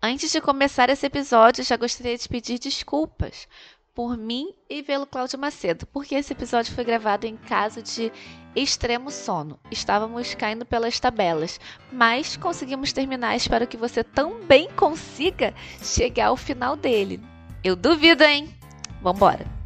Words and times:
Antes 0.00 0.30
de 0.30 0.40
começar 0.40 0.88
esse 0.90 1.04
episódio, 1.04 1.64
já 1.64 1.76
gostaria 1.76 2.16
de 2.16 2.28
pedir 2.28 2.56
desculpas 2.60 3.48
por 3.92 4.16
mim 4.16 4.54
e 4.70 4.80
pelo 4.80 5.04
Cláudio 5.04 5.40
Macedo, 5.40 5.86
porque 5.86 6.14
esse 6.14 6.32
episódio 6.32 6.72
foi 6.72 6.84
gravado 6.84 7.26
em 7.26 7.36
caso 7.36 7.82
de 7.82 8.12
extremo 8.54 9.10
sono. 9.10 9.58
Estávamos 9.72 10.34
caindo 10.34 10.64
pelas 10.64 11.00
tabelas, 11.00 11.58
mas 11.90 12.36
conseguimos 12.36 12.92
terminar. 12.92 13.34
Espero 13.34 13.66
que 13.66 13.76
você 13.76 14.04
também 14.04 14.70
consiga 14.76 15.52
chegar 15.82 16.28
ao 16.28 16.36
final 16.36 16.76
dele. 16.76 17.20
Eu 17.64 17.74
duvido, 17.74 18.22
hein? 18.22 18.54
Vambora! 19.02 19.57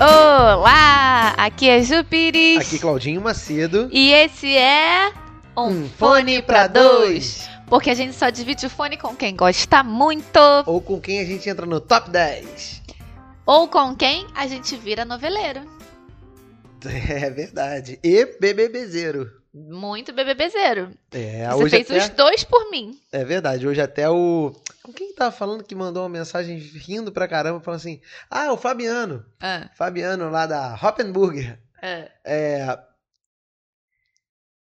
Olá! 0.00 1.34
Aqui 1.36 1.68
é 1.68 1.82
Jupires. 1.82 2.66
Aqui 2.66 2.78
Claudinho 2.78 3.20
Macedo. 3.20 3.86
E 3.92 4.10
esse 4.12 4.56
é 4.56 5.12
um, 5.54 5.66
Um 5.66 5.88
fone 5.90 5.90
fone 5.90 6.42
pra 6.42 6.66
pra 6.66 6.66
dois. 6.68 7.46
Porque 7.66 7.90
a 7.90 7.94
gente 7.94 8.14
só 8.14 8.30
divide 8.30 8.64
o 8.64 8.70
fone 8.70 8.96
com 8.96 9.14
quem 9.14 9.36
gosta 9.36 9.84
muito 9.84 10.38
Ou 10.64 10.80
com 10.80 10.98
quem 10.98 11.20
a 11.20 11.24
gente 11.26 11.50
entra 11.50 11.66
no 11.66 11.82
top 11.82 12.08
10. 12.08 12.80
ou 13.44 13.68
com 13.68 13.94
quem 13.94 14.26
a 14.34 14.46
gente 14.46 14.74
vira 14.74 15.04
noveleiro. 15.04 15.60
É 17.10 17.28
verdade. 17.28 18.00
E 18.02 18.24
BBBzeiro. 18.40 19.30
Muito 19.52 20.12
bebebezeiro. 20.12 20.96
É, 21.10 21.48
Você 21.48 21.54
hoje 21.64 21.70
fez 21.84 21.90
até... 21.90 21.98
os 21.98 22.08
dois 22.10 22.44
por 22.44 22.70
mim. 22.70 23.00
É 23.10 23.24
verdade. 23.24 23.66
Hoje 23.66 23.80
até 23.80 24.08
o. 24.08 24.54
Com 24.82 24.92
quem 24.92 25.12
tava 25.12 25.32
falando 25.32 25.64
que 25.64 25.74
mandou 25.74 26.04
uma 26.04 26.08
mensagem 26.08 26.56
rindo 26.56 27.10
pra 27.10 27.26
caramba, 27.26 27.60
falando 27.60 27.80
assim: 27.80 28.00
Ah, 28.30 28.52
o 28.52 28.56
Fabiano. 28.56 29.24
Ah, 29.40 29.68
Fabiano 29.74 30.30
lá 30.30 30.46
da 30.46 30.74
Hoppenburger. 30.80 31.58
ah. 31.82 32.08
É. 32.24 32.78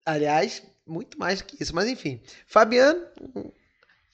Aliás, 0.06 0.64
muito 0.86 1.20
mais 1.20 1.42
que 1.42 1.62
isso. 1.62 1.76
Mas 1.76 1.90
enfim. 1.90 2.22
Fabiano 2.48 3.06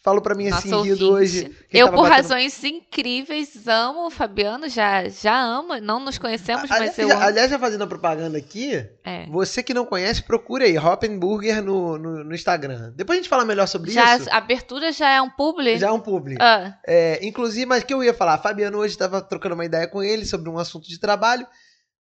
falou 0.04 0.22
pra 0.22 0.36
mim 0.36 0.50
assim, 0.50 0.70
rindo 0.84 1.12
hoje. 1.14 1.50
Eu, 1.72 1.88
por 1.88 2.04
batendo- 2.04 2.14
razões 2.14 2.64
incríveis, 2.64 3.68
amo 3.68 4.08
o 4.08 4.10
Fabiano, 4.12 4.68
já, 4.68 5.08
já 5.08 5.34
amo. 5.42 5.78
Não 5.80 6.00
nos 6.00 6.18
conhecemos, 6.18 6.70
Aliás, 6.70 6.90
mas 6.92 7.00
eu 7.00 7.08
já- 7.08 7.16
amo. 7.16 7.23
aliás, 7.23 7.50
já 7.52 7.58
fazendo 7.58 7.84
a 7.84 7.88
propaganda 7.88 8.38
aqui, 8.38 8.86
É. 9.06 9.26
Você 9.28 9.64
que 9.64 9.73
não 9.73 9.86
conhece, 9.86 10.22
procure 10.22 10.66
aí, 10.66 10.78
Hoppenburger 10.78 11.64
no, 11.64 11.98
no, 11.98 12.23
no 12.26 12.36
Instagram. 12.36 12.92
Depois 12.95 13.18
a 13.18 13.22
gente 13.22 13.30
fala 13.30 13.45
melhor 13.45 13.68
sobre 13.68 13.92
Já, 13.92 14.18
isso. 14.18 14.30
a 14.30 14.38
abertura 14.38 14.92
já 14.92 15.10
é 15.10 15.22
um 15.22 15.30
publi? 15.30 15.78
Já 15.78 15.88
é 15.88 15.92
um 15.92 16.00
público. 16.00 16.42
Ah, 16.44 16.78
É, 16.86 17.20
inclusive, 17.26 17.66
mas 17.66 17.82
o 17.84 17.86
que 17.86 17.94
eu 17.94 18.04
ia 18.04 18.14
falar, 18.14 18.38
Fabiano 18.40 18.78
hoje 18.80 18.94
estava 18.94 19.22
trocando 19.22 19.56
uma 19.56 19.66
ideia 19.66 19.88
com 19.88 20.04
ele 20.04 20.26
sobre 20.26 20.50
um 20.50 20.58
assunto 20.58 20.88
de 20.88 21.00
trabalho. 21.00 21.48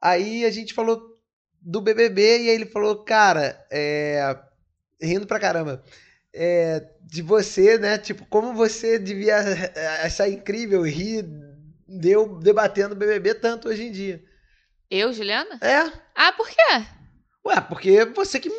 Aí 0.00 0.44
a 0.44 0.50
gente 0.50 0.72
falou 0.72 1.00
do 1.60 1.80
BBB 1.80 2.22
e 2.44 2.48
aí 2.50 2.54
ele 2.54 2.66
falou, 2.66 3.02
cara, 3.04 3.58
é, 3.72 4.36
rindo 5.02 5.26
pra 5.26 5.40
caramba, 5.40 5.82
é, 6.34 6.86
de 7.02 7.22
você, 7.22 7.78
né? 7.78 7.98
Tipo, 7.98 8.26
como 8.26 8.52
você 8.54 8.98
devia 8.98 9.36
achar 10.04 10.28
incrível 10.28 10.82
rir, 10.82 11.24
deu 11.86 12.38
debatendo 12.38 12.94
o 12.94 12.98
BBB 12.98 13.34
tanto 13.34 13.68
hoje 13.68 13.84
em 13.84 13.92
dia. 13.92 14.22
eu, 14.90 15.12
Juliana? 15.12 15.58
É, 15.62 15.90
Ah, 16.14 16.32
por 16.32 16.48
quê? 16.48 16.56
Ué, 17.46 17.60
porque 17.62 18.04
você 18.06 18.38
que 18.38 18.50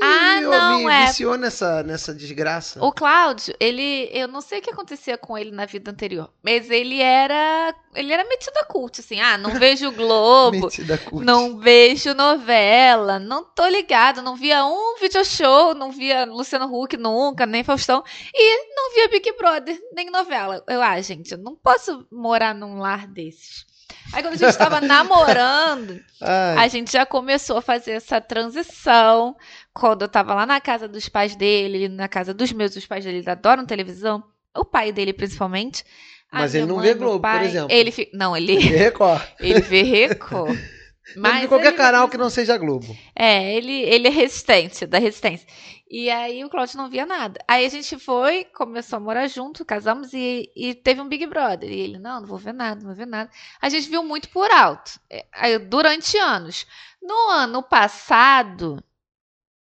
Ah, 0.00 0.36
me, 0.36 0.46
não, 0.46 0.78
me 0.84 0.92
é. 0.92 1.06
viciou 1.06 1.36
nessa, 1.36 1.82
nessa 1.82 2.14
desgraça. 2.14 2.82
O 2.82 2.92
Cláudio, 2.92 3.54
ele, 3.60 4.08
eu 4.12 4.26
não 4.26 4.40
sei 4.40 4.58
o 4.58 4.62
que 4.62 4.70
acontecia 4.70 5.18
com 5.18 5.36
ele 5.36 5.50
na 5.50 5.66
vida 5.66 5.90
anterior, 5.90 6.30
mas 6.42 6.70
ele 6.70 7.00
era, 7.00 7.74
ele 7.94 8.12
era 8.12 8.24
metido 8.24 8.56
a 8.58 8.64
culto, 8.64 9.00
assim, 9.00 9.20
ah, 9.20 9.36
não 9.36 9.50
vejo 9.58 9.88
o 9.88 9.92
Globo, 9.92 10.66
Metida 10.66 10.96
cult. 10.98 11.24
não 11.24 11.58
vejo 11.58 12.14
novela, 12.14 13.18
não 13.18 13.44
tô 13.44 13.66
ligado, 13.68 14.22
não 14.22 14.36
via 14.36 14.64
um 14.64 14.96
video 14.98 15.24
show, 15.24 15.74
não 15.74 15.90
via 15.90 16.24
Luciano 16.24 16.66
Huck 16.66 16.96
nunca, 16.96 17.44
nem 17.44 17.62
Faustão, 17.62 18.02
e 18.34 18.74
não 18.74 18.94
via 18.94 19.08
Big 19.08 19.32
Brother, 19.36 19.78
nem 19.94 20.10
novela. 20.10 20.62
Eu, 20.68 20.82
ah, 20.82 21.00
gente, 21.00 21.32
eu 21.32 21.38
não 21.38 21.54
posso 21.54 22.06
morar 22.10 22.54
num 22.54 22.78
lar 22.78 23.06
desses. 23.06 23.68
Aí 24.12 24.22
quando 24.22 24.34
a 24.34 24.36
gente 24.36 24.56
tava 24.58 24.80
namorando, 24.82 26.00
Ai, 26.20 26.64
a 26.64 26.68
gente 26.68 26.92
já 26.92 27.06
começou 27.06 27.58
a 27.58 27.62
fazer 27.62 27.92
essa 27.92 28.20
transição. 28.20 29.36
Quando 29.72 30.02
eu 30.02 30.08
tava 30.08 30.34
lá 30.34 30.44
na 30.46 30.60
casa 30.60 30.88
dos 30.88 31.08
pais 31.08 31.36
dele, 31.36 31.88
na 31.88 32.08
casa 32.08 32.34
dos 32.34 32.52
meus, 32.52 32.74
os 32.76 32.86
pais 32.86 33.04
dele 33.04 33.22
adoram 33.28 33.64
televisão. 33.64 34.22
O 34.56 34.64
pai 34.64 34.92
dele, 34.92 35.12
principalmente. 35.12 35.84
Mas 36.32 36.54
ele 36.54 36.66
não 36.66 36.76
mãe, 36.76 36.86
vê 36.86 36.94
Globo, 36.94 37.14
por 37.14 37.22
pai, 37.22 37.46
exemplo. 37.46 37.72
Ele 37.72 37.90
fi- 37.90 38.10
Não, 38.12 38.36
ele, 38.36 38.56
Record. 38.58 39.22
ele 39.40 39.60
vê 39.60 39.82
Record. 39.82 40.56
Mas 41.16 41.40
de 41.42 41.48
qualquer 41.48 41.68
ele- 41.68 41.76
canal 41.76 42.08
que 42.08 42.16
não 42.16 42.30
seja 42.30 42.56
Globo. 42.56 42.96
É, 43.16 43.52
ele, 43.54 43.72
ele 43.72 44.06
é 44.06 44.10
resistente, 44.10 44.86
da 44.86 44.98
resistência. 44.98 45.46
E 45.90 46.08
aí 46.08 46.44
o 46.44 46.48
Claudio 46.50 46.76
não 46.76 46.88
via 46.88 47.04
nada. 47.04 47.40
Aí 47.48 47.66
a 47.66 47.68
gente 47.68 47.98
foi, 47.98 48.44
começou 48.44 48.96
a 48.98 49.00
morar 49.00 49.26
junto, 49.26 49.64
casamos 49.64 50.12
e, 50.12 50.48
e 50.54 50.72
teve 50.72 51.00
um 51.00 51.08
Big 51.08 51.26
Brother. 51.26 51.68
E 51.68 51.80
ele, 51.80 51.98
não, 51.98 52.20
não 52.20 52.28
vou 52.28 52.38
ver 52.38 52.54
nada, 52.54 52.76
não 52.80 52.86
vou 52.86 52.94
ver 52.94 53.06
nada. 53.08 53.28
A 53.60 53.68
gente 53.68 53.88
viu 53.88 54.04
muito 54.04 54.28
por 54.28 54.48
alto, 54.52 55.00
é, 55.10 55.58
durante 55.58 56.16
anos. 56.16 56.64
No 57.02 57.30
ano 57.30 57.60
passado, 57.60 58.80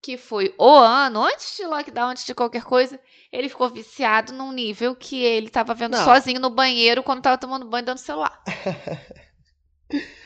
que 0.02 0.16
foi 0.16 0.54
o 0.58 0.68
ano, 0.70 1.24
antes 1.24 1.56
de 1.56 1.64
lockdown, 1.64 2.10
antes 2.10 2.24
de 2.24 2.34
qualquer 2.34 2.62
coisa, 2.62 2.98
ele 3.32 3.48
ficou 3.48 3.68
viciado 3.68 4.32
num 4.32 4.52
nível 4.52 4.94
que 4.94 5.22
ele 5.22 5.48
estava 5.48 5.74
vendo 5.74 5.96
Não. 5.96 6.04
sozinho 6.04 6.40
no 6.40 6.50
banheiro 6.50 7.02
quando 7.02 7.18
estava 7.18 7.36
tomando 7.36 7.66
banho 7.68 7.84
dando 7.84 7.98
celular. 7.98 8.42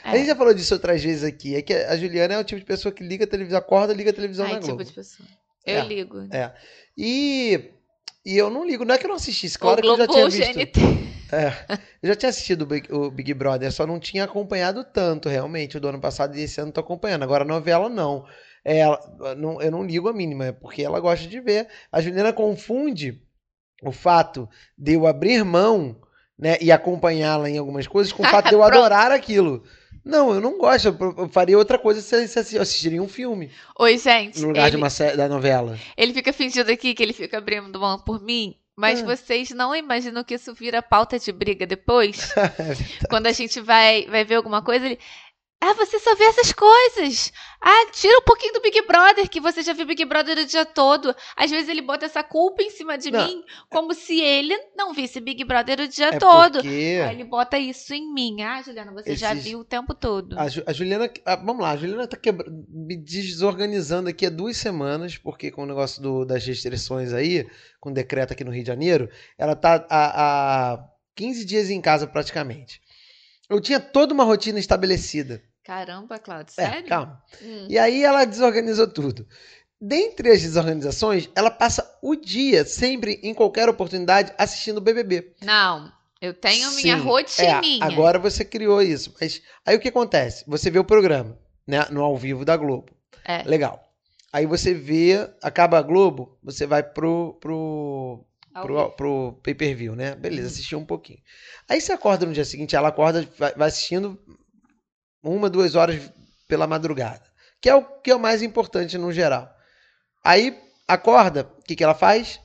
A 0.05 0.16
gente 0.16 0.27
já 0.27 0.34
falou 0.34 0.53
disso 0.53 0.75
outras 0.75 1.03
vezes 1.03 1.22
aqui. 1.22 1.55
É 1.55 1.62
que 1.62 1.72
a 1.72 1.97
Juliana 1.97 2.34
é 2.34 2.38
o 2.38 2.44
tipo 2.44 2.59
de 2.60 2.66
pessoa 2.66 2.93
que 2.93 3.05
liga 3.05 3.25
a 3.25 3.28
televisão, 3.28 3.59
acorda, 3.59 3.94
liga 3.94 4.10
a 4.10 4.15
televisão 4.15 4.44
Ai, 4.47 4.55
na 4.55 4.59
tipo 4.59 4.69
Globo. 4.75 4.84
de 4.84 4.93
pessoa. 4.93 5.28
Eu 5.65 5.78
É. 5.78 5.84
ligo. 5.84 6.28
É. 6.33 6.53
E, 6.99 7.71
e 8.27 8.37
eu 8.37 8.50
não 8.50 8.66
ligo. 8.66 8.84
Não 8.84 8.93
é 8.94 8.99
que 8.99 9.04
eu 9.06 9.09
não 9.09 9.16
assistisse. 9.16 9.56
Claro 9.56 9.81
que 9.81 9.87
eu 9.87 9.97
já 9.97 10.09
tinha 10.09 10.28
visto. 10.28 10.53
GNT. 10.53 10.81
É, 11.33 11.78
eu 12.03 12.09
já 12.09 12.15
tinha 12.16 12.28
assistido 12.31 12.62
o 12.62 12.66
Big, 12.66 12.93
o 12.93 13.10
Big 13.10 13.33
Brother, 13.33 13.72
só 13.72 13.87
não 13.87 13.99
tinha 13.99 14.25
acompanhado 14.25 14.84
tanto, 14.84 15.31
realmente, 15.31 15.78
o 15.78 15.81
do 15.81 15.89
ano 15.89 15.99
passado 16.00 16.37
e 16.37 16.43
esse 16.43 16.60
ano 16.60 16.71
tô 16.72 16.81
acompanhando. 16.81 17.22
Agora, 17.22 17.43
a 17.44 17.47
novela, 17.47 17.89
não. 17.89 18.27
É, 18.64 18.78
ela- 18.78 19.34
não. 19.36 19.60
Eu 19.60 19.70
não 19.70 19.84
ligo 19.84 20.08
a 20.08 20.12
mínima, 20.12 20.46
é 20.46 20.52
porque 20.52 20.82
ela 20.82 21.00
gosta 21.00 21.26
de 21.26 21.40
ver. 21.40 21.68
A 21.90 22.00
Juliana 22.00 22.32
confunde 22.32 23.20
o 23.82 23.90
fato 23.90 24.48
de 24.78 24.92
eu 24.94 25.06
abrir 25.06 25.44
mão, 25.44 25.96
né, 26.38 26.56
e 26.60 26.70
acompanhá-la 26.72 27.50
em 27.50 27.58
algumas 27.58 27.86
coisas 27.86 28.12
com 28.12 28.22
o 28.22 28.26
fato 28.30 28.48
de 28.48 28.54
eu 28.54 28.62
adorar 28.62 29.10
aquilo. 29.10 29.62
Não, 30.04 30.32
eu 30.34 30.40
não 30.40 30.58
gosto. 30.58 30.88
Eu 31.16 31.28
faria 31.28 31.56
outra 31.58 31.78
coisa 31.78 32.00
se 32.00 32.26
se 32.44 32.56
eu 32.56 32.62
assistiria 32.62 33.00
um 33.02 33.08
filme 33.08 33.50
Oi, 33.78 33.98
gente. 33.98 34.40
no 34.40 34.48
lugar 34.48 34.62
de 34.68 34.76
ele, 34.76 34.82
uma 34.82 34.90
série 34.90 35.16
da 35.16 35.28
novela. 35.28 35.78
ele 35.96 36.12
fica 36.12 36.32
fingindo 36.32 36.70
aqui 36.72 36.92
que 36.94 37.02
ele 37.02 37.12
fica 37.12 37.38
abrindo 37.38 37.78
mão 37.80 37.98
por 38.00 38.20
mim. 38.20 38.56
Mas 38.74 39.00
Ah. 39.02 39.04
vocês 39.04 39.50
não 39.50 39.76
imaginam 39.76 40.24
que 40.24 40.34
isso 40.34 40.54
vira 40.54 40.80
pauta 40.82 41.18
de 41.18 41.30
briga 41.30 41.66
depois? 41.66 42.32
É 42.58 43.06
Quando 43.08 43.26
a 43.26 43.32
gente 43.32 43.60
vai, 43.60 44.06
vai 44.06 44.24
ver 44.24 44.36
alguma 44.36 44.62
coisa, 44.62 44.86
ele. 44.86 44.98
Ah, 45.64 45.74
você 45.74 45.96
só 46.00 46.16
vê 46.16 46.24
essas 46.24 46.52
coisas. 46.52 47.32
Ah, 47.60 47.86
tira 47.92 48.18
um 48.18 48.22
pouquinho 48.22 48.52
do 48.54 48.60
Big 48.60 48.82
Brother, 48.84 49.28
que 49.28 49.40
você 49.40 49.62
já 49.62 49.72
viu 49.72 49.86
Big 49.86 50.04
Brother 50.04 50.36
o 50.38 50.44
dia 50.44 50.64
todo. 50.66 51.14
Às 51.36 51.52
vezes 51.52 51.68
ele 51.68 51.80
bota 51.80 52.04
essa 52.04 52.20
culpa 52.24 52.64
em 52.64 52.70
cima 52.70 52.98
de 52.98 53.12
Não. 53.12 53.24
mim, 53.24 53.44
como 53.70 53.94
se 53.94 54.20
ele 54.20 54.58
não 54.76 54.92
visse 54.92 55.20
Big 55.20 55.44
Brother 55.44 55.78
o 55.78 55.86
dia 55.86 56.08
É 56.08 56.18
todo. 56.18 56.54
porque 56.54 56.68
Aí 57.06 57.14
ele 57.14 57.22
bota 57.22 57.56
isso 57.60 57.94
em 57.94 58.12
mim. 58.12 58.42
Ah, 58.42 58.60
Juliana, 58.60 58.92
você 58.92 59.14
já 59.14 59.32
viu 59.34 59.60
o 59.60 59.64
tempo 59.64 59.94
todo. 59.94 60.36
A, 60.36 60.48
Ju- 60.48 60.64
a 60.66 60.72
Juliana. 60.72 61.08
ah, 61.24 61.36
vamos 61.36 61.62
lá, 61.62 61.70
a 61.70 61.76
Juliana 61.76 62.08
tá 62.08 62.16
quebra- 62.16 62.50
me 62.68 62.96
desorganizando 62.96 64.08
aqui 64.08 64.26
há 64.26 64.30
duas 64.30 64.56
semanas, 64.56 65.16
porque 65.16 65.52
com 65.52 65.62
o 65.62 65.66
negócio 65.66 66.02
do- 66.02 66.24
das 66.24 66.44
restrições 66.44 67.12
aí, 67.12 67.46
com 67.80 67.90
o 67.90 67.94
decreto 67.94 68.32
aqui 68.32 68.42
no 68.42 68.50
Rio 68.50 68.64
de 68.64 68.68
Janeiro, 68.68 69.08
ela 69.38 69.54
tá 69.54 69.86
há, 69.88 70.72
há 70.72 70.84
15 71.14 71.44
dias 71.44 71.70
em 71.70 71.80
casa 71.80 72.04
praticamente. 72.08 72.80
Eu 73.48 73.60
tinha 73.60 73.78
toda 73.78 74.12
uma 74.12 74.24
rotina 74.24 74.58
estabelecida. 74.58 75.40
Caramba, 75.64 76.18
Cláudio, 76.18 76.52
É, 76.56 76.70
sério? 76.70 76.88
calma. 76.88 77.22
Hum. 77.40 77.66
E 77.68 77.78
aí 77.78 78.02
ela 78.02 78.24
desorganizou 78.24 78.88
tudo. 78.88 79.26
Dentre 79.80 80.30
as 80.30 80.42
desorganizações, 80.42 81.28
ela 81.34 81.50
passa 81.50 81.98
o 82.03 82.14
dia, 82.14 82.64
sempre, 82.64 83.18
em 83.22 83.34
qualquer 83.34 83.68
oportunidade, 83.68 84.32
assistindo 84.38 84.78
o 84.78 84.80
BBB. 84.80 85.34
Não, 85.42 85.92
eu 86.20 86.32
tenho 86.34 86.70
minha 86.72 86.97
Sim, 86.98 87.03
rotininha. 87.03 87.84
É, 87.84 87.86
agora 87.86 88.18
você 88.18 88.44
criou 88.44 88.80
isso. 88.80 89.12
Mas 89.20 89.42
aí 89.66 89.76
o 89.76 89.80
que 89.80 89.88
acontece? 89.88 90.44
Você 90.47 90.70
vê 90.70 90.78
o 90.78 90.84
programa, 90.84 91.36
né? 91.66 91.84
No 91.91 92.03
ao 92.03 92.16
vivo 92.16 92.44
da 92.44 92.56
Globo. 92.56 92.92
É. 93.24 93.42
Legal. 93.42 93.88
Aí 94.32 94.47
você 94.47 94.72
vê, 94.72 95.28
acaba 95.42 95.78
a 95.78 95.82
Globo, 95.82 96.38
você 96.42 96.65
vai 96.65 96.82
pro, 96.82 97.34
pro, 97.41 98.24
Ao 98.54 98.62
pro, 98.65 98.76
vivo. 98.76 98.91
pro 98.97 99.41
pay-per-view, 99.42 99.94
né? 99.97 100.15
Beleza, 100.15 100.47
assistiu 100.48 100.78
um 100.78 100.86
pouquinho. 100.86 101.18
Aí 101.68 101.80
você 101.80 101.92
acorda 101.92 102.24
no 102.24 102.32
dia 102.32 102.44
seguinte, 102.44 102.74
ela 102.76 102.88
acorda, 102.88 103.28
vai, 103.38 103.53
vai 103.54 103.68
assistindo 103.68 104.18
uma, 105.22 105.48
duas 105.48 105.74
horas 105.74 106.10
pela 106.48 106.66
madrugada. 106.66 107.22
Que 107.60 107.69
é 107.69 107.74
o 107.74 107.84
que 107.84 108.10
é 108.10 108.16
o 108.16 108.21
mais 108.21 108.42
importante 108.42 108.98
no 108.98 109.13
geral. 109.13 109.48
Aí 110.24 110.59
acorda, 110.86 111.48
o 111.59 111.63
que, 111.63 111.77
que 111.77 111.84
ela 111.84 111.95
faz? 111.95 112.41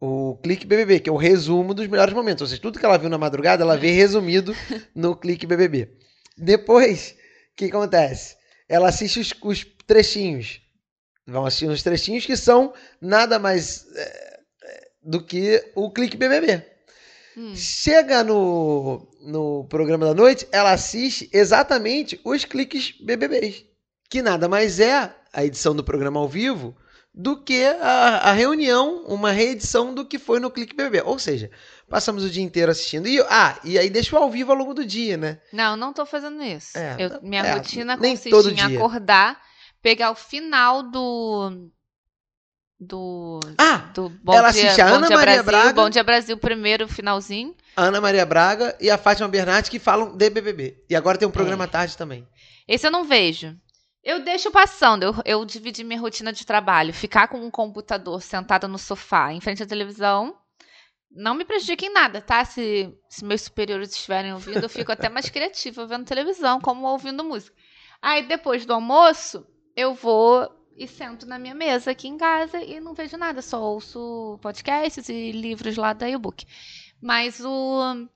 O 0.00 0.38
clique 0.42 0.66
BBB, 0.66 1.00
que 1.00 1.10
é 1.10 1.12
o 1.12 1.16
resumo 1.16 1.74
dos 1.74 1.86
melhores 1.86 2.14
momentos. 2.14 2.42
Ou 2.42 2.48
seja, 2.48 2.62
tudo 2.62 2.78
que 2.78 2.84
ela 2.84 2.98
viu 2.98 3.10
na 3.10 3.18
madrugada, 3.18 3.62
ela 3.62 3.76
vê 3.76 3.90
resumido 3.90 4.54
no 4.94 5.16
clique 5.16 5.46
BBB. 5.46 5.96
Depois, 6.36 7.16
o 7.52 7.56
que 7.56 7.66
acontece? 7.66 8.36
Ela 8.68 8.88
assiste 8.88 9.20
os, 9.20 9.34
os 9.42 9.66
trechinhos 9.86 10.60
Vão 11.28 11.44
assistir 11.44 11.68
uns 11.68 11.82
trechinhos 11.82 12.24
que 12.24 12.36
são 12.36 12.72
nada 12.98 13.38
mais 13.38 13.86
é, 13.94 14.40
é, 14.64 14.88
do 15.02 15.22
que 15.22 15.62
o 15.74 15.90
clique 15.90 16.16
BBB. 16.16 16.64
Hum. 17.38 17.54
Chega 17.54 18.24
no, 18.24 19.06
no 19.22 19.64
programa 19.68 20.06
da 20.06 20.14
noite, 20.14 20.48
ela 20.50 20.72
assiste 20.72 21.30
exatamente 21.32 22.20
os 22.24 22.44
cliques 22.44 22.94
BBBs, 23.00 23.64
que 24.10 24.20
nada 24.20 24.48
mais 24.48 24.80
é 24.80 25.14
a 25.32 25.44
edição 25.44 25.72
do 25.74 25.84
programa 25.84 26.18
ao 26.18 26.28
vivo 26.28 26.74
do 27.14 27.36
que 27.36 27.64
a, 27.64 28.30
a 28.30 28.32
reunião, 28.32 29.04
uma 29.06 29.30
reedição 29.30 29.92
do 29.94 30.04
que 30.04 30.18
foi 30.18 30.38
no 30.38 30.50
Clique 30.50 30.74
BBB. 30.76 31.02
Ou 31.04 31.18
seja, 31.18 31.50
passamos 31.88 32.24
o 32.24 32.30
dia 32.30 32.42
inteiro 32.42 32.70
assistindo. 32.70 33.08
E, 33.08 33.20
ah, 33.22 33.58
e 33.64 33.78
aí 33.78 33.90
deixa 33.90 34.16
o 34.16 34.22
ao 34.22 34.30
vivo 34.30 34.52
ao 34.52 34.58
longo 34.58 34.72
do 34.74 34.84
dia, 34.86 35.16
né? 35.16 35.40
Não, 35.52 35.76
não 35.76 35.92
tô 35.92 36.06
fazendo 36.06 36.40
isso. 36.42 36.76
É, 36.78 36.96
Eu- 36.98 37.20
minha 37.22 37.42
é, 37.42 37.54
rotina 37.54 37.96
consiste 37.96 38.30
em 38.50 38.76
acordar, 38.76 39.40
pegar 39.82 40.10
o 40.12 40.14
final 40.14 40.82
do. 40.82 41.70
Do. 42.80 43.40
Ah, 43.58 43.90
do 43.92 44.08
Bom 44.22 44.32
ela 44.34 44.52
Dia, 44.52 44.66
assiste 44.66 44.80
a 44.80 44.88
Bom 44.88 44.94
Ana 44.96 45.06
Dia 45.08 45.16
Maria 45.16 45.42
Brasil, 45.42 45.44
Braga. 45.62 45.82
Bom 45.82 45.90
Dia 45.90 46.04
Brasil 46.04 46.36
primeiro, 46.38 46.86
finalzinho. 46.88 47.54
a 47.76 47.82
Ana 47.82 48.00
Maria 48.00 48.24
Braga 48.24 48.76
e 48.80 48.88
a 48.88 48.96
Fátima 48.96 49.26
Bernardes 49.28 49.68
que 49.68 49.78
falam 49.80 50.16
de 50.16 50.30
BBB. 50.30 50.84
E 50.88 50.94
agora 50.94 51.18
tem 51.18 51.26
um 51.26 51.30
programa 51.32 51.64
É. 51.64 51.66
à 51.66 51.68
tarde 51.68 51.96
também. 51.96 52.26
Esse 52.68 52.86
eu 52.86 52.90
não 52.90 53.04
vejo. 53.04 53.56
Eu 54.04 54.22
deixo 54.24 54.50
passando, 54.52 55.02
eu, 55.02 55.14
eu 55.24 55.44
dividi 55.44 55.82
minha 55.82 56.00
rotina 56.00 56.32
de 56.32 56.46
trabalho. 56.46 56.94
Ficar 56.94 57.26
com 57.26 57.38
um 57.44 57.50
computador 57.50 58.22
sentada 58.22 58.68
no 58.68 58.78
sofá, 58.78 59.32
em 59.32 59.40
frente 59.40 59.62
à 59.62 59.66
televisão, 59.66 60.36
não 61.10 61.34
me 61.34 61.44
prejudica 61.44 61.84
em 61.84 61.92
nada, 61.92 62.20
tá? 62.22 62.44
Se, 62.44 62.94
se 63.10 63.24
meus 63.24 63.42
superiores 63.42 63.90
estiverem 63.90 64.32
ouvindo, 64.32 64.62
eu 64.62 64.68
fico 64.68 64.92
até 64.92 65.08
mais 65.08 65.28
criativa 65.28 65.84
vendo 65.84 66.04
televisão, 66.04 66.60
como 66.60 66.86
ouvindo 66.86 67.24
música. 67.24 67.56
Aí 68.00 68.22
depois 68.28 68.64
do 68.64 68.72
almoço, 68.72 69.44
eu 69.74 69.94
vou 69.94 70.48
e 70.78 70.86
sento 70.86 71.26
na 71.26 71.38
minha 71.38 71.54
mesa 71.54 71.90
aqui 71.90 72.08
em 72.08 72.16
casa 72.16 72.62
e 72.62 72.80
não 72.80 72.94
vejo 72.94 73.16
nada, 73.16 73.42
só 73.42 73.60
ouço 73.60 74.38
podcasts 74.40 75.08
e 75.08 75.32
livros 75.32 75.76
lá 75.76 75.92
da 75.92 76.08
e-book. 76.08 76.46
Mas 77.00 77.40
o. 77.44 78.08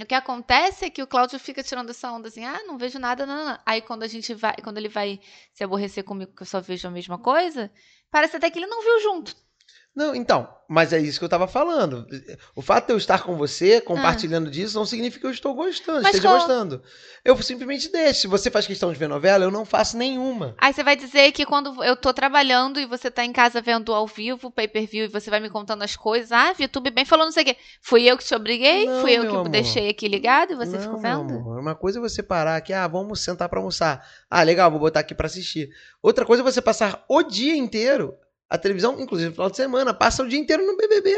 O 0.00 0.06
que 0.06 0.14
acontece 0.14 0.86
é 0.86 0.90
que 0.90 1.02
o 1.02 1.06
Cláudio 1.06 1.38
fica 1.38 1.62
tirando 1.62 1.90
essa 1.90 2.10
onda 2.10 2.28
assim, 2.28 2.44
ah, 2.44 2.64
não 2.64 2.78
vejo 2.78 2.98
nada, 2.98 3.24
não, 3.26 3.44
não. 3.44 3.58
Aí 3.64 3.80
quando 3.82 4.02
a 4.02 4.08
gente 4.08 4.34
vai, 4.34 4.54
quando 4.62 4.78
ele 4.78 4.88
vai 4.88 5.20
se 5.52 5.62
aborrecer 5.62 6.02
comigo 6.02 6.34
que 6.34 6.42
eu 6.42 6.46
só 6.46 6.60
vejo 6.60 6.88
a 6.88 6.90
mesma 6.90 7.18
coisa, 7.18 7.70
parece 8.10 8.36
até 8.36 8.50
que 8.50 8.58
ele 8.58 8.66
não 8.66 8.82
viu 8.82 9.00
junto. 9.00 9.36
Não, 9.94 10.14
então, 10.14 10.48
mas 10.66 10.90
é 10.94 10.98
isso 10.98 11.18
que 11.18 11.24
eu 11.26 11.28
tava 11.28 11.46
falando. 11.46 12.06
O 12.56 12.62
fato 12.62 12.86
de 12.86 12.92
eu 12.94 12.96
estar 12.96 13.22
com 13.22 13.36
você, 13.36 13.78
compartilhando 13.78 14.50
disso, 14.50 14.78
não 14.78 14.86
significa 14.86 15.20
que 15.20 15.26
eu 15.26 15.30
estou 15.30 15.54
gostando, 15.54 16.00
Mas 16.02 16.14
esteja 16.14 16.28
qual- 16.28 16.38
gostando. 16.38 16.82
Eu 17.22 17.36
simplesmente 17.42 17.92
deixo. 17.92 18.22
Se 18.22 18.26
você 18.26 18.50
faz 18.50 18.66
questão 18.66 18.90
de 18.90 18.98
ver 18.98 19.06
novela, 19.06 19.44
eu 19.44 19.50
não 19.50 19.66
faço 19.66 19.98
nenhuma. 19.98 20.54
Aí 20.56 20.72
você 20.72 20.82
vai 20.82 20.96
dizer 20.96 21.30
que 21.32 21.44
quando 21.44 21.84
eu 21.84 21.94
tô 21.94 22.10
trabalhando 22.14 22.80
e 22.80 22.86
você 22.86 23.10
tá 23.10 23.22
em 23.22 23.32
casa 23.34 23.60
vendo 23.60 23.92
ao 23.92 24.06
vivo, 24.06 24.50
pay-per-view, 24.50 25.04
e 25.04 25.08
você 25.08 25.28
vai 25.28 25.40
me 25.40 25.50
contando 25.50 25.82
as 25.82 25.94
coisas, 25.94 26.32
ah, 26.32 26.54
VTube 26.54 26.90
bem 26.90 27.04
falou 27.04 27.26
não 27.26 27.32
sei 27.32 27.42
o 27.42 27.46
quê. 27.46 27.56
Fui 27.82 28.02
eu 28.10 28.16
que 28.16 28.24
te 28.24 28.34
obriguei? 28.34 28.86
Não, 28.86 29.02
Fui 29.02 29.12
eu 29.12 29.22
que 29.22 29.28
amor. 29.28 29.48
deixei 29.50 29.90
aqui 29.90 30.08
ligado 30.08 30.52
e 30.52 30.56
você 30.56 30.72
não, 30.72 30.80
ficou 30.80 30.98
vendo? 30.98 31.34
amor, 31.34 31.60
Uma 31.60 31.74
coisa 31.74 31.98
é 31.98 32.00
você 32.00 32.22
parar 32.22 32.56
aqui, 32.56 32.72
ah, 32.72 32.88
vamos 32.88 33.20
sentar 33.22 33.46
pra 33.50 33.58
almoçar. 33.60 34.02
Ah, 34.30 34.42
legal, 34.42 34.70
vou 34.70 34.80
botar 34.80 35.00
aqui 35.00 35.14
pra 35.14 35.26
assistir. 35.26 35.68
Outra 36.02 36.24
coisa 36.24 36.42
é 36.42 36.44
você 36.50 36.62
passar 36.62 37.04
o 37.06 37.22
dia 37.22 37.54
inteiro, 37.54 38.14
a 38.54 38.58
televisão, 38.58 39.00
inclusive 39.00 39.30
no 39.30 39.34
final 39.34 39.50
de 39.50 39.56
semana, 39.56 39.94
passa 39.94 40.22
o 40.22 40.28
dia 40.28 40.38
inteiro 40.38 40.66
no 40.66 40.76
BBB. 40.76 41.14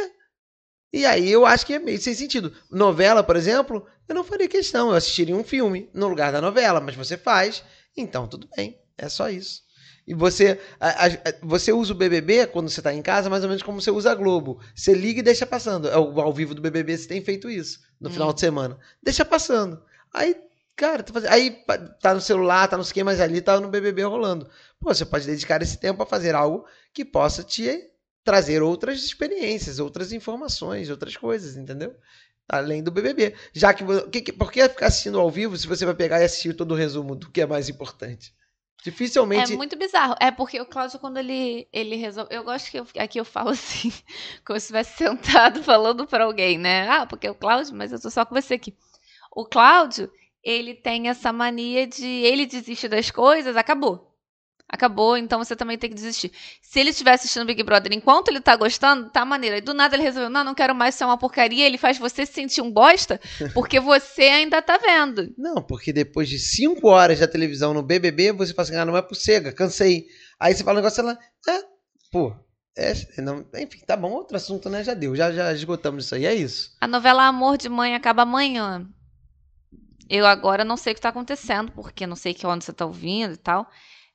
E 0.92 1.04
aí 1.04 1.30
eu 1.30 1.44
acho 1.44 1.66
que 1.66 1.74
é 1.74 1.78
meio 1.78 2.00
sem 2.00 2.14
sentido. 2.14 2.52
Novela, 2.70 3.22
por 3.22 3.34
exemplo, 3.36 3.84
eu 4.08 4.14
não 4.14 4.22
faria 4.22 4.46
questão, 4.48 4.90
eu 4.90 4.94
assistiria 4.94 5.34
um 5.34 5.42
filme 5.42 5.90
no 5.92 6.06
lugar 6.08 6.30
da 6.32 6.40
novela, 6.40 6.80
mas 6.80 6.94
você 6.94 7.16
faz, 7.16 7.64
então 7.96 8.28
tudo 8.28 8.48
bem, 8.56 8.78
é 8.96 9.08
só 9.08 9.28
isso. 9.28 9.62
E 10.06 10.14
você, 10.14 10.60
a- 10.78 11.06
a- 11.06 11.10
você 11.42 11.72
usa 11.72 11.92
o 11.92 11.96
BBB 11.96 12.46
quando 12.48 12.68
você 12.68 12.78
está 12.80 12.92
em 12.92 13.00
casa, 13.02 13.28
mais 13.30 13.42
ou 13.42 13.48
menos 13.48 13.62
como 13.62 13.80
você 13.80 13.90
usa 13.90 14.12
a 14.12 14.14
Globo. 14.14 14.60
Você 14.74 14.92
liga 14.92 15.20
e 15.20 15.22
deixa 15.22 15.46
passando. 15.46 15.88
É 15.88 15.96
o 15.98 16.20
ao 16.20 16.32
vivo 16.32 16.54
do 16.54 16.60
BBB 16.60 16.96
você 16.98 17.08
tem 17.08 17.24
feito 17.24 17.48
isso 17.50 17.80
no 17.98 18.10
Hum. 18.10 18.12
final 18.12 18.32
de 18.32 18.38
semana. 18.40 18.78
Deixa 19.02 19.24
passando. 19.24 19.82
Aí, 20.12 20.36
cara, 20.76 21.02
tá 21.02 21.12
fazendo- 21.12 21.30
aí 21.32 21.50
tá 22.00 22.14
no 22.14 22.20
celular, 22.20 22.68
tá 22.68 22.76
no 22.76 22.82
esquema, 22.82 23.10
mas 23.10 23.20
ali 23.20 23.40
tá 23.40 23.60
no 23.60 23.68
BBB 23.68 24.02
rolando. 24.02 24.48
Pô, 24.80 24.92
você 24.94 25.04
pode 25.04 25.26
dedicar 25.26 25.62
esse 25.62 25.78
tempo 25.78 26.02
a 26.02 26.06
fazer 26.06 26.34
algo 26.34 26.66
que 26.92 27.04
possa 27.04 27.42
te 27.42 27.90
trazer 28.24 28.62
outras 28.62 29.02
experiências, 29.04 29.78
outras 29.78 30.12
informações, 30.12 30.88
outras 30.90 31.16
coisas, 31.16 31.56
entendeu? 31.56 31.94
Além 32.48 32.82
do 32.82 32.90
BBB. 32.90 33.34
Já 33.52 33.72
que, 33.72 33.84
que, 34.22 34.32
por 34.32 34.50
que 34.52 34.68
ficar 34.68 34.86
assistindo 34.86 35.18
ao 35.18 35.30
vivo 35.30 35.56
se 35.56 35.66
você 35.66 35.84
vai 35.86 35.94
pegar 35.94 36.20
e 36.20 36.24
assistir 36.24 36.54
todo 36.54 36.72
o 36.72 36.76
resumo 36.76 37.14
do 37.14 37.30
que 37.30 37.40
é 37.40 37.46
mais 37.46 37.68
importante? 37.68 38.34
Dificilmente. 38.84 39.52
É 39.54 39.56
muito 39.56 39.76
bizarro. 39.78 40.14
É 40.20 40.30
porque 40.30 40.60
o 40.60 40.66
Cláudio, 40.66 40.98
quando 40.98 41.16
ele, 41.16 41.66
ele 41.72 41.96
resolve. 41.96 42.34
Eu 42.34 42.44
gosto 42.44 42.70
que 42.70 42.78
eu- 42.78 42.86
aqui 42.98 43.18
eu 43.18 43.24
falo 43.24 43.48
assim, 43.88 43.90
como 44.44 44.58
se 44.60 44.64
estivesse 44.66 44.98
sentado 44.98 45.62
falando 45.62 46.06
pra 46.06 46.24
alguém, 46.24 46.58
né? 46.58 46.86
Ah, 46.88 47.06
porque 47.06 47.26
é 47.26 47.30
o 47.30 47.34
Cláudio, 47.34 47.74
mas 47.74 47.92
eu 47.92 48.00
tô 48.00 48.10
só 48.10 48.26
com 48.26 48.34
você 48.34 48.54
aqui. 48.54 48.76
O 49.34 49.46
Cláudio, 49.46 50.10
ele 50.44 50.74
tem 50.74 51.08
essa 51.08 51.32
mania 51.32 51.86
de. 51.86 52.06
Ele 52.06 52.46
desiste 52.46 52.86
das 52.88 53.10
coisas, 53.10 53.56
acabou. 53.56 54.12
Acabou, 54.68 55.16
então 55.16 55.38
você 55.38 55.54
também 55.54 55.78
tem 55.78 55.90
que 55.90 55.94
desistir. 55.94 56.32
Se 56.60 56.80
ele 56.80 56.90
estiver 56.90 57.12
assistindo 57.12 57.46
Big 57.46 57.62
Brother 57.62 57.92
enquanto 57.92 58.28
ele 58.28 58.40
tá 58.40 58.56
gostando, 58.56 59.10
tá 59.10 59.24
maneiro. 59.24 59.56
E 59.56 59.60
do 59.60 59.72
nada 59.72 59.94
ele 59.94 60.02
resolveu, 60.02 60.30
não, 60.30 60.42
não 60.42 60.54
quero 60.54 60.74
mais 60.74 60.94
ser 60.96 61.04
uma 61.04 61.18
porcaria. 61.18 61.66
Ele 61.66 61.78
faz 61.78 61.96
você 61.98 62.26
se 62.26 62.32
sentir 62.32 62.60
um 62.60 62.72
bosta 62.72 63.20
porque 63.54 63.78
você 63.78 64.22
ainda 64.22 64.60
tá 64.60 64.76
vendo. 64.78 65.32
Não, 65.38 65.62
porque 65.62 65.92
depois 65.92 66.28
de 66.28 66.38
cinco 66.38 66.88
horas 66.88 67.20
da 67.20 67.28
televisão 67.28 67.72
no 67.72 67.82
BBB, 67.82 68.32
você 68.32 68.52
fala 68.52 68.68
assim, 68.68 68.76
ah, 68.76 68.84
não 68.84 68.96
é 68.96 69.02
por 69.02 69.14
cega, 69.14 69.52
cansei. 69.52 70.06
Aí 70.40 70.54
você 70.54 70.64
fala 70.64 70.80
um 70.80 70.82
negócio, 70.82 71.00
ela, 71.00 71.18
é, 71.48 71.60
pô, 72.10 72.34
é, 72.76 72.92
não, 73.18 73.46
enfim, 73.54 73.78
tá 73.86 73.96
bom, 73.96 74.10
outro 74.10 74.36
assunto, 74.36 74.68
né, 74.68 74.82
já 74.82 74.94
deu, 74.94 75.14
já, 75.14 75.30
já 75.30 75.52
esgotamos 75.52 76.06
isso 76.06 76.14
aí, 76.16 76.26
é 76.26 76.34
isso. 76.34 76.70
A 76.80 76.88
novela 76.88 77.28
Amor 77.28 77.56
de 77.56 77.68
Mãe 77.68 77.94
acaba 77.94 78.22
amanhã. 78.22 78.84
Eu 80.08 80.26
agora 80.26 80.64
não 80.64 80.76
sei 80.76 80.92
o 80.92 80.96
que 80.96 81.00
tá 81.00 81.08
acontecendo, 81.08 81.72
porque 81.72 82.06
não 82.06 82.16
sei 82.16 82.34
que 82.34 82.46
onde 82.46 82.64
você 82.64 82.72
tá 82.72 82.84
ouvindo 82.86 83.34
e 83.34 83.36
tal. 83.38 83.68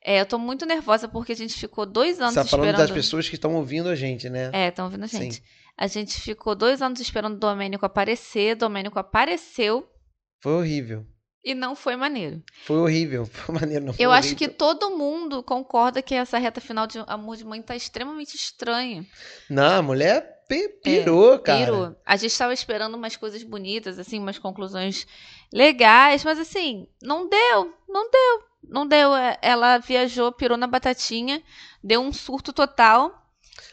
É, 0.04 0.20
eu 0.20 0.26
tô 0.26 0.38
muito 0.38 0.64
nervosa 0.64 1.06
porque 1.08 1.32
a 1.32 1.36
gente 1.36 1.54
ficou 1.54 1.84
dois 1.84 2.20
anos 2.20 2.34
Você 2.34 2.40
tá 2.40 2.46
falando 2.46 2.66
esperando. 2.68 2.86
das 2.88 2.90
pessoas 2.94 3.28
que 3.28 3.34
estão 3.34 3.54
ouvindo 3.56 3.88
a 3.88 3.94
gente, 3.94 4.30
né? 4.30 4.50
É, 4.52 4.68
estão 4.68 4.86
ouvindo 4.86 5.04
a 5.04 5.08
Sim. 5.08 5.18
gente. 5.24 5.42
A 5.76 5.86
gente 5.86 6.18
ficou 6.20 6.54
dois 6.54 6.80
anos 6.80 7.00
esperando 7.00 7.34
o 7.34 7.38
Domênico 7.38 7.84
aparecer. 7.84 8.54
Domênico 8.54 8.98
apareceu 8.98 9.86
Foi 10.42 10.52
horrível. 10.52 11.06
e 11.44 11.54
não 11.54 11.74
foi 11.76 11.96
maneiro. 11.96 12.42
Foi 12.64 12.78
horrível. 12.78 13.26
Foi 13.32 13.54
maneiro, 13.54 13.84
não 13.86 13.92
foi 13.92 14.04
Eu 14.04 14.10
acho 14.12 14.34
que 14.36 14.44
horrível. 14.44 14.56
todo 14.58 14.96
mundo 14.96 15.42
concorda 15.42 16.00
que 16.00 16.14
essa 16.14 16.38
reta 16.38 16.60
final 16.60 16.86
de 16.86 16.98
Amor 17.06 17.36
de 17.36 17.44
Mãe 17.44 17.60
tá 17.60 17.76
extremamente 17.76 18.34
estranha. 18.36 19.04
Não, 19.50 19.78
a 19.78 19.82
mulher 19.82 20.44
pe- 20.48 20.68
pirou, 20.82 21.38
cara. 21.38 21.60
É, 21.60 21.64
Pirou. 21.66 21.96
A 22.06 22.16
gente 22.16 22.36
tava 22.38 22.54
esperando 22.54 22.94
umas 22.94 23.16
coisas 23.16 23.42
bonitas, 23.42 23.98
assim, 23.98 24.18
umas 24.18 24.38
conclusões 24.38 25.06
legais, 25.52 26.24
mas 26.24 26.38
assim, 26.38 26.86
não 27.02 27.28
deu, 27.28 27.74
não 27.88 28.10
deu, 28.10 28.42
não 28.68 28.86
deu. 28.86 29.14
É, 29.14 29.38
Ela 29.42 29.78
viajou, 29.78 30.32
pirou 30.32 30.56
na 30.56 30.66
batatinha, 30.66 31.42
deu 31.82 32.00
um 32.00 32.12
surto 32.12 32.52
total. 32.52 33.26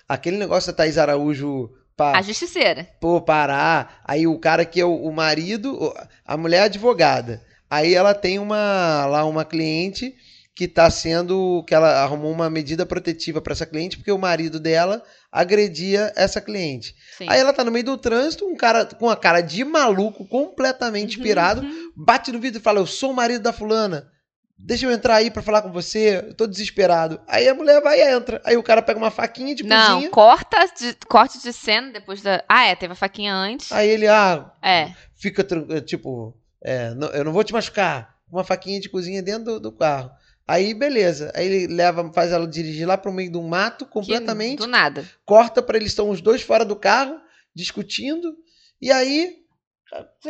Aquele 0.08 0.38
negócio 0.38 0.72
da 0.72 0.78
Thaís 0.78 0.98
Araújo 0.98 1.70
pa, 1.96 2.18
A 2.18 2.22
justiceira. 2.22 2.90
pô, 3.00 3.22
parar, 3.22 4.02
aí 4.06 4.26
o 4.28 4.40
cara 4.40 4.66
que 4.66 4.80
é 4.80 4.86
o, 4.86 4.96
o 4.96 5.12
marido, 5.14 5.94
a 6.26 6.38
mulher 6.38 6.58
é 6.58 6.64
advogada. 6.64 7.46
Aí 7.70 7.94
ela 7.94 8.14
tem 8.14 8.40
uma 8.40 9.06
lá 9.08 9.26
uma 9.26 9.44
cliente 9.44 10.16
que 10.58 10.68
tá 10.68 10.90
sendo 10.90 11.64
que 11.68 11.76
ela 11.76 12.02
arrumou 12.02 12.32
uma 12.32 12.50
medida 12.50 12.84
protetiva 12.84 13.40
para 13.40 13.54
essa 13.54 13.64
cliente 13.64 13.96
porque 13.96 14.12
o 14.12 14.18
marido 14.18 14.60
dela 14.60 15.04
agredia 15.32 16.12
essa 16.16 16.42
cliente. 16.42 16.96
Sim. 17.16 17.28
Aí 17.30 17.40
ela 17.40 17.54
tá 17.54 17.64
no 17.64 17.70
meio 17.72 17.86
do 17.86 17.96
trânsito, 17.96 18.44
um 18.44 18.56
cara 18.56 18.84
com 18.84 19.08
a 19.08 19.16
cara 19.16 19.40
de 19.42 19.64
maluco, 19.64 20.28
completamente 20.28 21.18
Uhum, 21.18 21.24
pirado, 21.24 21.62
uhum. 21.62 21.92
bate 21.96 22.32
no 22.32 22.40
vidro 22.40 22.60
e 22.60 22.64
fala: 22.64 22.80
"Eu 22.80 22.88
sou 22.88 23.12
o 23.12 23.16
marido 23.16 23.44
da 23.44 23.54
fulana. 23.54 24.10
Deixa 24.58 24.88
eu 24.88 24.92
entrar 24.92 25.18
aí 25.18 25.30
pra 25.30 25.44
falar 25.44 25.62
com 25.62 25.72
você, 25.72 26.24
eu 26.28 26.34
tô 26.34 26.48
desesperado". 26.48 27.22
Aí 27.28 27.48
a 27.48 27.54
mulher 27.54 27.80
vai 27.80 28.00
e 28.00 28.12
entra. 28.12 28.42
Aí 28.44 28.58
o 28.58 28.64
cara 28.64 28.82
pega 28.82 28.98
uma 28.98 29.12
faquinha 29.12 29.54
de 29.54 29.62
Não, 29.64 29.94
cozinha. 29.94 30.10
corta 30.10 30.58
de, 30.76 30.96
corte 31.08 31.40
de 31.40 31.54
cena 31.54 31.92
depois 31.92 32.24
da. 32.24 32.44
Ah, 32.50 32.66
é, 32.66 32.76
teve 32.76 32.94
a 32.94 32.96
faquinha 32.96 33.32
antes. 33.36 33.72
Aí 33.72 33.88
ele, 33.88 34.08
ah, 34.08 34.52
É. 34.64 34.92
fica 35.16 35.46
tipo, 35.86 36.36
é, 36.64 36.96
não- 36.96 37.10
eu 37.10 37.24
não 37.24 37.32
vou 37.32 37.44
te 37.44 37.54
machucar. 37.54 38.16
Uma 38.32 38.44
faquinha 38.44 38.80
de 38.80 38.90
cozinha 38.90 39.22
dentro 39.22 39.44
do, 39.44 39.60
do 39.60 39.72
carro. 39.72 40.10
Aí, 40.48 40.74
beleza. 40.74 41.32
Aí 41.36 41.46
ele 41.46 41.74
leva, 41.74 42.12
faz 42.13 42.32
ela 42.32 42.48
dirigir 42.48 42.88
lá 42.88 42.98
pro 42.98 43.12
meio 43.12 43.30
de 43.32 43.38
um 43.38 43.48
mato, 43.48 43.86
que 43.86 43.92
completamente. 43.92 44.60
Do 44.60 44.68
nada. 44.68 45.06
Corta 45.25 45.62
pra 45.62 45.75
eles 45.77 45.89
estão 45.89 46.10
os 46.10 46.22
dois 46.22 46.42
fora 46.42 46.63
do 46.63 46.75
carro, 46.75 47.20
discutindo. 47.54 48.34
E 48.82 48.92
aí. 48.92 49.36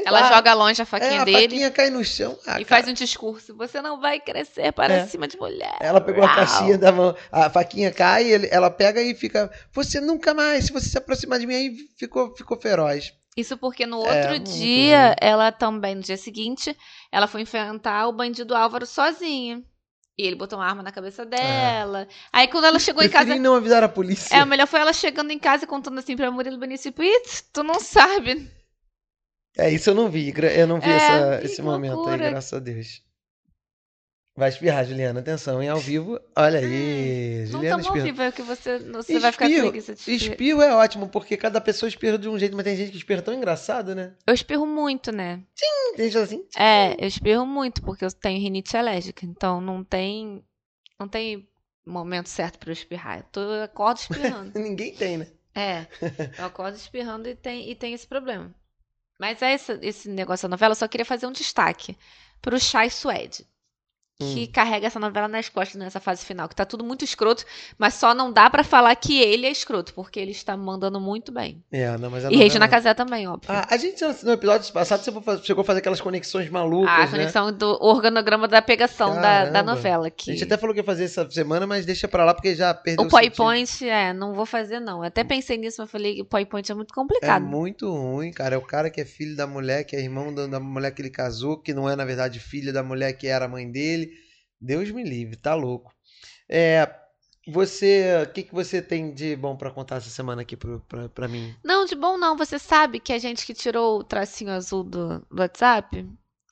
Ela 0.05 0.19
lá, 0.21 0.33
joga 0.36 0.53
longe 0.53 0.81
a 0.81 0.83
é, 0.83 0.86
faquinha 0.86 1.21
a 1.21 1.25
dele 1.25 1.41
faquinha 1.41 1.71
cai 1.71 1.89
no 1.89 2.03
chão. 2.05 2.38
Ah, 2.45 2.62
e 2.62 2.65
cara, 2.65 2.81
faz 2.83 2.88
um 2.88 2.93
discurso. 2.93 3.55
Você 3.57 3.81
não 3.81 4.00
vai 4.00 4.19
crescer 4.19 4.71
para 4.71 4.93
É. 4.93 5.07
cima 5.07 5.27
de 5.27 5.36
mulher. 5.38 5.75
Ela 5.79 6.00
pegou 6.00 6.24
a 6.24 6.27
Uau. 6.27 6.36
caixinha 6.36 6.77
da 6.77 6.91
mão, 6.91 7.15
a 7.31 7.50
faquinha 7.50 7.91
cai, 7.91 8.31
ele- 8.31 8.47
ela 8.51 8.69
pega 8.69 9.01
e 9.01 9.15
fica. 9.15 9.51
Você 9.74 10.00
nunca 10.00 10.33
mais, 10.33 10.65
se 10.65 10.71
você 10.71 10.88
se 10.89 10.97
aproximar 10.97 11.39
de 11.39 11.47
mim, 11.47 11.55
aí 11.55 11.75
ficou, 11.97 12.36
ficou 12.36 12.55
feroz. 12.59 13.12
Isso 13.36 13.57
porque 13.57 13.86
no 13.88 14.03
É, 14.05 14.15
outro 14.15 14.29
muito 14.29 14.51
dia, 14.51 15.15
ela 15.19 15.51
também, 15.51 15.95
no 15.95 16.01
dia 16.01 16.17
seguinte, 16.17 16.75
ela 17.12 17.27
foi 17.27 17.41
enfrentar 17.41 18.07
o 18.07 18.13
bandido 18.13 18.55
Álvaro 18.55 18.86
sozinha. 18.86 19.63
E 20.19 20.25
ele 20.25 20.36
botou 20.36 20.57
uma 20.57 20.65
arma 20.65 20.81
na 20.81 20.91
cabeça 20.91 21.24
dela. 21.25 22.07
Aí 22.33 22.47
quando 22.47 22.65
ela 22.65 22.79
chegou 22.79 23.03
em 23.03 23.09
casa. 23.09 23.25
Preferi 23.25 23.39
não 23.39 23.53
avisar 23.55 23.83
a 23.83 23.89
polícia. 23.89 24.36
É, 24.36 24.43
o 24.43 24.47
melhor 24.47 24.65
foi 24.65 24.79
ela 24.79 24.91
chegando 24.91 25.29
em 25.31 25.38
casa 25.38 25.65
e 25.65 25.67
contando 25.67 26.00
assim 26.00 26.15
pra 26.15 26.31
Murilo 26.31 26.57
Benício, 26.57 26.91
tipo, 26.91 27.03
tu 27.53 27.63
não 27.63 27.79
sabe. 27.79 28.50
É, 29.55 29.69
isso 29.69 29.89
eu 29.91 29.95
não 29.95 30.09
vi. 30.09 30.33
Eu 30.55 30.65
não 30.67 30.79
vi 30.79 30.89
É, 30.89 30.95
essa- 30.95 31.39
esse 31.45 31.62
momento 31.62 31.91
aí, 31.91 31.95
loucura. 31.97 32.29
graças 32.29 32.53
a 32.53 32.59
Deus. 32.59 33.03
Vai 34.38 34.50
espirrar, 34.50 34.86
Juliana. 34.86 35.20
Atenção, 35.20 35.63
hein? 35.63 35.70
Ao 35.70 35.79
vivo. 35.79 36.20
Olha 36.36 36.60
aí. 36.60 37.39
Não 37.46 37.53
Juliana 37.53 37.84
tá 37.84 37.89
bom, 37.89 37.98
espirra. 37.98 38.06
vivo, 38.06 38.22
é 38.22 38.32
que 38.32 38.41
você, 38.44 38.77
você 38.77 39.17
vai 39.17 39.32
ficar 39.32 39.50
Espirro, 39.50 39.70
preguiça 39.70 39.96
de 39.96 40.00
espirrar. 40.00 40.32
espirro 40.32 40.62
é 40.62 40.75
ótimo, 40.75 41.10
porque 41.10 41.36
cada 41.36 41.60
pessoa 41.60 41.89
espirra 41.89 42.20
de 42.20 42.29
um 42.29 42.38
jeito, 42.38 42.56
mas 42.56 42.63
tem 42.63 42.75
gente 42.75 42.91
que 42.91 42.98
espirra 42.98 43.24
tão 43.24 43.34
engraçado, 43.34 43.96
né? 43.96 44.13
Eu 44.27 44.36
espirro 44.36 44.67
muito, 44.67 45.12
né? 45.12 45.41
Tem 45.96 46.06
gente 46.06 46.17
assim. 46.20 46.46
É, 46.56 46.94
eu 47.03 47.08
espirro 47.08 47.48
muito, 47.48 47.82
porque 47.82 48.06
eu 48.06 48.12
tenho 48.12 48.39
rinite 48.39 48.77
alérgica. 48.77 49.25
Então 49.25 49.60
não 49.60 49.84
tem. 49.84 50.44
Não 51.00 51.08
tem 51.08 51.50
momento 51.84 52.29
certo 52.29 52.60
pra 52.60 52.70
eu 52.70 52.74
espirrar. 52.74 53.17
Eu, 53.17 53.24
tô, 53.32 53.41
eu 53.41 53.63
acordo 53.63 53.98
espirrando. 53.98 54.51
Ninguém 54.60 54.94
tem, 54.94 55.17
né? 55.17 55.27
É, 55.56 55.88
eu 56.38 56.46
acordo 56.46 56.75
espirrando 56.75 57.27
e 57.27 57.34
tem, 57.34 57.72
e 57.72 57.74
tem 57.74 57.91
esse 57.91 58.06
problema. 58.06 58.53
Mas 59.20 59.41
é 59.41 59.53
esse, 59.56 59.79
esse 59.82 60.10
negócio 60.10 60.48
da 60.48 60.51
novela, 60.53 60.74
eu 60.74 60.75
só 60.75 60.88
queria 60.88 61.06
fazer 61.06 61.25
um 61.25 61.32
destaque 61.32 61.98
pro 62.39 62.60
Chai 62.60 62.91
Suede. 62.91 63.48
Que 64.19 64.45
Hum. 64.45 64.50
carrega 64.51 64.88
essa 64.88 65.00
novela 65.00 65.27
nas 65.27 65.47
costas 65.47 65.75
nessa 65.79 66.00
fase 66.00 66.25
final, 66.25 66.50
que 66.50 66.55
tá 66.55 66.65
tudo 66.65 66.83
muito 66.83 67.05
escroto, 67.05 67.45
mas 67.77 67.93
só 67.93 68.15
não 68.15 68.33
dá 68.33 68.50
pra 68.50 68.63
falar 68.63 68.95
que 68.95 69.21
ele 69.21 69.45
é 69.45 69.51
escroto, 69.51 69.93
porque 69.93 70.19
ele 70.19 70.31
está 70.31 70.57
mandando 70.57 71.00
muito 71.00 71.31
bem. 71.31 71.63
É, 71.71 71.95
não, 72.00 72.09
mas 72.09 72.25
a 72.25 72.31
E 72.31 72.36
Regina 72.36 72.62
novela- 72.65 72.67
Casé 72.67 72.93
também, 72.95 73.27
óbvio. 73.27 73.51
Ah, 73.53 73.67
a 73.69 73.77
gente, 73.77 74.03
no 74.24 74.31
episódio 74.31 74.74
passado, 74.74 75.03
você 75.03 75.43
chegou 75.43 75.62
a 75.62 75.65
fazer 75.65 75.79
aquelas 75.81 76.01
conexões 76.01 76.50
malucas, 76.50 76.89
a 76.91 76.97
né? 77.01 77.07
conexão 77.12 77.53
do 77.53 77.77
organograma 77.79 78.47
da 78.47 78.59
pegação 78.59 79.13
da, 79.21 79.45
da 79.51 79.62
novela. 79.62 80.07
A 80.07 80.09
Que... 80.09 80.31
gente 80.31 80.45
até 80.45 80.57
falou 80.57 80.74
que 80.74 80.79
ia 80.79 80.83
fazer 80.83 81.03
essa 81.03 81.29
semana, 81.29 81.67
mas 81.67 81.86
deixa 81.86 82.07
pra 82.07 82.25
lá 82.25 82.33
porque 82.33 82.55
já 82.55 82.74
perdeu 82.74 83.05
O. 83.05 83.09
PowerPoint, 83.09 83.88
é, 83.88 84.13
não 84.13 84.33
vou 84.33 84.47
fazer 84.47 84.79
não. 84.79 85.01
Eu 85.03 85.09
até 85.09 85.24
pensei 85.24 85.57
nisso, 85.59 85.79
mas 85.79 85.91
falei 85.91 86.15
que 86.15 86.21
o 86.24 86.25
PowerPoint 86.25 86.71
é 86.71 86.74
muito 86.74 86.91
É 86.91 86.95
complicado. 86.95 87.45
muito 87.45 87.88
ruim, 87.91 88.31
cara. 88.31 88.55
É 88.55 88.57
o 88.57 88.62
cara 88.63 88.89
que 88.89 89.00
é 89.00 89.05
filho 89.05 89.36
da 89.36 89.45
mulher, 89.45 89.83
que 89.83 89.95
é 89.95 90.00
irmão 90.01 90.33
da, 90.33 90.59
mulher 90.59 90.89
que 90.89 91.03
ele 91.03 91.12
casou, 91.12 91.55
que 91.55 91.71
não 91.71 91.88
é, 91.88 91.95
na 91.95 92.03
verdade, 92.03 92.39
filho 92.39 92.74
da 92.74 92.81
mulher 92.81 93.13
que 93.13 93.27
era 93.27 93.45
a 93.45 93.47
mãe 93.47 93.69
dele. 93.71 94.06
Deus 94.59 94.89
me 94.91 95.03
livre, 95.03 95.35
tá 95.35 95.53
louco. 95.53 95.93
É, 96.49 96.89
você, 97.47 98.23
o 98.23 98.31
que, 98.31 98.43
que 98.43 98.53
você 98.53 98.81
tem 98.81 99.13
de 99.13 99.35
bom 99.35 99.55
pra 99.55 99.71
contar 99.71 99.97
essa 99.97 100.09
semana 100.09 100.41
aqui 100.41 100.57
pra 100.57 101.27
mim? 101.27 101.55
Não, 101.63 101.85
de 101.85 101.95
bom 101.95 102.17
não. 102.17 102.35
Você 102.35 102.59
sabe 102.59 102.99
que 102.99 103.13
a 103.13 103.17
gente 103.17 103.45
que 103.45 103.53
tirou 103.53 103.99
o 103.99 104.03
tracinho 104.03 104.51
azul 104.51 104.83
do, 104.83 105.19
do 105.19 105.41
WhatsApp 105.41 106.05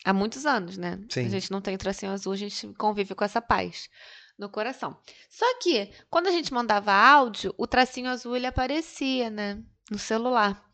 há 0.06 0.14
muitos 0.14 0.46
anos, 0.46 0.78
né? 0.78 1.00
Sim. 1.10 1.26
A 1.26 1.30
gente 1.30 1.52
não 1.52 1.60
tem 1.60 1.78
tracinho 1.78 2.14
azul, 2.14 2.32
a 2.32 2.38
gente 2.38 2.68
convive 2.76 3.14
com 3.14 3.26
essa 3.26 3.42
paz 3.42 3.90
no 4.38 4.50
coração. 4.50 4.98
Só 5.30 5.46
que, 5.60 5.92
quando 6.10 6.28
a 6.28 6.32
gente 6.32 6.54
mandava 6.54 6.94
áudio, 6.94 7.54
o 7.58 7.68
tracinho 7.68 8.10
azul 8.10 8.36
ele 8.36 8.48
aparecia, 8.48 9.30
né? 9.30 9.62
No 9.92 10.00
celular. 10.00 10.65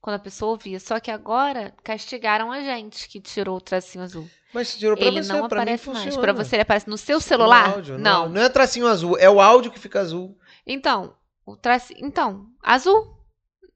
Quando 0.00 0.16
a 0.16 0.20
pessoa 0.20 0.52
ouvia. 0.52 0.80
Só 0.80 0.98
que 0.98 1.10
agora 1.10 1.74
castigaram 1.84 2.50
a 2.50 2.60
gente 2.60 3.08
que 3.08 3.20
tirou 3.20 3.56
o 3.56 3.60
tracinho 3.60 4.02
azul. 4.04 4.28
Mas 4.52 4.76
tirou 4.76 4.96
pra 4.96 5.06
ele 5.06 5.22
você, 5.22 5.32
não 5.32 5.48
pra 5.48 5.58
mim 5.58 5.62
aparece 5.72 5.90
mais. 5.90 6.16
Pra 6.16 6.32
você 6.32 6.56
ele 6.56 6.62
aparece 6.62 6.88
no 6.88 6.96
seu 6.98 7.16
No 7.16 7.20
celular? 7.20 7.70
áudio, 7.74 7.98
no 7.98 8.02
não. 8.04 8.16
áudio. 8.22 8.34
Não 8.34 8.42
é 8.42 8.48
tracinho 8.48 8.86
azul, 8.86 9.16
é 9.18 9.28
o 9.30 9.40
áudio 9.40 9.70
que 9.70 9.78
fica 9.78 10.00
azul. 10.00 10.36
Então, 10.66 11.14
o 11.46 11.56
tracinho. 11.56 12.00
Então, 12.04 12.46
azul. 12.62 13.16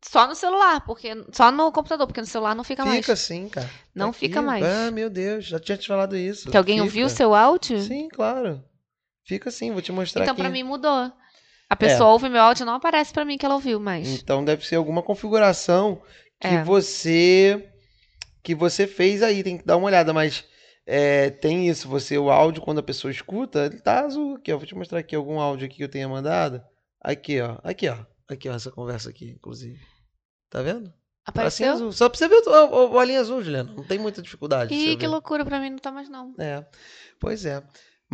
Só 0.07 0.26
no 0.26 0.35
celular, 0.35 0.81
porque. 0.85 1.12
Só 1.33 1.50
no 1.50 1.71
computador, 1.73 2.07
porque 2.07 2.21
no 2.21 2.26
celular 2.26 2.54
não 2.54 2.62
fica, 2.64 2.85
mais. 2.85 2.99
Fica 3.00 3.16
sim, 3.16 3.49
cara. 3.49 3.71
Não 3.95 4.09
Tá 4.09 4.12
fica 4.19 4.40
aqui. 4.40 4.47
mais. 4.47 4.64
Ah, 4.64 4.90
meu 4.90 5.09
Deus, 5.09 5.47
já 5.47 5.59
tinha 5.59 5.78
te 5.78 5.88
falado 5.88 6.14
isso. 6.16 6.50
Que 6.50 6.57
alguém 6.59 6.76
Fica. 6.76 6.85
ouviu 6.85 7.07
o 7.07 7.11
seu 7.11 7.35
áudio? 7.35 7.81
Sim, 7.81 8.09
claro. 8.09 8.62
Fica 9.26 9.50
sim, 9.50 9.73
vou 9.73 9.81
te 9.81 9.93
mostrar 9.93 10.23
Então, 10.25 10.33
aqui. 10.33 10.43
pra 10.43 10.50
mim 10.50 10.62
mudou. 10.62 11.11
A 11.75 11.76
pessoa 11.76 12.11
ouve 12.11 12.28
meu 12.28 12.40
áudio 12.40 12.64
não 12.64 12.75
aparece 12.75 13.12
pra 13.12 13.25
mim 13.25 13.37
que 13.37 13.45
ela 13.45 13.54
ouviu 13.57 13.81
mais. 13.81 14.09
Então 14.09 14.45
deve 14.45 14.64
ser 14.66 14.76
alguma 14.76 15.02
configuração 15.02 16.00
que 16.40 16.47
É. 16.47 16.62
você 16.62 17.69
que 18.43 18.54
você 18.54 18.87
fez 18.87 19.23
aí, 19.23 19.43
tem 19.43 19.57
que 19.59 19.64
dar 19.64 19.76
uma 19.76 19.87
olhada, 19.87 20.12
mas 20.12 20.45
é, 20.87 21.31
tem 21.31 21.66
isso, 21.69 21.88
você 21.88 22.19
o 22.19 22.31
áudio 22.31 22.62
quando 22.62 22.78
a 22.78 22.83
pessoa 22.83 23.11
escuta, 23.11 23.66
ele 23.66 23.81
tá 23.81 24.04
azul 24.04 24.37
aqui, 24.37 24.52
ó. 24.52 24.59
Vou 24.59 24.66
te 24.66 24.75
mostrar 24.75 24.99
aqui 24.99 25.16
algum 25.16 25.40
áudio 25.40 25.66
aqui 25.66 25.76
que 25.76 25.85
eu 25.85 25.88
tenha 25.88 26.09
mandado. 26.09 26.62
Aqui, 27.00 27.40
ó. 27.40 27.59
Aqui, 27.64 27.88
ó. 27.88 27.97
Aqui, 28.28 28.49
ó, 28.49 28.54
essa 28.54 28.71
conversa 28.71 29.11
aqui, 29.11 29.31
inclusive. 29.31 29.81
Tá 30.50 30.62
vendo? 30.62 30.93
Apareceu? 31.26 31.73
azul. 31.73 31.90
Só 31.93 32.09
pra 32.09 32.19
você 32.19 32.28
ver 32.28 32.43
o, 32.47 32.93
o, 32.93 32.99
azul, 32.99 33.43
Juliana. 33.43 33.73
Não 33.75 33.83
tem 33.83 33.99
muita 33.99 34.21
dificuldade. 34.21 34.75
Ih, 34.75 34.97
que 34.97 35.02
ver. 35.02 35.09
loucura, 35.09 35.45
pra 35.45 35.59
mim 35.59 35.71
não 35.71 35.78
tá 35.78 35.90
mais 35.90 36.09
não. 36.09 36.35
É. 36.38 36.64
Pois 37.19 37.47
é. 37.47 37.62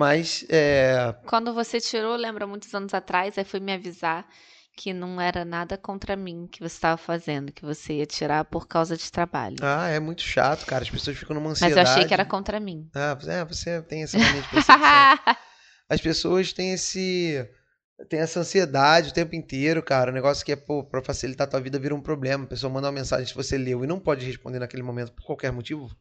Mas 0.01 0.47
é, 0.49 1.15
Quando 1.27 1.53
você 1.53 1.79
tirou, 1.79 2.17
lembra 2.17 2.47
muitos 2.47 2.75
anos 2.75 2.95
atrás, 2.95 3.37
aí 3.37 3.45
foi 3.45 3.61
me 3.61 3.71
avisar 3.71 4.27
que 4.75 4.95
não 4.95 5.21
era 5.21 5.45
nada 5.45 5.77
contra 5.77 6.17
mim 6.17 6.49
que 6.51 6.61
você 6.61 6.75
estava 6.75 6.97
fazendo, 6.97 7.53
que 7.53 7.63
você 7.63 7.99
ia 7.99 8.07
tirar 8.07 8.47
por 8.47 8.67
causa 8.67 8.97
de 8.97 9.13
trabalho. 9.13 9.59
ah, 9.61 9.89
é 9.89 10.01
muito 10.01 10.23
chato, 10.23 10.65
cara. 10.65 10.83
As 10.83 10.89
pessoas 10.89 11.19
ficam 11.19 11.35
numa 11.35 11.51
Mas 11.51 11.61
ansiedade. 11.61 11.87
eu 11.87 11.93
achei 11.93 12.09
que 12.09 12.15
era 12.15 12.25
contra 12.25 12.59
mim. 12.59 12.89
Ah, 12.95 13.15
é, 13.29 13.45
você 13.45 13.83
tem 13.83 14.05
essa 14.05 14.17
mania 14.17 14.41
de. 14.41 14.49
As 15.87 16.01
pessoas 16.01 16.51
têm 16.55 16.73
esse. 16.73 17.47
Tem 18.09 18.21
essa 18.21 18.41
ansiedade 18.41 19.11
o 19.11 19.13
tempo 19.13 19.35
inteiro, 19.35 19.83
cara. 19.83 20.11
O 20.11 20.15
negócio 20.15 20.47
que 20.47 20.53
é, 20.53 20.57
pô, 20.57 20.83
pra 20.83 21.03
facilitar 21.03 21.47
a 21.47 21.51
tua 21.51 21.61
vida 21.61 21.79
vira 21.79 21.95
um 21.95 22.01
problema. 22.01 22.45
A 22.45 22.47
pessoa 22.47 22.73
manda 22.73 22.87
uma 22.87 22.93
mensagem 22.93 23.27
se 23.27 23.35
você 23.35 23.59
leu 23.59 23.85
e 23.85 23.87
não 23.87 24.01
pode 24.01 24.25
responder 24.25 24.61
naquele 24.61 24.83
momento 24.83 25.13
por 25.13 25.27
qualquer 25.27 25.53
motivo. 25.53 25.95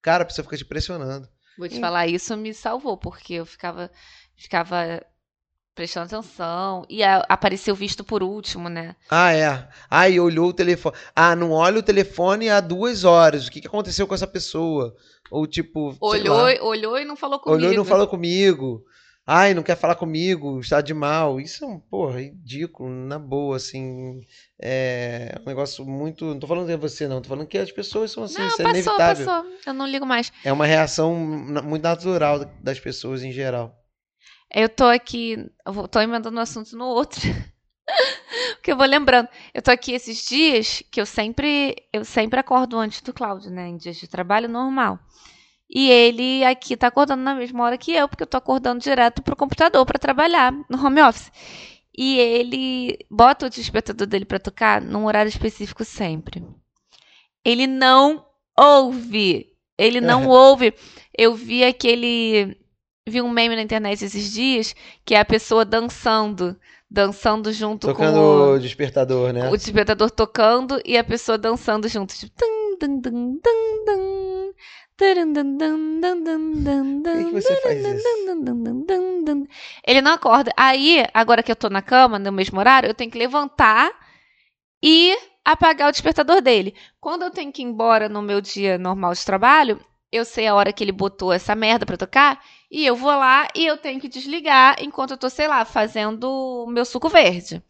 Cara, 0.00 0.22
a 0.22 0.26
pessoa 0.26 0.44
fica 0.44 0.56
te 0.56 0.64
pressionando. 0.64 1.28
Vou 1.60 1.68
te 1.68 1.78
falar, 1.78 2.06
isso 2.08 2.36
me 2.36 2.52
salvou, 2.54 2.96
porque 2.96 3.34
eu 3.34 3.46
ficava, 3.46 3.90
ficava 4.36 5.02
prestando 5.74 6.06
atenção. 6.06 6.84
E 6.88 7.02
a- 7.02 7.24
apareceu 7.28 7.74
visto 7.74 8.02
por 8.04 8.22
último, 8.22 8.68
né? 8.68 8.96
Ah, 9.10 9.32
é. 9.32 9.68
Ah, 9.88 10.08
e 10.08 10.18
olhou 10.18 10.48
o 10.48 10.52
telefone. 10.52 10.96
Ah, 11.14 11.36
não 11.36 11.52
olha 11.52 11.78
o 11.78 11.82
telefone 11.82 12.48
há 12.48 12.60
duas 12.60 13.04
horas. 13.04 13.46
O 13.46 13.50
que, 13.50 13.60
que 13.60 13.66
aconteceu 13.66 14.06
com 14.06 14.14
essa 14.14 14.26
pessoa? 14.26 14.94
Ou 15.30 15.46
tipo. 15.46 15.96
Olhou, 16.00 16.46
olhou 16.62 16.98
e 16.98 17.04
não 17.04 17.16
falou 17.16 17.38
comigo. 17.38 17.58
olhou 17.58 17.72
e 17.72 17.76
não 17.76 17.84
falou 17.84 18.08
comigo. 18.08 18.84
Ai, 19.32 19.54
não 19.54 19.62
quer 19.62 19.76
falar 19.76 19.94
comigo, 19.94 20.58
está 20.58 20.80
de 20.80 20.92
mal. 20.92 21.40
Isso 21.40 21.64
é 21.64 21.68
um, 21.68 21.78
porra, 21.78 22.20
ridículo, 22.20 22.90
na 22.90 23.16
boa, 23.16 23.58
assim. 23.58 24.26
É 24.60 25.36
um 25.40 25.44
negócio 25.46 25.86
muito. 25.86 26.24
Não 26.24 26.40
tô 26.40 26.48
falando 26.48 26.66
que 26.66 26.72
é 26.72 26.76
você, 26.76 27.06
não. 27.06 27.22
Tô 27.22 27.28
falando 27.28 27.46
que 27.46 27.56
as 27.56 27.70
pessoas 27.70 28.10
são 28.10 28.24
assim, 28.24 28.40
Não, 28.40 28.48
isso 28.48 28.60
é 28.60 28.64
passou, 28.64 28.80
inevitável. 28.80 29.26
passou. 29.26 29.52
Eu 29.64 29.72
não 29.72 29.86
ligo 29.86 30.04
mais. 30.04 30.32
É 30.44 30.52
uma 30.52 30.66
reação 30.66 31.14
muito 31.14 31.80
natural 31.80 32.40
das 32.60 32.80
pessoas 32.80 33.22
em 33.22 33.30
geral. 33.30 33.72
Eu 34.52 34.68
tô 34.68 34.86
aqui, 34.86 35.36
eu 35.64 35.86
tô 35.86 36.00
emendando 36.00 36.36
um 36.36 36.40
assunto 36.40 36.76
no 36.76 36.86
outro. 36.86 37.20
Porque 38.56 38.72
eu 38.72 38.76
vou 38.76 38.86
lembrando. 38.86 39.28
Eu 39.54 39.62
tô 39.62 39.70
aqui 39.70 39.92
esses 39.92 40.26
dias 40.26 40.82
que 40.90 41.00
eu 41.00 41.06
sempre, 41.06 41.76
eu 41.92 42.04
sempre 42.04 42.40
acordo 42.40 42.76
antes 42.76 43.00
do 43.00 43.12
Cláudio, 43.14 43.52
né? 43.52 43.68
Em 43.68 43.76
dias 43.76 43.96
de 43.96 44.08
trabalho 44.08 44.48
normal. 44.48 44.98
E 45.72 45.88
ele 45.88 46.44
aqui 46.44 46.76
tá 46.76 46.88
acordando 46.88 47.22
na 47.22 47.34
mesma 47.34 47.62
hora 47.62 47.78
que 47.78 47.92
eu, 47.92 48.08
porque 48.08 48.24
eu 48.24 48.26
tô 48.26 48.36
acordando 48.36 48.80
direto 48.80 49.22
pro 49.22 49.36
computador 49.36 49.86
pra 49.86 49.98
trabalhar 49.98 50.52
no 50.68 50.84
home 50.84 51.00
office. 51.00 51.30
E 51.96 52.18
ele 52.18 52.98
bota 53.08 53.46
o 53.46 53.50
despertador 53.50 54.06
dele 54.06 54.24
pra 54.24 54.40
tocar 54.40 54.80
num 54.80 55.06
horário 55.06 55.28
específico 55.28 55.84
sempre. 55.84 56.44
Ele 57.44 57.68
não 57.68 58.24
ouve. 58.58 59.46
Ele 59.78 60.00
não 60.02 60.26
ouve. 60.26 60.74
Eu 61.16 61.34
vi 61.34 61.64
aquele 61.64 62.56
vi 63.08 63.20
um 63.20 63.30
meme 63.30 63.56
na 63.56 63.62
internet 63.62 64.04
esses 64.04 64.32
dias 64.32 64.74
que 65.04 65.14
é 65.14 65.20
a 65.20 65.24
pessoa 65.24 65.64
dançando, 65.64 66.56
dançando 66.88 67.52
junto 67.52 67.88
Tocando 67.88 68.14
com 68.14 68.20
o, 68.20 68.54
o 68.54 68.58
despertador, 68.58 69.32
né? 69.32 69.50
o 69.50 69.56
despertador 69.56 70.10
tocando 70.10 70.80
e 70.84 70.96
a 70.96 71.04
pessoa 71.04 71.36
dançando 71.36 71.88
junto. 71.88 72.14
Tipo, 72.14 72.32
tum, 72.36 72.78
dum, 72.78 73.00
dum, 73.00 73.38
Ele 79.86 80.02
não 80.02 80.12
acorda. 80.12 80.52
Aí, 80.56 81.04
agora 81.14 81.42
que 81.42 81.50
eu 81.50 81.56
tô 81.56 81.68
na 81.68 81.82
cama, 81.82 82.18
no 82.18 82.30
mesmo 82.30 82.58
horário, 82.58 82.88
eu 82.88 82.94
tenho 82.94 83.10
que 83.10 83.18
levantar 83.18 83.90
e 84.82 85.16
apagar 85.44 85.88
o 85.88 85.92
despertador 85.92 86.40
dele. 86.40 86.74
Quando 87.00 87.22
eu 87.22 87.30
tenho 87.30 87.52
que 87.52 87.62
ir 87.62 87.64
embora 87.64 88.08
no 88.08 88.22
meu 88.22 88.40
dia 88.40 88.78
normal 88.78 89.12
de 89.12 89.24
trabalho, 89.24 89.80
eu 90.12 90.24
sei 90.24 90.46
a 90.46 90.54
hora 90.54 90.72
que 90.72 90.82
ele 90.82 90.92
botou 90.92 91.32
essa 91.32 91.54
merda 91.54 91.86
pra 91.86 91.96
tocar 91.96 92.42
e 92.70 92.84
eu 92.84 92.96
vou 92.96 93.10
lá 93.10 93.48
e 93.54 93.64
eu 93.66 93.76
tenho 93.76 94.00
que 94.00 94.08
desligar 94.08 94.76
enquanto 94.80 95.12
eu 95.12 95.18
tô, 95.18 95.30
sei 95.30 95.48
lá, 95.48 95.64
fazendo 95.64 96.24
o 96.24 96.66
meu 96.66 96.84
suco 96.84 97.08
verde. 97.08 97.62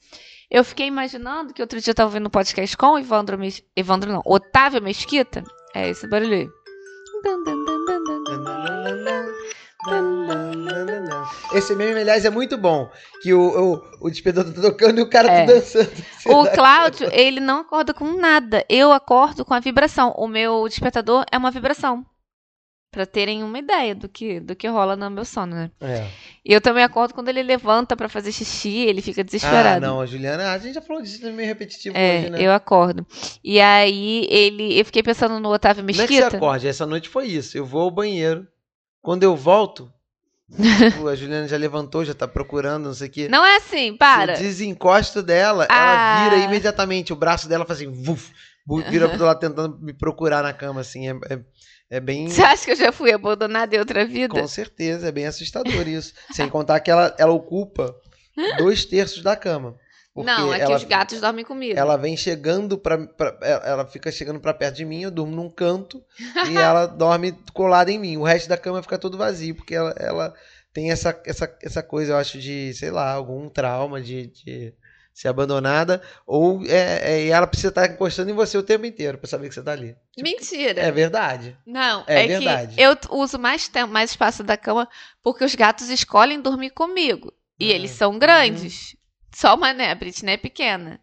Eu 0.51 0.65
fiquei 0.65 0.87
imaginando 0.87 1.55
que 1.55 1.63
outro 1.63 1.81
dia 1.81 1.93
eu 1.93 1.95
tava 1.95 2.09
ouvindo 2.09 2.27
um 2.27 2.31
podcast 2.31 2.77
com 2.77 2.95
o 2.95 2.99
Evandro. 2.99 3.39
Evandro 3.77 4.13
não, 4.13 4.23
Otávio 4.25 4.83
Mesquita. 4.83 5.45
É 5.73 5.89
esse 5.89 6.09
barulho 6.09 6.35
aí. 6.35 6.60
Esse 11.53 11.75
meme, 11.75 12.01
aliás, 12.01 12.25
é 12.25 12.31
muito 12.31 12.57
bom. 12.57 12.91
Que 13.23 13.33
o, 13.35 13.41
o, 13.41 14.07
o 14.07 14.11
despertador 14.11 14.53
tá 14.53 14.61
tocando 14.61 14.99
e 14.99 15.03
o 15.03 15.09
cara 15.11 15.29
É. 15.31 15.47
tá 15.47 15.53
dançando. 15.53 15.91
O 16.27 16.47
Cláudio, 16.51 17.09
ele 17.13 17.41
não 17.41 17.61
acorda 17.61 17.93
com 17.93 18.13
nada. 18.17 18.65
Eu 18.69 18.93
acordo 18.93 19.45
com 19.45 19.55
a 19.55 19.61
vibração. 19.61 20.13
O 20.17 20.29
meu 20.29 20.67
despertador 20.69 21.25
é 21.31 21.37
uma 21.39 21.51
vibração. 21.51 22.05
Pra 22.93 23.07
terem 23.07 23.45
uma 23.45 23.57
ideia 23.57 23.95
do 23.95 24.09
que, 24.09 24.41
do 24.41 24.57
que 24.57 24.67
rola 24.67 24.97
no 24.97 25.09
meu 25.09 25.25
sono, 25.25 25.55
né? 25.55 25.71
É. 25.81 26.09
E 26.45 26.53
eu 26.53 26.61
também 26.61 26.83
acordo 26.83 27.15
quando 27.15 27.29
ele 27.29 27.41
levanta 27.41 27.97
pra 27.97 28.09
fazer 28.09 28.33
xixi, 28.33 28.79
ele 28.79 29.01
fica 29.01 29.23
desesperado. 29.23 29.85
Ah, 29.87 29.89
não, 29.89 30.01
a 30.01 30.07
Juliana, 30.07 30.51
a 30.53 30.59
gente 30.59 30.75
já 30.75 30.83
falou 30.83 31.01
disso, 31.01 31.25
é 31.25 31.31
meio 31.31 31.47
repetitivo 31.47 31.97
É, 31.97 32.19
hoje, 32.19 32.31
né? 32.31 32.39
eu 32.43 32.53
acordo. 32.53 33.07
E 33.45 33.61
aí 33.61 34.27
ele. 34.29 34.77
Eu 34.77 34.85
fiquei 34.85 35.05
pensando 35.05 35.39
no 35.39 35.51
Otávio 35.53 35.85
Não 35.85 35.89
é 35.91 35.93
que 35.93 35.99
você 35.99 36.15
Mesquita. 36.15 36.37
acorde, 36.37 36.67
essa 36.67 36.85
noite 36.85 37.09
foi 37.09 37.27
isso. 37.29 37.57
Eu 37.57 37.65
vou 37.65 37.83
ao 37.83 37.91
banheiro. 37.93 38.45
Quando 39.01 39.23
eu 39.23 39.37
volto, 39.37 39.89
tipo, 40.91 41.07
a 41.07 41.15
Juliana 41.15 41.47
já 41.47 41.57
levantou, 41.57 42.05
já 42.05 42.13
tá 42.13 42.27
procurando, 42.27 42.87
não 42.87 42.95
sei 42.95 43.07
o 43.07 43.11
quê. 43.13 43.29
Não 43.29 43.47
é 43.47 43.57
assim, 43.59 43.97
para. 43.97 44.33
Eu 44.35 44.39
desencosto 44.39 45.23
dela, 45.23 45.65
Ah. 45.71 46.25
ela 46.27 46.31
vira 46.31 46.45
imediatamente. 46.45 47.13
O 47.13 47.17
braço 47.17 47.49
dela 47.49 47.65
faz 47.65 47.79
assim, 47.81 47.93
vuf, 47.93 48.33
vu- 48.67 48.83
vira 48.91 49.09
pro 49.09 49.25
lado 49.25 49.39
tentando 49.39 49.79
me 49.81 49.93
procurar 49.93 50.43
na 50.43 50.53
cama, 50.53 50.81
assim. 50.81 51.09
É, 51.09 51.13
é, 51.31 51.41
é 51.91 51.99
bem. 52.01 52.29
Você 52.29 52.43
acha 52.43 52.65
que 52.65 52.71
eu 52.71 52.77
já 52.77 52.93
fui 52.93 53.13
abandonada 53.13 53.75
em 53.75 53.79
outra 53.79 54.05
vida? 54.07 54.41
Com 54.41 54.47
certeza, 54.49 55.09
é 55.09 55.13
bem 55.13 55.27
assustador 55.27 55.87
isso. 55.89 56.15
Sem 56.33 56.49
contar 56.49 56.81
que 56.81 56.91
ela, 56.91 57.15
ela 57.19 57.33
ocupa 57.33 57.95
dois 58.59 58.85
terços 58.85 59.23
da 59.23 59.37
cama. 59.37 59.77
Não, 60.17 60.53
é 60.53 60.57
que 60.59 60.63
ela, 60.65 60.77
os 60.77 60.85
gatos 60.85 61.21
dormem 61.21 61.45
comigo. 61.45 61.79
ela 61.79 61.97
vem 61.97 62.17
chegando 62.17 62.77
pra, 62.77 62.99
pra- 62.99 63.39
ela 63.43 63.67
ela 63.67 63.87
fica 63.87 64.11
chegando 64.11 64.41
pra 64.41 64.53
perto 64.53 64.77
de 64.77 64.85
mim, 64.85 65.03
eu 65.03 65.11
durmo 65.11 65.35
num 65.35 65.49
canto 65.49 66.03
e 66.51 66.57
ela 66.57 66.85
dorme 66.87 67.33
colada 67.55 67.91
em 67.93 67.99
mim. 67.99 68.17
O 68.17 68.25
resto 68.25 68.49
da 68.49 68.57
cama 68.57 68.83
fica 68.83 68.99
todo 68.99 69.17
vazio, 69.17 69.55
porque 69.55 69.75
ela, 69.75 69.95
ela 69.99 70.35
tem 70.75 70.91
essa, 70.91 71.19
essa, 71.25 71.57
essa 71.63 71.83
coisa, 71.83 72.13
eu 72.13 72.17
acho, 72.17 72.39
de, 72.39 72.75
sei 72.75 72.91
lá, 72.91 73.11
algum 73.13 73.49
trauma 73.49 74.01
de, 74.01 74.27
de 74.27 74.75
ser 75.21 75.29
abandonada, 75.29 76.01
ou 76.27 76.65
é, 76.67 77.01
é- 77.25 77.29
ela 77.29 77.47
precisa 77.47 77.69
estar 77.69 77.87
encostando 77.91 78.31
em 78.31 78.35
você 78.35 78.57
o 78.57 78.63
tempo 78.63 78.87
inteiro 78.87 79.19
pra 79.19 79.29
saber 79.29 79.49
que 79.49 79.55
você 79.55 79.63
tá 79.63 79.73
ali. 79.73 79.95
Mentira. 80.19 80.81
É 80.81 80.91
verdade. 80.91 81.57
Não, 81.67 82.05
É 82.07 82.25
é, 82.25 82.27
verdade. 82.27 82.75
eu 82.79 82.97
uso 83.11 83.39
mais 83.39 83.69
tempo, 83.69 83.93
mais 83.93 84.11
espaço 84.11 84.43
da 84.43 84.57
cama 84.57 84.89
porque 85.23 85.45
os 85.45 85.55
gatos 85.55 85.91
escolhem 85.91 86.41
dormir 86.41 86.71
comigo. 86.71 87.33
E 87.59 87.71
Ah, 87.71 87.75
eles 87.75 87.91
são 87.91 88.19
grandes. 88.19 88.97
Só 89.35 89.55
uma, 89.55 89.75
né? 89.75 89.91
A 89.91 89.95
Britney 89.95 90.35
é 90.35 90.39
pequena. 90.39 90.99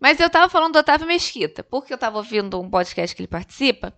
Mas 0.00 0.18
eu 0.18 0.30
tava 0.30 0.48
falando 0.48 0.72
do 0.72 0.78
Otávio 0.78 1.06
Mesquita, 1.06 1.62
porque 1.62 1.92
eu 1.92 1.98
tava 1.98 2.16
ouvindo 2.16 2.58
um 2.58 2.70
podcast 2.70 3.14
que 3.14 3.20
ele 3.20 3.28
participa. 3.28 3.92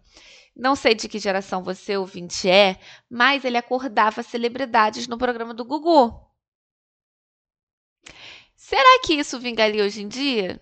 Não 0.56 0.74
sei 0.74 0.94
de 0.94 1.08
que 1.08 1.18
geração 1.18 1.62
você 1.62 1.96
ouvinte 1.96 2.48
é, 2.50 2.76
mas 3.10 3.44
ele 3.44 3.56
acordava 3.56 4.22
celebridades 4.22 5.06
no 5.08 5.16
programa 5.16 5.54
do 5.54 5.64
Gugu. 5.64 6.12
Será 8.66 8.98
que 9.04 9.12
isso 9.12 9.38
vingaria 9.38 9.84
hoje 9.84 10.00
em 10.00 10.08
dia? 10.08 10.58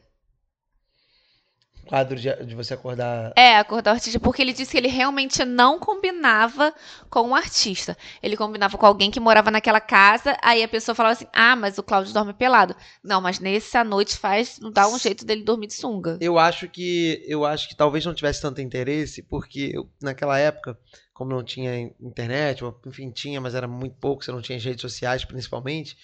Quadro 1.86 2.18
de, 2.18 2.34
de 2.44 2.54
você 2.56 2.74
acordar. 2.74 3.32
É, 3.36 3.56
acordar 3.56 3.92
o 3.92 3.94
artista, 3.94 4.18
porque 4.18 4.42
ele 4.42 4.52
disse 4.52 4.72
que 4.72 4.76
ele 4.76 4.88
realmente 4.88 5.44
não 5.44 5.78
combinava 5.78 6.74
com 7.08 7.28
um 7.28 7.34
artista. 7.34 7.96
Ele 8.20 8.36
combinava 8.36 8.76
com 8.76 8.84
alguém 8.86 9.08
que 9.08 9.20
morava 9.20 9.52
naquela 9.52 9.80
casa, 9.80 10.36
aí 10.42 10.64
a 10.64 10.68
pessoa 10.68 10.96
falava 10.96 11.12
assim: 11.12 11.28
ah, 11.32 11.54
mas 11.54 11.78
o 11.78 11.82
Cláudio 11.84 12.12
dorme 12.12 12.34
pelado. 12.34 12.74
Não, 13.04 13.20
mas 13.20 13.38
nesse 13.38 13.76
à 13.76 13.84
noite 13.84 14.16
faz, 14.18 14.58
dá 14.72 14.88
um 14.88 14.98
jeito 14.98 15.24
dele 15.24 15.44
dormir 15.44 15.68
de 15.68 15.74
sunga. 15.74 16.18
Eu 16.20 16.40
acho 16.40 16.68
que 16.68 17.22
eu 17.28 17.44
acho 17.44 17.68
que 17.68 17.76
talvez 17.76 18.04
não 18.04 18.14
tivesse 18.14 18.42
tanto 18.42 18.60
interesse, 18.60 19.22
porque 19.22 19.70
eu- 19.74 19.88
naquela 20.02 20.36
época, 20.40 20.76
como 21.14 21.30
não 21.30 21.44
tinha 21.44 21.72
in- 21.78 21.94
internet, 22.00 22.64
ou, 22.64 22.76
enfim, 22.84 23.12
tinha, 23.12 23.40
mas 23.40 23.54
era 23.54 23.68
muito 23.68 23.94
pouco, 24.00 24.24
você 24.24 24.32
não 24.32 24.42
tinha 24.42 24.58
redes 24.58 24.80
sociais 24.82 25.24
principalmente. 25.24 25.96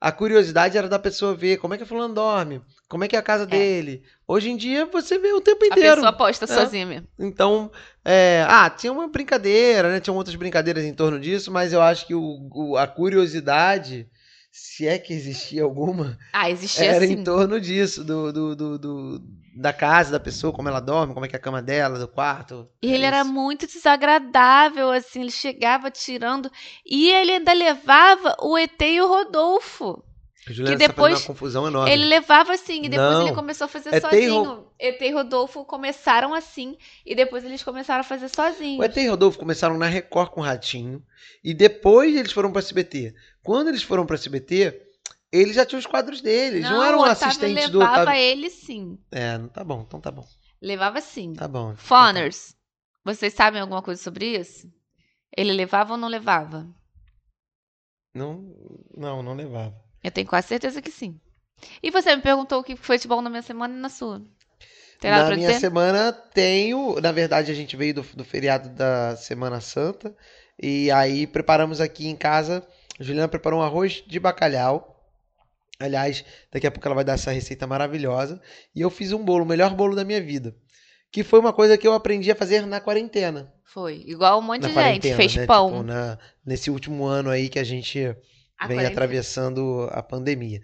A 0.00 0.12
curiosidade 0.12 0.78
era 0.78 0.88
da 0.88 0.98
pessoa 0.98 1.34
ver 1.34 1.56
como 1.56 1.74
é 1.74 1.76
que 1.76 1.82
a 1.82 1.86
fulano 1.86 2.14
dorme, 2.14 2.60
como 2.88 3.02
é 3.02 3.08
que 3.08 3.16
é 3.16 3.18
a 3.18 3.22
casa 3.22 3.44
dele. 3.44 4.04
Hoje 4.28 4.48
em 4.48 4.56
dia 4.56 4.86
você 4.86 5.18
vê 5.18 5.32
o 5.32 5.40
tempo 5.40 5.64
A 5.64 5.66
inteiro. 5.66 5.96
pessoa 5.96 6.12
posta 6.12 6.44
É. 6.44 6.48
sozinha 6.48 6.86
mesmo. 6.86 7.08
Então, 7.18 7.68
é, 8.04 8.44
ah, 8.48 8.70
tinha 8.70 8.92
uma 8.92 9.08
brincadeira, 9.08 9.90
né? 9.90 9.98
Tinham 9.98 10.16
outras 10.16 10.36
brincadeiras 10.36 10.84
em 10.84 10.94
torno 10.94 11.18
disso, 11.18 11.50
mas 11.50 11.72
eu 11.72 11.82
acho 11.82 12.06
que 12.06 12.14
o, 12.14 12.48
o- 12.54 12.76
a 12.76 12.86
curiosidade, 12.86 14.08
se 14.52 14.86
é 14.86 14.98
que 14.98 15.12
existia 15.12 15.64
alguma, 15.64 16.16
Ah, 16.32 16.48
existia 16.48 16.86
era 16.86 17.04
em 17.04 17.24
torno 17.24 17.60
disso, 17.60 18.04
do, 18.04 18.32
do, 18.32 18.54
do, 18.56 18.78
do- 18.78 19.22
da 19.58 19.72
casa 19.72 20.12
da 20.12 20.20
pessoa, 20.20 20.52
como 20.52 20.68
ela 20.68 20.78
dorme, 20.78 21.12
como 21.12 21.26
é 21.26 21.28
que 21.28 21.34
é 21.34 21.38
a 21.38 21.42
cama 21.42 21.60
dela, 21.60 21.98
do 21.98 22.06
quarto. 22.06 22.68
E 22.80 22.92
ele 22.92 23.04
É 23.04 23.08
era 23.08 23.20
isso. 23.22 23.32
muito 23.32 23.66
desagradável, 23.66 24.90
assim, 24.92 25.20
ele 25.22 25.30
chegava 25.30 25.90
tirando. 25.90 26.50
E 26.86 27.10
ele 27.10 27.32
ainda 27.32 27.52
levava 27.52 28.36
o 28.40 28.56
ET 28.56 28.80
e 28.80 29.00
o 29.00 29.08
Rodolfo. 29.08 30.04
Juliana 30.46 30.78
que 30.78 30.86
depois 30.86 31.20
uma 31.20 31.26
confusão 31.26 31.66
enorme. 31.66 31.90
Ele 31.92 32.06
levava 32.06 32.52
assim, 32.54 32.84
e 32.84 32.88
depois 32.88 33.10
Não. 33.10 33.26
ele 33.26 33.34
começou 33.34 33.66
a 33.66 33.68
fazer 33.68 33.92
ET 33.94 34.00
sozinho. 34.00 34.66
ET 34.78 35.00
e 35.02 35.10
Rodolfo 35.10 35.64
começaram 35.64 36.32
assim, 36.32 36.78
e 37.04 37.14
depois 37.14 37.44
eles 37.44 37.62
começaram 37.62 38.00
a 38.00 38.04
fazer 38.04 38.28
sozinhos. 38.28 38.78
O 38.80 38.84
ET 38.84 38.96
e 38.96 39.08
Rodolfo 39.08 39.38
começaram 39.38 39.76
na 39.76 39.86
Record 39.86 40.30
com 40.30 40.40
o 40.40 40.44
Ratinho, 40.44 41.02
e 41.44 41.52
depois 41.52 42.16
eles 42.16 42.32
foram 42.32 42.50
pra 42.50 42.60
SBT. 42.60 43.14
Quando 43.42 43.68
eles 43.68 43.82
foram 43.82 44.06
pra 44.06 44.14
SBT, 44.14 44.87
eles 45.32 45.54
já 45.54 45.64
tinham 45.66 45.78
os 45.78 45.86
quadros 45.86 46.20
deles, 46.20 46.62
não, 46.62 46.82
eram 46.82 46.98
o 46.98 47.02
Otávio 47.02 47.26
assistentes 47.26 47.70
do 47.70 47.78
levava 47.78 48.02
Otávio. 48.02 48.20
ele 48.20 48.50
sim. 48.50 48.98
É, 49.10 49.36
não 49.38 49.48
tá 49.48 49.62
bom, 49.62 49.84
então 49.86 50.00
tá 50.00 50.10
bom. 50.10 50.26
Levava 50.60 51.00
sim. 51.00 51.34
Tá 51.34 51.46
bom. 51.46 51.74
Foners, 51.76 52.56
vocês 53.04 53.34
sabem 53.34 53.60
alguma 53.60 53.82
coisa 53.82 54.02
sobre 54.02 54.38
isso? 54.38 54.70
Ele 55.36 55.52
levava 55.52 55.92
ou 55.92 55.98
não 55.98 56.08
levava? 56.08 56.66
Não, 58.14 58.54
não, 58.96 59.22
não 59.22 59.34
levava. 59.34 59.74
Eu 60.02 60.10
tenho 60.10 60.26
quase 60.26 60.48
certeza 60.48 60.82
que 60.82 60.90
sim. 60.90 61.20
E 61.82 61.90
você 61.90 62.14
me 62.14 62.22
perguntou 62.22 62.60
o 62.60 62.64
que 62.64 62.76
foi 62.76 62.98
de 62.98 63.06
bom 63.06 63.20
na 63.20 63.30
minha 63.30 63.42
semana 63.42 63.74
e 63.74 63.80
na 63.80 63.88
sua. 63.88 64.22
Tem 65.00 65.10
nada 65.10 65.30
na 65.30 65.36
minha 65.36 65.48
dizer? 65.48 65.60
semana 65.60 66.12
tenho, 66.12 67.00
na 67.00 67.12
verdade 67.12 67.52
a 67.52 67.54
gente 67.54 67.76
veio 67.76 67.94
do, 67.94 68.02
do 68.02 68.24
feriado 68.24 68.68
da 68.70 69.16
Semana 69.16 69.60
Santa 69.60 70.14
e 70.60 70.90
aí 70.90 71.26
preparamos 71.26 71.80
aqui 71.80 72.08
em 72.08 72.16
casa. 72.16 72.66
A 72.98 73.02
Juliana 73.04 73.28
preparou 73.28 73.60
um 73.60 73.62
arroz 73.62 74.02
de 74.06 74.18
bacalhau. 74.18 74.97
Aliás, 75.80 76.24
daqui 76.52 76.66
a 76.66 76.70
pouco 76.70 76.86
ela 76.88 76.94
vai 76.96 77.04
dar 77.04 77.12
essa 77.14 77.30
receita 77.30 77.66
maravilhosa. 77.66 78.40
E 78.74 78.80
eu 78.80 78.90
fiz 78.90 79.12
um 79.12 79.24
bolo, 79.24 79.44
o 79.44 79.48
melhor 79.48 79.74
bolo 79.74 79.94
da 79.94 80.04
minha 80.04 80.20
vida. 80.20 80.54
Que 81.10 81.22
foi 81.22 81.38
uma 81.38 81.52
coisa 81.52 81.78
que 81.78 81.86
eu 81.86 81.92
aprendi 81.94 82.30
a 82.30 82.34
fazer 82.34 82.66
na 82.66 82.80
quarentena. 82.80 83.52
Foi. 83.64 84.02
Igual 84.06 84.40
um 84.40 84.42
monte 84.42 84.62
na 84.62 84.68
de 84.68 84.74
gente. 84.74 85.14
Fez 85.14 85.36
né? 85.36 85.46
pão. 85.46 85.70
Tipo, 85.70 85.82
na- 85.84 86.18
nesse 86.44 86.70
último 86.70 87.04
ano 87.04 87.30
aí 87.30 87.48
que 87.48 87.58
a 87.58 87.64
gente 87.64 87.98
A 88.58 88.66
vem 88.66 88.76
quarentena. 88.76 88.88
atravessando 88.88 89.88
a 89.92 90.02
pandemia. 90.02 90.60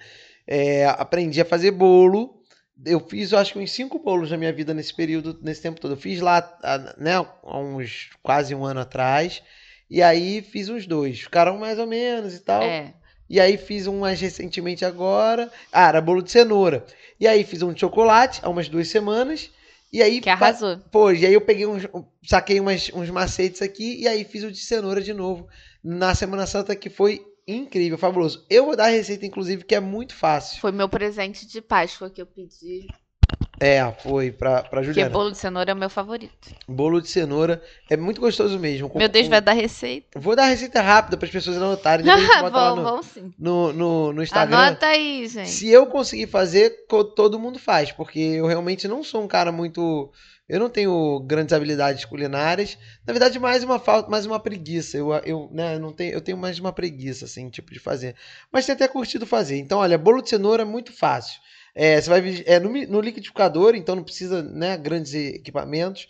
É, 0.47 0.87
aprendi 0.87 1.41
a 1.41 1.45
fazer 1.45 1.71
bolo. 1.71 2.43
Eu 2.85 2.99
fiz, 2.99 3.31
eu 3.31 3.39
acho 3.39 3.53
que 3.53 3.59
uns 3.61 3.71
cinco 3.71 4.01
bolos 4.01 4.33
na 4.33 4.37
minha 4.37 4.53
vida 4.53 4.75
nesse 4.75 4.93
período, 4.93 5.39
nesse 5.43 5.63
tempo 5.63 5.81
todo. 5.81 5.93
Eu 5.93 5.97
fiz 5.97 6.21
lá, 6.21 6.59
né, 6.99 7.15
há 7.15 7.59
uns 7.61 8.11
quase 8.21 8.53
um 8.53 8.65
ano 8.65 8.81
atrás. 8.81 9.43
E 9.89 10.03
aí 10.03 10.43
fiz 10.43 10.69
uns 10.69 10.87
dois. 10.87 11.21
Ficaram 11.21 11.57
mais 11.57 11.79
ou 11.79 11.87
menos 11.87 12.35
e 12.35 12.41
tal. 12.41 12.63
É. 12.63 12.95
E 13.29 13.41
aí 13.41 13.57
fiz 13.57 13.87
um 13.87 14.01
mais 14.01 14.21
recentemente 14.21 14.85
agora. 14.85 15.51
Ah, 15.73 15.89
era 15.89 16.01
bolo 16.01 16.23
de 16.23 16.31
cenoura. 16.31 16.85
E 17.19 17.27
aí 17.27 17.45
fiz 17.45 17.63
um 17.63 17.73
de 17.73 17.81
chocolate 17.81 18.41
há 18.43 18.49
umas 18.49 18.69
duas 18.69 18.89
semanas. 18.89 19.51
E 19.93 20.03
aí 20.03 20.21
Que 20.21 20.29
arrasou. 20.29 20.79
Pô, 20.91 21.11
e 21.13 21.25
aí 21.25 21.33
eu 21.33 21.41
peguei 21.41 21.67
uns. 21.67 21.87
Saquei 22.25 22.59
umas, 22.61 22.91
uns 22.93 23.11
macetes 23.11 23.63
aqui 23.63 24.01
e 24.01 24.09
aí 24.09 24.25
fiz 24.25 24.43
o 24.43 24.51
de 24.51 24.59
cenoura 24.59 25.01
de 25.01 25.15
novo 25.15 25.47
na 25.83 26.15
Semana 26.15 26.47
Santa, 26.47 26.75
que 26.75 26.91
foi 26.91 27.25
incrível, 27.47 27.99
fabuloso. 27.99 28.45
Eu 28.49 28.65
vou 28.67 28.77
dar 28.77 28.87
a 28.87 28.89
receita, 28.89 29.27
inclusive, 29.27 29.65
que 29.65 29.75
é 29.75 29.81
muito 29.81 30.15
fácil. 30.15 30.61
Foi 30.61 30.73
meu 30.73 30.89
presente 30.89 31.47
de 31.47 31.61
Páscoa 31.61 32.11
que 32.11 32.21
eu 32.21 32.27
pedi. 32.27 32.87
É, 33.61 33.91
foi 34.03 34.33
pra, 34.33 34.63
pra 34.63 34.81
Porque 34.81 34.87
Juliana. 34.87 35.11
bolo 35.11 35.31
de 35.31 35.39
cenoura 35.39 35.71
é 35.71 35.75
o 35.75 35.77
meu 35.77 35.89
favorito. 35.89 36.33
Bolo 36.69 37.01
de 37.01 37.09
cenoura 37.09 37.63
é 37.89 37.97
muito 37.97 38.21
gostoso 38.21 38.59
mesmo. 38.59 38.89
Com- 38.89 38.99
Meu 38.99 39.09
Deus, 39.09 39.27
com- 39.27 39.31
vai 39.31 39.41
dar 39.41 39.53
receita. 39.53 40.19
Vou 40.19 40.35
dar 40.35 40.47
receita 40.47 40.81
rápida 40.83 41.17
para 41.17 41.27
as 41.27 41.33
pessoas 41.33 41.57
anotarem. 41.57 42.05
Depois 42.05 42.29
a 42.31 42.33
gente 42.35 42.51
no, 42.83 43.03
sim. 43.03 43.33
no, 43.39 43.73
no, 43.73 44.13
no 44.13 44.23
Instagram. 44.23 44.57
Anota 44.59 44.87
aí, 44.87 45.27
gente. 45.29 45.51
Se 45.51 45.69
eu 45.69 45.87
conseguir 45.87 46.27
fazer, 46.27 46.71
todo 47.17 47.39
mundo 47.39 47.59
faz, 47.59 47.93
porque 47.93 48.19
eu 48.19 48.47
realmente 48.47 48.89
não 48.89 49.05
sou 49.05 49.23
um 49.23 49.29
cara 49.29 49.53
muito. 49.53 50.11
Eu 50.49 50.61
não 50.61 50.69
tenho 50.69 51.21
grandes 51.21 51.55
habilidades 51.55 52.05
culinárias. 52.05 52.77
Na 53.07 53.13
verdade, 53.15 53.39
mais 53.39 53.65
uma 53.65 53.79
falta, 53.79 54.11
mais 54.11 54.27
uma 54.27 54.39
preguiça. 54.39 54.99
Eu, 54.99 55.11
eu, 55.25 55.49
né, 55.53 55.79
não 55.79 55.91
tenho, 55.93 56.13
eu 56.13 56.21
tenho 56.21 56.37
mais 56.37 56.59
uma 56.59 56.71
preguiça, 56.73 57.25
assim, 57.25 57.49
tipo 57.49 57.73
de 57.73 57.79
fazer. 57.79 58.15
Mas 58.53 58.67
tenho 58.67 58.77
até 58.77 58.87
curtido 58.87 59.25
fazer. 59.25 59.57
Então, 59.59 59.79
olha, 59.79 59.97
bolo 59.97 60.21
de 60.21 60.29
cenoura 60.29 60.63
é 60.63 60.67
muito 60.67 60.93
fácil. 60.93 61.41
É, 61.75 62.01
você 62.01 62.09
vai 62.09 62.43
é 62.47 62.61
no, 62.61 62.71
no 62.71 63.01
liquidificador, 63.01 63.75
então 63.75 63.97
não 63.97 64.05
precisa, 64.05 64.43
né, 64.43 64.77
grandes 64.77 65.15
equipamentos. 65.15 66.09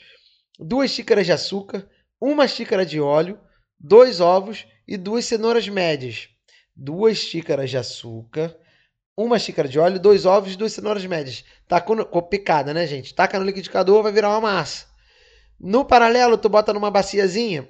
Duas 0.59 0.91
xícaras 0.91 1.27
de 1.27 1.33
açúcar, 1.33 1.89
uma 2.21 2.47
xícara 2.47 2.85
de 2.85 3.01
óleo, 3.01 3.39
dois 3.79 4.21
ovos 4.21 4.67
e 4.87 4.97
duas 4.97 5.25
cenouras 5.25 5.69
médias. 5.69 6.29
Duas 6.77 7.19
xícaras 7.19 7.71
de 7.71 7.79
açúcar, 7.79 8.55
uma 9.17 9.39
xícara 9.39 9.69
de 9.69 9.79
óleo, 9.79 9.99
dois 9.99 10.27
ovos 10.27 10.53
e 10.53 10.57
duas 10.57 10.73
cenouras 10.73 11.07
médias. 11.07 11.45
Tacou 11.67 11.97
no, 11.97 12.05
com 12.05 12.21
picada, 12.21 12.75
né, 12.75 12.87
gente? 12.87 13.15
Taca 13.15 13.39
no 13.39 13.47
liquidificador, 13.47 14.03
vai 14.03 14.13
virar 14.13 14.31
uma 14.31 14.41
massa. 14.41 14.87
No 15.59 15.85
paralelo, 15.85 16.37
tu 16.37 16.49
bota 16.49 16.73
numa 16.73 16.91
baciazinha 16.91 17.69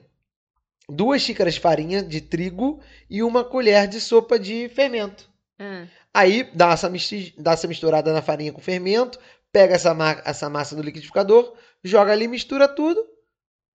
duas 0.88 1.22
xícaras 1.22 1.54
de 1.54 1.61
farinha 1.61 2.02
de 2.02 2.20
trigo 2.20 2.80
e 3.09 3.22
uma 3.22 3.44
colher 3.44 3.87
de 3.88 4.00
sopa 4.00 4.38
de 4.38 4.68
fermento. 4.68 5.30
Hum. 5.59 5.87
Aí 6.14 6.48
dá 6.55 6.70
essa, 6.70 6.90
dá 7.37 7.53
essa 7.53 7.66
misturada 7.66 8.12
na 8.12 8.22
farinha 8.22 8.53
com 8.53 8.61
fermento, 8.61 9.18
pega 9.53 9.74
essa, 9.74 9.92
ma- 9.92 10.22
essa 10.24 10.48
massa 10.48 10.77
do 10.77 10.83
liquidificador, 10.83 11.53
joga 11.83 12.12
ali, 12.12 12.29
mistura 12.29 12.68
tudo, 12.68 13.05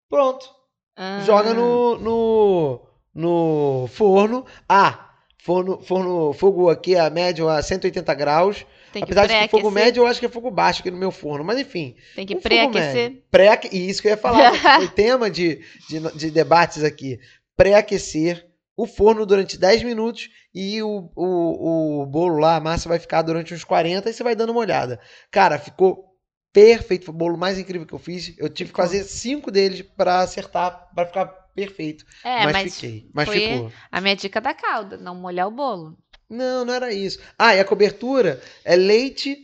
pronto. 0.08 0.48
Ah. 0.96 1.20
joga 1.24 1.54
no, 1.54 1.98
no, 1.98 2.86
no 3.14 3.86
forno. 3.88 4.44
Ah, 4.68 5.10
forno, 5.38 5.80
forno, 5.82 6.32
fogo 6.32 6.68
aqui 6.68 6.96
a 6.96 7.08
médio 7.10 7.48
a 7.48 7.62
180 7.62 8.12
graus. 8.14 8.66
Tem 8.92 9.04
que 9.04 9.12
Apesar 9.12 9.26
de 9.26 9.48
que 9.48 9.48
fogo 9.50 9.70
médio 9.70 10.02
eu 10.02 10.06
acho 10.06 10.18
que 10.18 10.26
é 10.26 10.28
fogo 10.28 10.50
baixo 10.50 10.80
aqui 10.80 10.90
no 10.90 10.96
meu 10.98 11.12
forno, 11.12 11.44
mas 11.44 11.58
enfim. 11.60 11.94
Tem 12.16 12.26
que 12.26 12.34
um 12.34 12.40
pré-aquecer. 12.40 13.22
Pré 13.30 13.60
e 13.70 13.88
isso 13.88 14.02
que 14.02 14.08
eu 14.08 14.12
ia 14.12 14.16
falar, 14.16 14.50
porque 14.50 14.66
foi 14.76 14.88
tema 14.88 15.30
de, 15.30 15.62
de, 15.88 16.00
de 16.16 16.30
debates 16.30 16.82
aqui. 16.82 17.20
Pré-aquecer 17.56 18.49
o 18.80 18.86
forno 18.86 19.26
durante 19.26 19.58
10 19.58 19.82
minutos 19.82 20.30
e 20.54 20.82
o, 20.82 21.10
o, 21.14 22.02
o 22.02 22.06
bolo 22.06 22.38
lá, 22.38 22.56
a 22.56 22.60
massa 22.60 22.88
vai 22.88 22.98
ficar 22.98 23.20
durante 23.20 23.52
uns 23.52 23.62
40 23.62 24.08
e 24.08 24.12
você 24.12 24.22
vai 24.22 24.34
dando 24.34 24.50
uma 24.50 24.60
olhada. 24.60 24.98
Cara, 25.30 25.58
ficou 25.58 26.16
perfeito. 26.50 27.04
Foi 27.04 27.14
o 27.14 27.18
bolo 27.18 27.36
mais 27.36 27.58
incrível 27.58 27.86
que 27.86 27.92
eu 27.92 27.98
fiz. 27.98 28.34
Eu 28.38 28.48
tive 28.48 28.70
que 28.70 28.76
fazer 28.76 29.04
cinco 29.04 29.50
deles 29.50 29.82
pra 29.82 30.20
acertar, 30.20 30.88
pra 30.94 31.04
ficar 31.04 31.26
perfeito. 31.54 32.06
É, 32.24 32.44
mas, 32.44 32.52
mas, 32.52 32.74
fiquei. 32.74 33.10
Mas 33.12 33.28
ficou. 33.28 33.72
a 33.92 34.00
minha 34.00 34.16
dica 34.16 34.40
da 34.40 34.54
calda, 34.54 34.96
não 34.96 35.14
molhar 35.14 35.46
o 35.46 35.50
bolo. 35.50 35.98
Não, 36.28 36.64
não 36.64 36.72
era 36.72 36.90
isso. 36.90 37.18
Ah, 37.38 37.54
e 37.54 37.60
a 37.60 37.64
cobertura 37.66 38.40
é 38.64 38.76
leite, 38.76 39.36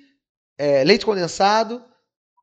é, 0.56 0.82
leite 0.82 1.04
condensado, 1.04 1.84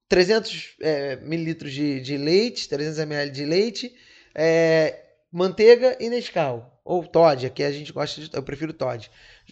300 0.08 0.76
é, 0.80 1.16
mililitros 1.16 1.74
de, 1.74 2.00
de 2.02 2.18
leite, 2.18 2.70
300 2.70 3.00
ml 3.00 3.32
de 3.32 3.46
leite, 3.46 3.92
é, 4.36 5.03
manteiga 5.34 5.98
e 6.00 6.10
Nescau. 6.10 6.70
Ou 6.86 7.06
Todd, 7.06 7.46
aqui 7.46 7.64
a 7.64 7.72
gente 7.72 7.92
gosta 7.92 8.22
de. 8.22 8.30
Eu 8.34 8.44
prefiro 8.44 8.74
Todd. 8.74 9.10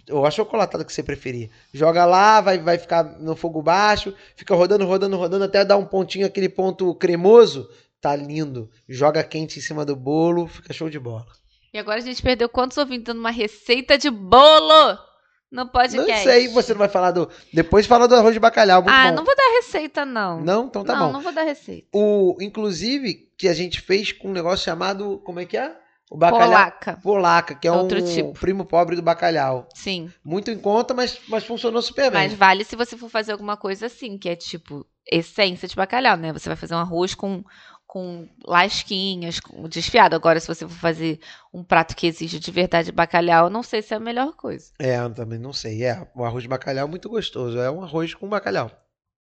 Ou 0.09 0.25
a 0.25 0.31
chocolatada 0.31 0.85
que 0.85 0.93
você 0.93 1.01
preferir. 1.01 1.49
Joga 1.73 2.05
lá, 2.05 2.41
vai, 2.41 2.59
vai 2.59 2.77
ficar 2.77 3.03
no 3.03 3.35
fogo 3.35 3.61
baixo, 3.61 4.13
fica 4.35 4.53
rodando, 4.53 4.85
rodando, 4.85 5.17
rodando, 5.17 5.45
até 5.45 5.65
dar 5.65 5.77
um 5.77 5.85
pontinho, 5.85 6.25
aquele 6.25 6.49
ponto 6.49 6.93
cremoso. 6.95 7.69
Tá 7.99 8.15
lindo. 8.15 8.69
Joga 8.87 9.23
quente 9.23 9.59
em 9.59 9.61
cima 9.61 9.85
do 9.85 9.95
bolo, 9.95 10.47
fica 10.47 10.73
show 10.73 10.89
de 10.89 10.99
bola. 10.99 11.25
E 11.73 11.79
agora 11.79 11.99
a 11.99 12.03
gente 12.03 12.21
perdeu 12.21 12.49
quantos 12.49 12.77
ouvintes 12.77 13.05
dando 13.05 13.19
uma 13.19 13.31
receita 13.31 13.97
de 13.97 14.09
bolo 14.09 15.10
no 15.51 15.67
podcast? 15.67 16.09
Não 16.09 16.17
sei, 16.23 16.47
você 16.47 16.71
não 16.73 16.79
vai 16.79 16.89
falar 16.89 17.11
do. 17.11 17.29
Depois 17.53 17.85
fala 17.85 18.07
do 18.07 18.15
arroz 18.15 18.33
de 18.33 18.39
bacalhau, 18.39 18.83
Ah, 18.87 19.09
bom. 19.09 19.15
não 19.17 19.25
vou 19.25 19.35
dar 19.35 19.51
receita, 19.57 20.05
não. 20.05 20.39
Não? 20.41 20.65
Então 20.65 20.83
tá 20.83 20.95
não, 20.95 21.07
bom. 21.07 21.13
não 21.13 21.21
vou 21.21 21.33
dar 21.33 21.43
receita. 21.43 21.87
O, 21.93 22.37
inclusive, 22.39 23.29
que 23.37 23.47
a 23.47 23.53
gente 23.53 23.81
fez 23.81 24.11
com 24.11 24.29
um 24.29 24.33
negócio 24.33 24.63
chamado. 24.63 25.19
Como 25.25 25.39
é 25.39 25.45
que 25.45 25.57
é? 25.57 25.75
O 26.09 26.17
bacalhau. 26.17 26.47
Polaca. 26.47 26.99
Polaca, 27.01 27.55
que 27.55 27.67
é 27.67 27.71
Outro 27.71 28.01
um 28.01 28.05
tipo. 28.05 28.33
primo 28.33 28.65
pobre 28.65 28.95
do 28.95 29.01
bacalhau. 29.01 29.67
Sim. 29.73 30.11
Muito 30.23 30.51
em 30.51 30.57
conta, 30.57 30.93
mas, 30.93 31.17
mas 31.29 31.45
funcionou 31.45 31.81
super 31.81 32.11
bem. 32.11 32.23
Mas 32.23 32.33
vale 32.33 32.63
se 32.65 32.75
você 32.75 32.97
for 32.97 33.09
fazer 33.09 33.31
alguma 33.31 33.55
coisa 33.55 33.85
assim, 33.85 34.17
que 34.17 34.27
é 34.27 34.35
tipo 34.35 34.85
essência 35.09 35.67
de 35.67 35.75
bacalhau, 35.75 36.17
né? 36.17 36.33
Você 36.33 36.49
vai 36.49 36.55
fazer 36.57 36.75
um 36.75 36.79
arroz 36.79 37.15
com, 37.15 37.43
com 37.91 38.25
lasquinhas, 38.45 39.41
com 39.41 39.67
desfiado. 39.67 40.15
Agora, 40.15 40.39
se 40.39 40.47
você 40.47 40.65
for 40.65 40.77
fazer 40.77 41.19
um 41.53 41.61
prato 41.61 41.93
que 41.93 42.07
exige 42.07 42.39
de 42.39 42.49
verdade 42.49 42.89
bacalhau, 42.89 43.47
eu 43.47 43.49
não 43.49 43.61
sei 43.61 43.81
se 43.81 43.93
é 43.93 43.97
a 43.97 43.99
melhor 43.99 44.33
coisa. 44.33 44.71
É, 44.79 44.95
eu 44.97 45.13
também 45.13 45.37
não 45.37 45.51
sei. 45.51 45.83
É, 45.83 46.07
o 46.15 46.23
arroz 46.23 46.41
de 46.43 46.47
bacalhau 46.47 46.87
é 46.87 46.89
muito 46.89 47.09
gostoso. 47.09 47.59
É 47.59 47.69
um 47.69 47.83
arroz 47.83 48.13
com 48.13 48.29
bacalhau. 48.29 48.71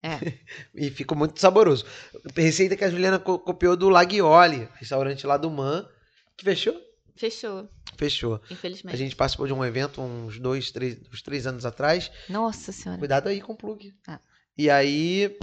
É. 0.03 0.19
e 0.75 0.91
fica 0.91 1.15
muito 1.15 1.39
saboroso. 1.41 1.87
Receita 2.35 2.77
que 2.77 2.83
a 2.83 2.91
Juliana 2.91 3.21
co- 3.21 3.39
copiou 3.39 3.77
do 3.77 3.89
Laguioli, 3.89 4.69
restaurante 4.75 5.25
lá 5.25 5.37
do 5.37 5.49
Man, 5.53 5.89
que 6.37 6.45
fechou? 6.45 6.75
Fechou, 7.15 7.69
Fechou. 7.97 8.41
infelizmente. 8.51 8.93
A 8.93 8.99
gente 8.99 9.15
participou 9.15 9.47
de 9.47 9.53
um 9.53 9.65
evento 9.65 10.01
uns 10.01 10.41
dois, 10.41 10.73
três, 10.73 10.99
uns 11.13 11.23
três 11.23 11.47
anos 11.47 11.65
atrás. 11.65 12.11
Nossa 12.29 12.73
senhora. 12.73 12.99
Cuidado 12.99 13.29
aí 13.29 13.41
com 13.41 13.53
o 13.53 13.57
plug. 13.57 13.95
Ah. 14.09 14.19
E 14.57 14.69
aí. 14.69 15.39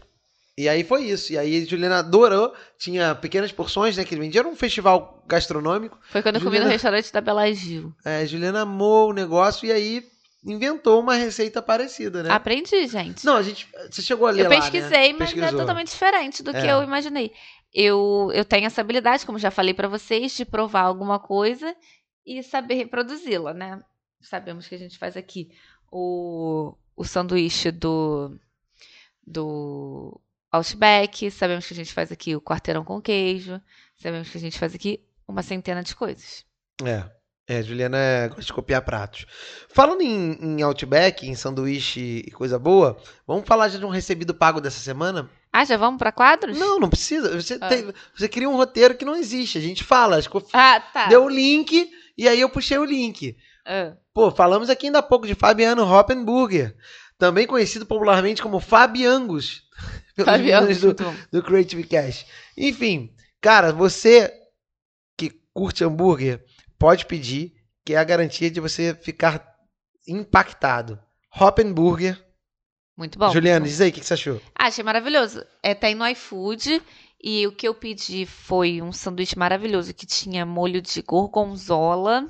E 0.57 0.69
aí 0.69 0.83
foi 0.83 1.03
isso. 1.03 1.33
E 1.33 1.37
aí 1.37 1.61
a 1.63 1.65
Juliana 1.65 1.99
adorou. 1.99 2.53
Tinha 2.77 3.13
pequenas 3.13 3.51
porções, 3.51 3.97
né? 3.97 4.05
Que 4.05 4.15
vendia. 4.15 4.39
Era 4.41 4.47
um 4.47 4.55
festival 4.55 5.21
gastronômico. 5.27 5.99
Foi 6.09 6.21
quando 6.21 6.35
eu 6.35 6.41
comi 6.41 6.51
no 6.51 6.55
Juliana- 6.57 6.71
restaurante 6.73 7.11
da 7.11 7.19
Bela 7.21 7.51
Gil. 7.53 7.93
É, 8.05 8.17
a 8.21 8.25
Juliana 8.25 8.61
amou 8.61 9.09
o 9.09 9.13
negócio 9.13 9.65
e 9.67 9.71
aí 9.71 10.07
inventou 10.45 11.01
uma 11.01 11.15
receita 11.15 11.61
parecida, 11.61 12.23
né? 12.23 12.29
Aprendi, 12.31 12.87
gente. 12.87 13.25
Não, 13.25 13.35
a 13.35 13.41
gente. 13.41 13.67
Você 13.91 14.01
chegou 14.01 14.27
a 14.27 14.31
ler 14.31 14.45
eu 14.45 14.49
lá, 14.49 14.55
né? 14.55 14.61
pesquisei, 14.61 15.11
mas 15.13 15.31
é 15.31 15.33
Pesquisou. 15.35 15.59
totalmente 15.59 15.87
diferente 15.89 16.41
do 16.43 16.51
que 16.51 16.57
É. 16.57 16.71
eu 16.71 16.83
imaginei. 16.83 17.31
Eu, 17.73 18.31
eu 18.33 18.45
tenho 18.45 18.65
essa 18.67 18.79
habilidade, 18.79 19.25
como 19.25 19.37
já 19.37 19.51
falei 19.51 19.73
pra 19.73 19.89
vocês, 19.89 20.31
de 20.37 20.45
provar 20.45 20.83
alguma 20.83 21.19
coisa 21.19 21.75
e 22.25 22.41
saber 22.41 22.75
reproduzi-la, 22.75 23.53
né? 23.53 23.81
Sabemos 24.21 24.67
que 24.67 24.75
a 24.75 24.77
gente 24.77 24.97
faz 24.97 25.17
aqui 25.17 25.49
o, 25.91 26.73
o 26.95 27.03
sanduíche 27.03 27.71
do, 27.71 28.39
do 29.27 30.19
Outback, 30.55 31.29
sabemos 31.31 31.65
que 31.67 31.73
a 31.73 31.77
gente 31.77 31.93
faz 31.93 32.11
aqui 32.11 32.35
o 32.35 32.41
quarteirão 32.41 32.83
com 32.83 33.01
queijo, 33.01 33.61
sabemos 34.01 34.29
que 34.29 34.37
a 34.37 34.41
gente 34.41 34.57
faz 34.59 34.73
aqui 34.75 35.01
uma 35.27 35.41
centena 35.43 35.83
de 35.83 35.95
coisas. 35.95 36.45
É. 36.83 37.03
É, 37.47 37.61
Juliana 37.61 37.95
é- 37.97 38.27
gosta 38.27 38.41
de 38.43 38.53
copiar 38.53 38.81
pratos. 38.81 39.27
Falando 39.69 40.01
em, 40.01 40.31
em 40.41 40.61
Outback, 40.63 41.27
em 41.27 41.35
sanduíche 41.35 42.23
e 42.25 42.31
coisa 42.31 42.57
boa, 42.57 42.97
vamos 43.27 43.45
falar 43.47 43.69
já 43.69 43.77
de 43.77 43.85
um 43.85 43.89
recebido 43.89 44.33
pago 44.33 44.59
dessa 44.59 44.79
semana? 44.79 45.29
Ah, 45.53 45.63
já 45.63 45.77
vamos 45.77 45.99
pra 45.99 46.11
quadros? 46.11 46.57
Não, 46.57 46.79
não 46.79 46.89
precisa. 46.89 47.39
Você, 47.39 47.59
Ah. 47.61 47.67
tem- 47.69 47.93
você 48.17 48.27
cria 48.27 48.49
um 48.49 48.55
roteiro 48.57 48.95
que 48.95 49.05
não 49.05 49.15
existe. 49.15 49.59
A 49.59 49.61
gente 49.61 49.83
fala, 49.83 50.17
acho 50.17 50.27
que 50.29 50.37
Ah, 50.53 50.79
tá. 50.79 51.05
deu 51.07 51.25
o 51.25 51.29
link 51.29 51.87
e 52.17 52.27
aí 52.27 52.41
eu 52.41 52.49
puxei 52.49 52.79
o 52.79 52.83
link. 52.85 53.37
Ah, 53.63 53.93
Pô, 54.11 54.31
falamos 54.31 54.69
aqui 54.69 54.87
ainda 54.87 54.99
há 54.99 55.03
pouco 55.03 55.27
de 55.27 55.35
Fabiano 55.35 55.83
Hoppenburger, 55.83 56.75
também 57.15 57.45
conhecido 57.45 57.85
popularmente 57.85 58.41
como 58.41 58.59
Fabiangus, 58.59 59.61
meninos 60.17 60.81
do, 60.81 60.95
do 61.31 61.43
Creative 61.43 61.83
Cash. 61.83 62.25
Enfim, 62.57 63.13
cara, 63.41 63.71
você 63.71 64.31
que 65.17 65.31
curte 65.53 65.83
hambúrguer, 65.83 66.43
pode 66.77 67.05
pedir, 67.05 67.53
que 67.83 67.93
é 67.93 67.97
a 67.97 68.03
garantia 68.03 68.49
de 68.49 68.59
você 68.59 68.93
ficar 68.95 69.55
impactado. 70.07 70.99
Hoppenburger. 71.39 72.23
Muito 72.97 73.19
bom. 73.19 73.31
Juliana, 73.31 73.65
diz 73.65 73.81
aí 73.81 73.89
o 73.89 73.93
que 73.93 73.99
que 73.99 74.05
você 74.05 74.13
achou. 74.13 74.41
Ah, 74.57 74.67
achei 74.67 74.83
maravilhoso. 74.83 75.43
É, 75.61 75.73
tem 75.73 75.95
no 75.95 76.07
iFood. 76.07 76.81
E 77.21 77.47
o 77.47 77.51
que 77.51 77.67
eu 77.67 77.73
pedi 77.73 78.25
foi 78.25 78.81
um 78.81 78.91
sanduíche 78.91 79.37
maravilhoso 79.37 79.93
que 79.93 80.05
tinha 80.05 80.45
molho 80.45 80.81
de 80.81 81.01
gorgonzola. 81.01 82.27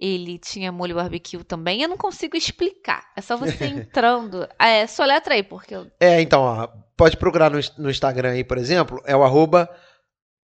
Ele 0.00 0.38
tinha 0.38 0.72
molho 0.72 0.94
barbecue 0.94 1.44
também. 1.44 1.82
Eu 1.82 1.88
não 1.88 1.96
consigo 1.96 2.36
explicar. 2.36 3.10
É 3.16 3.20
só 3.20 3.36
você 3.36 3.66
entrando. 3.66 4.48
É, 4.58 4.86
só 4.86 5.04
letra 5.04 5.34
aí, 5.34 5.42
porque 5.42 5.74
eu. 5.74 5.90
É, 6.00 6.20
então, 6.20 6.40
ó, 6.42 6.66
pode 6.96 7.16
procurar 7.16 7.50
no, 7.50 7.58
no 7.78 7.90
Instagram 7.90 8.30
aí, 8.30 8.44
por 8.44 8.56
exemplo, 8.56 9.02
é 9.04 9.14
o 9.14 9.22
arroba 9.22 9.68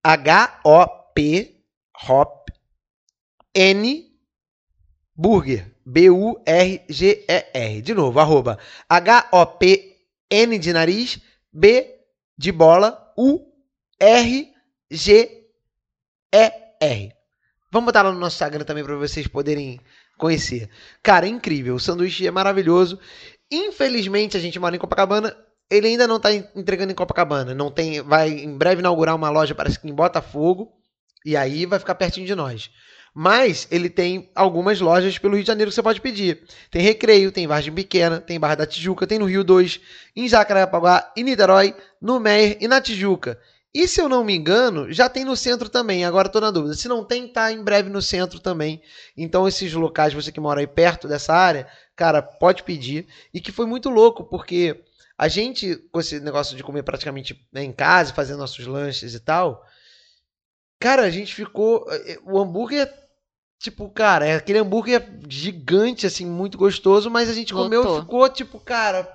H-O-P 0.04 1.64
Hop 2.10 2.50
N 3.54 4.12
Burger. 5.16 5.72
B-U-R-G-E-R. 5.86 7.82
De 7.82 7.94
novo, 7.94 8.20
arroba 8.20 8.58
H-O-P 8.90 9.94
N 10.30 10.58
de 10.58 10.74
nariz, 10.74 11.20
B 11.52 12.00
de 12.38 12.52
bola, 12.52 13.14
U-R-G-E-R. 13.18 13.54
Vamos 17.74 17.88
botar 17.88 18.04
lá 18.04 18.12
no 18.12 18.20
nosso 18.20 18.36
Instagram 18.36 18.64
também 18.66 18.84
para 18.84 18.96
vocês 18.96 19.26
poderem 19.26 19.82
conhecer. 20.16 20.70
Cara, 21.02 21.26
é 21.26 21.30
incrível. 21.30 21.74
O 21.74 21.80
sanduíche 21.80 22.28
é 22.28 22.30
maravilhoso. 22.30 23.00
Infelizmente, 23.52 24.38
a 24.38 24.40
gente 24.40 24.60
mora 24.60 24.76
em 24.76 24.80
Copacabana. 24.80 25.36
Ele 25.72 25.88
ainda 25.88 26.06
não 26.06 26.18
está 26.18 26.32
entregando 26.32 26.92
em 26.92 26.96
Copacabana. 26.96 27.56
Não 27.56 27.72
tem, 27.72 28.00
vai 28.04 28.30
em 28.30 28.56
breve 28.56 28.82
inaugurar 28.82 29.16
uma 29.16 29.32
loja, 29.32 29.56
parece 29.56 29.80
que 29.80 29.90
em 29.90 29.94
Botafogo. 29.94 30.72
E 31.26 31.36
aí 31.36 31.66
vai 31.66 31.80
ficar 31.80 31.96
pertinho 31.96 32.28
de 32.28 32.36
nós. 32.36 32.70
Mas 33.12 33.68
ele 33.72 33.90
tem 33.90 34.30
algumas 34.36 34.80
lojas 34.80 35.18
pelo 35.18 35.34
Rio 35.34 35.44
de 35.44 35.48
Janeiro 35.48 35.72
que 35.72 35.76
você 35.76 35.82
pode 35.82 36.00
pedir. 36.00 36.44
Tem 36.70 36.84
Recreio, 36.84 37.32
tem 37.32 37.48
Vargem 37.48 37.74
Pequena, 37.74 38.22
tem 38.22 38.40
Barra 38.40 38.54
da 38.54 38.68
Tijuca, 38.68 39.08
tem 39.08 39.18
no 39.18 39.26
Rio 39.26 39.44
2, 39.44 39.80
em 40.16 40.30
Jacarepaguá, 40.30 41.12
em 41.18 41.24
Niterói, 41.24 41.76
no 42.00 42.20
Meier 42.20 42.56
e 42.62 42.68
na 42.68 42.80
Tijuca. 42.80 43.40
E 43.74 43.88
se 43.88 44.00
eu 44.00 44.08
não 44.08 44.24
me 44.24 44.36
engano, 44.36 44.92
já 44.94 45.10
tem 45.10 45.26
no 45.26 45.36
centro 45.36 45.68
também. 45.68 46.06
Agora 46.06 46.28
estou 46.28 46.42
na 46.42 46.52
dúvida. 46.52 46.76
Se 46.76 46.88
não 46.88 47.04
tem, 47.04 47.28
tá 47.28 47.52
em 47.52 47.64
breve 47.64 47.90
no 47.90 48.02
centro 48.02 48.40
também. 48.40 48.82
Então 49.18 49.48
esses 49.48 49.74
locais, 49.74 50.14
você 50.14 50.32
que 50.32 50.40
mora 50.40 50.60
aí 50.60 50.68
perto 50.68 51.08
dessa 51.08 51.34
área, 51.34 51.68
cara, 51.96 52.22
pode 52.22 52.64
pedir. 52.64 53.08
E 53.34 53.42
que 53.42 53.52
foi 53.52 53.66
muito 53.66 53.90
louco, 53.90 54.24
porque 54.26 54.84
a 55.18 55.28
gente, 55.28 55.76
com 55.92 56.00
esse 56.00 56.20
negócio 56.20 56.56
de 56.56 56.64
comer 56.64 56.84
praticamente 56.84 57.36
né, 57.52 57.64
em 57.64 57.72
casa, 57.72 58.14
fazendo 58.14 58.40
nossos 58.40 58.66
lanches 58.68 59.16
e 59.16 59.20
tal, 59.20 59.66
cara, 60.80 61.04
a 61.04 61.10
gente 61.10 61.34
ficou. 61.34 61.86
eh, 61.92 62.20
O 62.26 62.40
hambúrguer, 62.40 62.92
tipo, 63.60 63.90
cara, 63.90 64.26
é 64.26 64.36
aquele 64.36 64.60
hambúrguer 64.60 65.04
gigante, 65.28 66.06
assim, 66.06 66.26
muito 66.26 66.58
gostoso, 66.58 67.10
mas 67.10 67.30
a 67.30 67.34
gente 67.34 67.54
comeu 67.54 67.82
e 67.82 68.02
ficou, 68.02 68.30
tipo, 68.30 68.60
cara, 68.60 69.10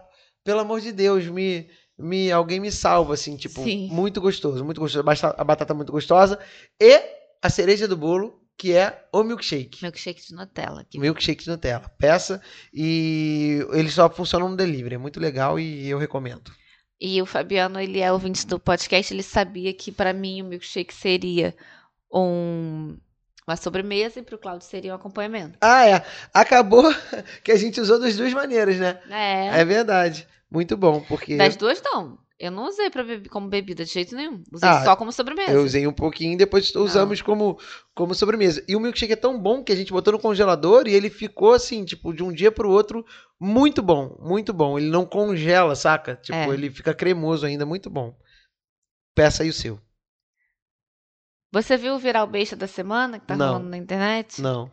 pelo 0.45 0.61
amor 0.61 0.81
de 0.81 0.91
Deus, 0.93 1.27
me. 1.27 1.69
Me, 1.99 2.31
alguém 2.31 2.61
me 2.61 2.71
salva, 2.71 3.15
assim, 3.15 3.37
tipo, 3.37 3.65
Sim. 3.65 3.89
muito 3.91 4.21
gostoso, 4.21 4.65
muito 4.65 4.81
gostoso. 4.81 5.05
A 5.37 5.45
batata 5.45 5.75
muito 5.75 5.91
gostosa. 5.91 6.39
E 6.81 7.03
a 7.43 7.51
cereja 7.51 7.89
do 7.89 7.97
bolo, 7.97 8.41
que 8.57 8.73
é 8.73 9.07
o 9.13 9.23
milkshake. 9.23 9.83
Milkshake 9.83 10.27
de 10.27 10.35
Nutella. 10.35 10.85
Que... 10.85 10.99
Milkshake 10.99 11.45
de 11.45 11.51
Nutella. 11.51 11.89
Peça 11.99 12.43
e 12.73 13.65
ele 13.73 13.91
só 13.91 14.11
funciona 14.11 14.49
no 14.49 14.57
delivery. 14.57 14.97
É 14.97 14.99
muito 14.99 15.21
legal 15.21 15.59
e 15.59 15.89
eu 15.89 15.99
recomendo. 15.99 16.53
E 17.01 17.23
o 17.23 17.27
Fabiano, 17.27 17.81
ele 17.81 18.01
é 18.01 18.13
ouvinte 18.13 18.45
do 18.45 18.59
podcast, 18.59 19.15
ele 19.15 19.23
sabia 19.23 19.73
que 19.73 19.93
pra 19.93 20.13
mim 20.13 20.43
o 20.43 20.45
milkshake 20.45 20.93
seria 20.93 21.55
um, 22.13 22.99
uma 23.47 23.57
sobremesa 23.57 24.19
e 24.19 24.23
pro 24.23 24.37
Cláudio 24.37 24.67
seria 24.67 24.93
um 24.93 24.97
acompanhamento. 24.97 25.57
Ah, 25.61 25.87
é. 25.87 26.05
Acabou 26.35 26.93
que 27.45 27.53
a 27.53 27.57
gente 27.57 27.81
usou 27.81 28.01
das 28.01 28.17
duas 28.17 28.33
maneiras, 28.35 28.77
né? 28.79 29.01
É. 29.09 29.61
É 29.61 29.65
verdade. 29.65 30.27
Muito 30.51 30.77
bom, 30.77 31.01
porque 31.03 31.37
Das 31.37 31.57
duas, 31.57 31.83
não. 31.83 32.19
Eu 32.39 32.53
não 32.53 32.69
usei 32.69 32.89
pra 32.89 33.05
como 33.31 33.49
bebida 33.49 33.85
de 33.85 33.91
jeito 33.93 34.15
nenhum. 34.15 34.45
Usei 34.53 34.69
Ah, 34.69 34.85
só 34.85 34.95
como 34.95 35.11
sobremesa. 35.11 35.51
eu 35.51 35.65
usei 35.65 35.87
um 35.89 35.93
pouquinho 35.93 36.35
e 36.35 36.37
depois 36.37 36.73
usamos 36.77 37.21
como, 37.21 37.59
como 37.95 38.15
sobremesa. 38.15 38.65
E 38.69 38.77
o 38.77 38.81
milkshake 38.81 39.13
é 39.13 39.17
tão 39.17 39.37
bom 39.41 39.65
que 39.65 39.73
a 39.73 39.77
gente 39.77 39.91
botou 39.93 40.13
no 40.13 40.21
congelador 40.21 40.87
e 40.87 40.95
ele 40.95 41.11
ficou 41.11 41.53
assim, 41.53 41.85
tipo, 41.85 42.13
de 42.15 42.23
um 42.23 42.33
dia 42.33 42.53
pro 42.53 42.71
outro, 42.71 43.05
muito 43.41 43.83
bom, 43.83 44.17
muito 44.21 44.53
bom. 44.53 44.79
Ele 44.79 44.89
não 44.89 45.05
congela, 45.05 45.75
saca? 45.75 46.15
Tipo, 46.15 46.39
É. 46.39 46.49
ele 46.49 46.71
fica 46.71 46.95
cremoso 46.95 47.45
ainda, 47.45 47.67
muito 47.67 47.91
bom. 47.91 48.17
Peça 49.17 49.43
aí 49.43 49.49
o 49.49 49.53
seu. 49.53 49.81
Você 51.53 51.77
viu 51.77 51.95
o 51.95 51.99
viral 51.99 52.27
besta 52.27 52.55
da 52.55 52.67
semana 52.69 53.19
que 53.19 53.27
tá 53.27 53.37
Não. 53.37 53.49
rolando 53.55 53.69
na 53.71 53.77
internet? 53.79 54.41
Não. 54.41 54.71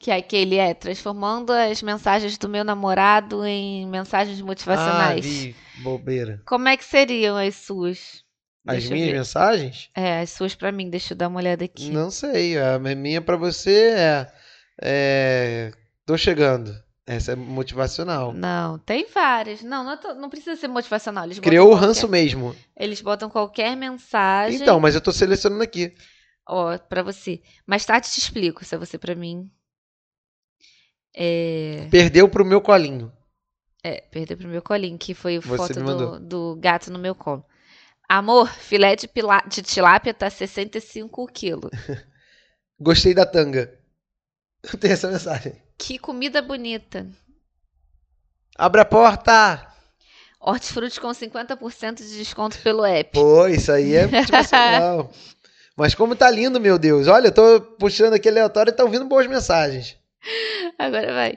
Que 0.00 0.10
é 0.12 0.16
aquele 0.16 0.56
é 0.56 0.74
transformando 0.74 1.50
as 1.52 1.82
mensagens 1.82 2.38
do 2.38 2.48
meu 2.48 2.62
namorado 2.62 3.44
em 3.44 3.86
mensagens 3.88 4.40
Ah, 4.40 4.44
motivacionais. 4.44 5.24
vi. 5.26 5.56
Bobeira. 5.82 6.40
Como 6.46 6.68
é 6.68 6.76
que 6.76 6.84
seriam 6.84 7.36
as 7.36 7.56
suas? 7.56 8.22
As 8.66 8.76
Deixa 8.84 8.94
minhas 8.94 9.12
mensagens? 9.12 9.90
É, 9.94 10.20
as 10.20 10.30
suas 10.30 10.54
pra 10.54 10.70
mim. 10.70 10.88
Deixa 10.90 11.14
eu 11.14 11.16
dar 11.16 11.28
uma 11.28 11.40
olhada 11.40 11.64
aqui. 11.64 11.90
Não 11.90 12.10
sei. 12.10 12.56
A 12.58 12.78
minha 12.78 13.20
pra 13.20 13.36
você 13.36 13.90
é, 13.96 14.32
é. 14.80 15.72
Tô 16.06 16.16
chegando. 16.16 16.72
Essa 17.06 17.32
é 17.32 17.34
motivacional. 17.36 18.32
Não, 18.34 18.78
tem 18.78 19.06
várias. 19.12 19.62
Não, 19.62 19.82
não, 19.82 19.92
é 19.92 19.96
to- 19.96 20.14
não 20.14 20.28
precisa 20.28 20.56
ser 20.56 20.68
motivacional. 20.68 21.24
Eles 21.24 21.38
Criou 21.40 21.68
o 21.68 21.70
qualquer- 21.70 21.86
ranço 21.86 22.06
mesmo. 22.08 22.54
Eles 22.76 23.00
botam 23.00 23.30
qualquer 23.30 23.74
mensagem. 23.74 24.60
Então, 24.60 24.78
mas 24.78 24.94
eu 24.94 25.00
tô 25.00 25.10
selecionando 25.10 25.62
aqui. 25.62 25.94
Ó, 26.46 26.76
pra 26.78 27.02
você. 27.02 27.40
Mais 27.66 27.84
tarde 27.84 28.08
te 28.10 28.18
explico 28.20 28.64
se 28.64 28.74
é 28.74 28.78
você 28.78 28.98
pra 28.98 29.14
mim. 29.14 29.50
É, 31.20 31.88
Perdeu 31.90 32.28
pro 32.28 32.44
meu 32.44 32.60
colinho. 32.60 33.12
é, 33.82 34.02
perdeu 34.02 34.36
pro 34.36 34.46
meu 34.46 34.62
colinho, 34.62 34.96
que 34.96 35.14
foi 35.14 35.40
Você 35.40 35.56
foto 35.56 35.74
do, 35.82 36.20
do 36.20 36.56
gato 36.60 36.92
no 36.92 36.98
meu 36.98 37.12
colo. 37.14 37.44
Amor, 38.08 38.48
filé 38.48 38.94
de, 38.94 39.08
pila- 39.08 39.42
de 39.48 39.60
tilápia 39.60 40.14
tá 40.14 40.30
65 40.30 41.26
quilos. 41.26 41.70
Gostei 42.80 43.12
da 43.14 43.26
tanga. 43.26 43.76
Tem 44.78 44.92
essa 44.92 45.08
mensagem. 45.10 45.60
Que 45.76 45.98
comida 45.98 46.40
bonita. 46.40 47.06
Abre 48.56 48.80
a 48.80 48.84
porta! 48.84 49.66
Hortifruti 50.40 51.00
com 51.00 51.08
50% 51.08 51.96
de 51.96 52.16
desconto 52.16 52.56
pelo 52.60 52.84
app. 52.84 53.10
Pô, 53.12 53.46
isso 53.48 53.72
aí 53.72 53.94
é 53.94 54.06
motivacional. 54.06 55.10
Mas 55.76 55.94
como 55.96 56.14
tá 56.14 56.30
lindo, 56.30 56.60
meu 56.60 56.78
Deus. 56.78 57.08
Olha, 57.08 57.26
eu 57.28 57.32
tô 57.34 57.60
puxando 57.60 58.14
aqui 58.14 58.28
aleatório 58.28 58.70
e 58.70 58.74
tá 58.74 58.84
ouvindo 58.84 59.04
boas 59.04 59.26
mensagens. 59.26 59.97
Agora 60.78 61.12
vai. 61.12 61.34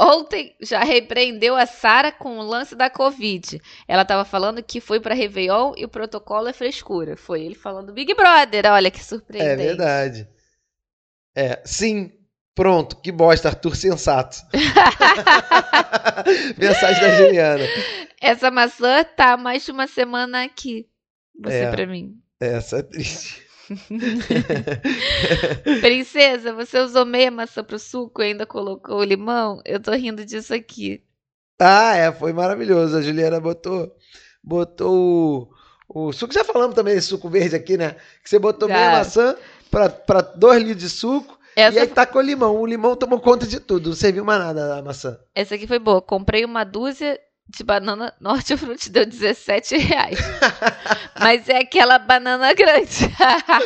Ontem 0.00 0.54
já 0.60 0.84
repreendeu 0.84 1.56
a 1.56 1.66
Sara 1.66 2.12
com 2.12 2.38
o 2.38 2.42
lance 2.42 2.76
da 2.76 2.88
Covid. 2.88 3.60
Ela 3.88 4.04
tava 4.04 4.24
falando 4.24 4.62
que 4.62 4.80
foi 4.80 5.00
pra 5.00 5.12
Réveillon 5.14 5.72
e 5.76 5.84
o 5.84 5.88
protocolo 5.88 6.46
é 6.48 6.52
frescura. 6.52 7.16
Foi 7.16 7.42
ele 7.42 7.56
falando 7.56 7.92
Big 7.92 8.14
Brother. 8.14 8.66
Olha 8.66 8.90
que 8.92 9.00
É 9.00 9.02
surpreendente. 9.02 9.56
verdade. 9.66 10.28
É, 11.34 11.60
sim. 11.64 12.12
Pronto, 12.54 12.96
que 13.00 13.10
bosta, 13.12 13.48
Arthur 13.48 13.74
sensato. 13.76 14.36
Mensagem 16.58 17.00
da 17.00 17.14
Juliana. 17.16 17.64
Essa 18.20 18.50
maçã 18.50 19.04
tá 19.04 19.36
mais 19.36 19.64
de 19.64 19.70
uma 19.70 19.86
semana 19.86 20.44
aqui. 20.44 20.86
Você 21.40 21.54
É. 21.64 21.70
pra 21.70 21.86
mim. 21.86 22.14
Essa 22.40 22.78
é 22.78 22.82
triste. 22.82 23.46
Princesa, 25.80 26.52
você 26.52 26.80
usou 26.80 27.04
meia 27.04 27.30
maçã 27.30 27.62
pro 27.62 27.78
suco 27.78 28.22
e 28.22 28.26
ainda 28.26 28.46
colocou 28.46 28.98
o 28.98 29.04
limão? 29.04 29.60
Eu 29.64 29.80
tô 29.80 29.92
rindo 29.92 30.24
disso 30.24 30.54
aqui. 30.54 31.02
Ah, 31.60 31.96
é, 31.96 32.12
foi 32.12 32.32
maravilhoso. 32.32 32.96
A 32.96 33.02
Juliana 33.02 33.40
botou, 33.40 33.92
botou 34.42 35.50
o, 35.88 36.08
o 36.08 36.12
suco. 36.12 36.32
Já 36.32 36.44
falamos 36.44 36.74
também 36.74 36.94
desse 36.94 37.08
suco 37.08 37.28
verde 37.28 37.56
aqui, 37.56 37.76
né? 37.76 37.96
Que 38.22 38.30
você 38.30 38.38
botou 38.38 38.68
Já. 38.68 38.74
meia 38.74 38.90
maçã 38.92 39.36
pra, 39.70 39.88
pra 39.88 40.20
dois 40.20 40.62
litros 40.62 40.82
de 40.82 40.88
suco 40.88 41.38
Essa, 41.56 41.76
e 41.76 41.80
aí 41.80 41.86
tacou 41.88 42.22
limão. 42.22 42.56
O 42.56 42.66
limão 42.66 42.96
tomou 42.96 43.20
conta 43.20 43.46
de 43.46 43.60
tudo. 43.60 43.90
Não 43.90 43.96
serviu 43.96 44.24
mais 44.24 44.40
nada 44.40 44.78
a 44.78 44.82
maçã. 44.82 45.18
essa 45.34 45.56
aqui 45.56 45.66
foi 45.66 45.78
boa. 45.78 46.00
Comprei 46.00 46.44
uma 46.44 46.64
dúzia 46.64 47.18
de 47.48 47.64
banana 47.64 48.14
Norte-Frutti, 48.20 48.90
deu 48.90 49.06
17 49.06 49.76
reais. 49.78 50.18
Mas 51.18 51.48
é 51.48 51.58
aquela 51.58 51.98
banana 51.98 52.52
grande. 52.52 53.08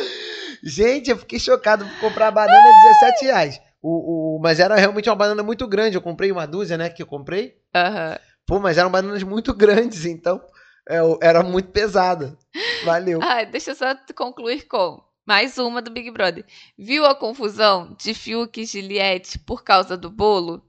Gente, 0.63 1.09
eu 1.09 1.17
fiquei 1.17 1.39
chocado 1.39 1.85
por 1.85 1.99
comprar 1.99 2.29
a 2.29 2.31
banana 2.31 2.57
a 2.57 2.93
17 3.01 3.25
reais. 3.25 3.61
O, 3.81 4.37
o, 4.37 4.39
mas 4.39 4.61
era 4.61 4.75
realmente 4.75 5.09
uma 5.09 5.15
banana 5.15 5.43
muito 5.43 5.67
grande. 5.67 5.97
Eu 5.97 6.01
comprei 6.01 6.31
uma 6.31 6.47
dúzia, 6.47 6.77
né? 6.77 6.89
Que 6.89 7.03
eu 7.03 7.07
comprei. 7.07 7.57
Aham. 7.75 8.17
Pô, 8.45 8.59
mas 8.59 8.77
eram 8.77 8.89
bananas 8.89 9.23
muito 9.23 9.53
grandes, 9.53 10.05
então 10.05 10.41
é, 10.89 10.99
era 11.21 11.43
muito 11.43 11.69
pesada. 11.69 12.37
Valeu. 12.85 13.19
Ai, 13.21 13.45
deixa 13.45 13.71
eu 13.71 13.75
só 13.75 13.95
concluir 14.15 14.67
com 14.67 15.01
mais 15.25 15.57
uma 15.57 15.81
do 15.81 15.91
Big 15.91 16.11
Brother. 16.11 16.45
Viu 16.77 17.05
a 17.05 17.15
confusão 17.15 17.95
de 17.99 18.13
Fiuk 18.13 18.61
e 18.61 18.65
Juliette 18.65 19.39
por 19.39 19.63
causa 19.63 19.97
do 19.97 20.09
bolo? 20.09 20.61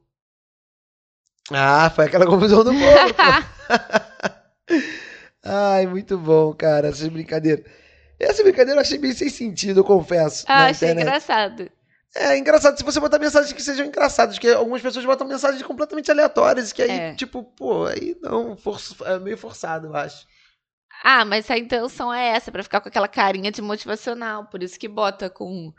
Ah, 1.52 1.90
foi 1.90 2.06
aquela 2.06 2.26
confusão 2.26 2.64
do 2.64 2.72
bolo, 2.72 3.14
pô. 3.14 4.74
Ai, 5.44 5.86
muito 5.86 6.16
bom, 6.16 6.52
cara, 6.54 6.88
essas 6.88 7.08
brincadeiras. 7.08 7.64
Essa 8.18 8.42
brincadeira 8.42 8.78
eu 8.78 8.82
achei 8.82 8.96
bem 8.98 9.12
sem 9.12 9.28
sentido, 9.28 9.80
eu 9.80 9.84
confesso. 9.84 10.44
Ah, 10.48 10.66
achei 10.66 10.88
internet. 10.88 11.06
engraçado. 11.06 11.70
É 12.16 12.38
engraçado 12.38 12.78
se 12.78 12.84
você 12.84 13.00
botar 13.00 13.18
mensagens 13.18 13.52
que 13.52 13.60
sejam 13.62 13.84
engraçadas, 13.86 14.36
porque 14.36 14.48
algumas 14.48 14.80
pessoas 14.80 15.04
botam 15.04 15.26
mensagens 15.26 15.60
completamente 15.64 16.10
aleatórias, 16.10 16.72
que 16.72 16.80
aí, 16.80 16.90
É. 16.90 17.14
tipo, 17.14 17.42
pô, 17.42 17.86
aí 17.86 18.16
não, 18.22 18.56
força- 18.56 18.94
é 19.04 19.18
meio 19.18 19.36
forçado, 19.36 19.88
eu 19.88 19.96
acho. 19.96 20.24
Ah, 21.02 21.24
mas 21.24 21.50
a 21.50 21.58
intenção 21.58 22.14
é 22.14 22.28
essa, 22.28 22.52
pra 22.52 22.62
ficar 22.62 22.80
com 22.80 22.88
aquela 22.88 23.08
carinha 23.08 23.50
de 23.50 23.60
motivacional. 23.60 24.44
Por 24.46 24.62
isso 24.62 24.78
que 24.78 24.88
bota 24.88 25.28
com. 25.28 25.72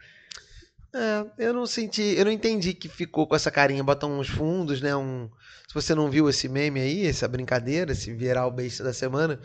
É, 0.98 1.48
eu 1.48 1.54
não 1.54 1.66
senti, 1.66 2.02
eu 2.02 2.24
não 2.24 2.32
entendi 2.32 2.74
que 2.74 2.88
ficou 2.88 3.28
com 3.28 3.36
essa 3.36 3.52
carinha, 3.52 3.84
botam 3.84 4.18
uns 4.18 4.30
fundos, 4.30 4.82
né, 4.82 4.96
um... 4.96 5.30
Se 5.68 5.74
você 5.74 5.94
não 5.94 6.10
viu 6.10 6.30
esse 6.30 6.48
meme 6.48 6.80
aí, 6.80 7.06
essa 7.06 7.28
brincadeira, 7.28 7.92
esse 7.92 8.14
viral 8.14 8.50
besta 8.50 8.82
da 8.82 8.94
semana, 8.94 9.38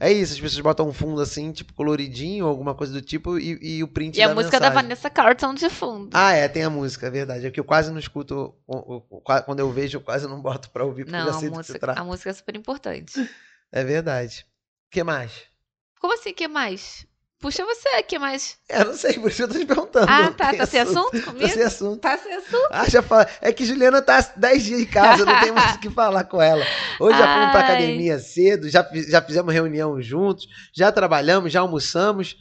é 0.00 0.10
isso, 0.10 0.32
as 0.32 0.40
pessoas 0.40 0.60
botam 0.60 0.88
um 0.88 0.92
fundo 0.92 1.20
assim, 1.20 1.52
tipo 1.52 1.72
coloridinho, 1.74 2.44
alguma 2.44 2.74
coisa 2.74 2.92
do 2.92 3.00
tipo, 3.00 3.38
e, 3.38 3.56
e 3.78 3.84
o 3.84 3.88
print 3.88 4.18
E 4.18 4.22
a 4.22 4.26
da 4.26 4.34
música 4.34 4.58
da 4.58 4.68
mensagem. 4.70 4.82
Vanessa 4.88 5.08
Carlton 5.10 5.54
de 5.54 5.70
fundo. 5.70 6.10
Ah, 6.12 6.32
é, 6.32 6.48
tem 6.48 6.64
a 6.64 6.70
música, 6.70 7.06
é 7.06 7.10
verdade. 7.10 7.46
É 7.46 7.50
que 7.52 7.60
eu 7.60 7.64
quase 7.64 7.92
não 7.92 8.00
escuto, 8.00 8.52
o- 8.66 8.96
o- 8.96 9.06
o- 9.10 9.20
qua- 9.20 9.42
quando 9.42 9.60
eu 9.60 9.70
vejo, 9.70 9.98
eu 9.98 10.00
quase 10.02 10.26
não 10.26 10.42
boto 10.42 10.70
pra 10.70 10.84
ouvir, 10.84 11.04
porque 11.04 11.14
eu 11.14 11.20
Não, 11.20 11.26
já 11.30 11.36
a 11.36 11.40
sei 11.40 11.48
se 11.50 11.54
música, 11.54 11.92
a 11.92 12.02
música 12.04 12.30
é 12.30 12.32
super 12.32 12.56
importante. 12.56 13.30
É 13.70 13.84
verdade. 13.84 14.44
O 14.88 14.90
que 14.90 15.04
mais? 15.04 15.30
Como 16.00 16.14
assim, 16.14 16.34
que 16.34 16.48
mais? 16.48 17.06
Puxa 17.38 17.64
você, 17.64 18.02
que 18.02 18.18
mais? 18.18 18.56
É, 18.68 18.80
eu 18.80 18.86
não 18.86 18.94
sei, 18.94 19.12
por 19.18 19.30
isso 19.30 19.42
eu 19.42 19.48
tô 19.48 19.58
te 19.58 19.66
perguntando. 19.66 20.06
Ah, 20.10 20.30
tá. 20.32 20.50
Tem 20.50 20.58
Tá 20.58 20.66
sem 20.66 20.80
assunto 20.80 21.10
Tá 21.10 21.20
comigo? 21.32 21.48
sem 21.48 21.62
assunto. 21.62 22.00
Tá 22.00 22.16
sem 22.16 22.32
assunto? 22.34 22.68
Ah, 22.70 22.88
já 22.88 23.02
fala. 23.02 23.28
É 23.42 23.52
que 23.52 23.64
Juliana 23.64 24.00
tá 24.00 24.20
10 24.36 24.64
dias 24.64 24.80
em 24.80 24.86
casa, 24.86 25.24
não 25.26 25.38
tem 25.38 25.52
mais 25.52 25.74
o 25.76 25.78
que 25.78 25.90
falar 25.90 26.24
com 26.24 26.40
ela. 26.40 26.64
Hoje 26.98 27.18
já 27.18 27.34
fomos 27.34 27.50
pra 27.50 27.60
Ai. 27.60 27.64
academia 27.64 28.18
cedo, 28.18 28.68
já, 28.70 28.88
já 29.08 29.20
fizemos 29.20 29.52
reunião 29.52 30.00
juntos, 30.00 30.46
já 30.74 30.90
trabalhamos, 30.90 31.52
já 31.52 31.60
almoçamos. 31.60 32.32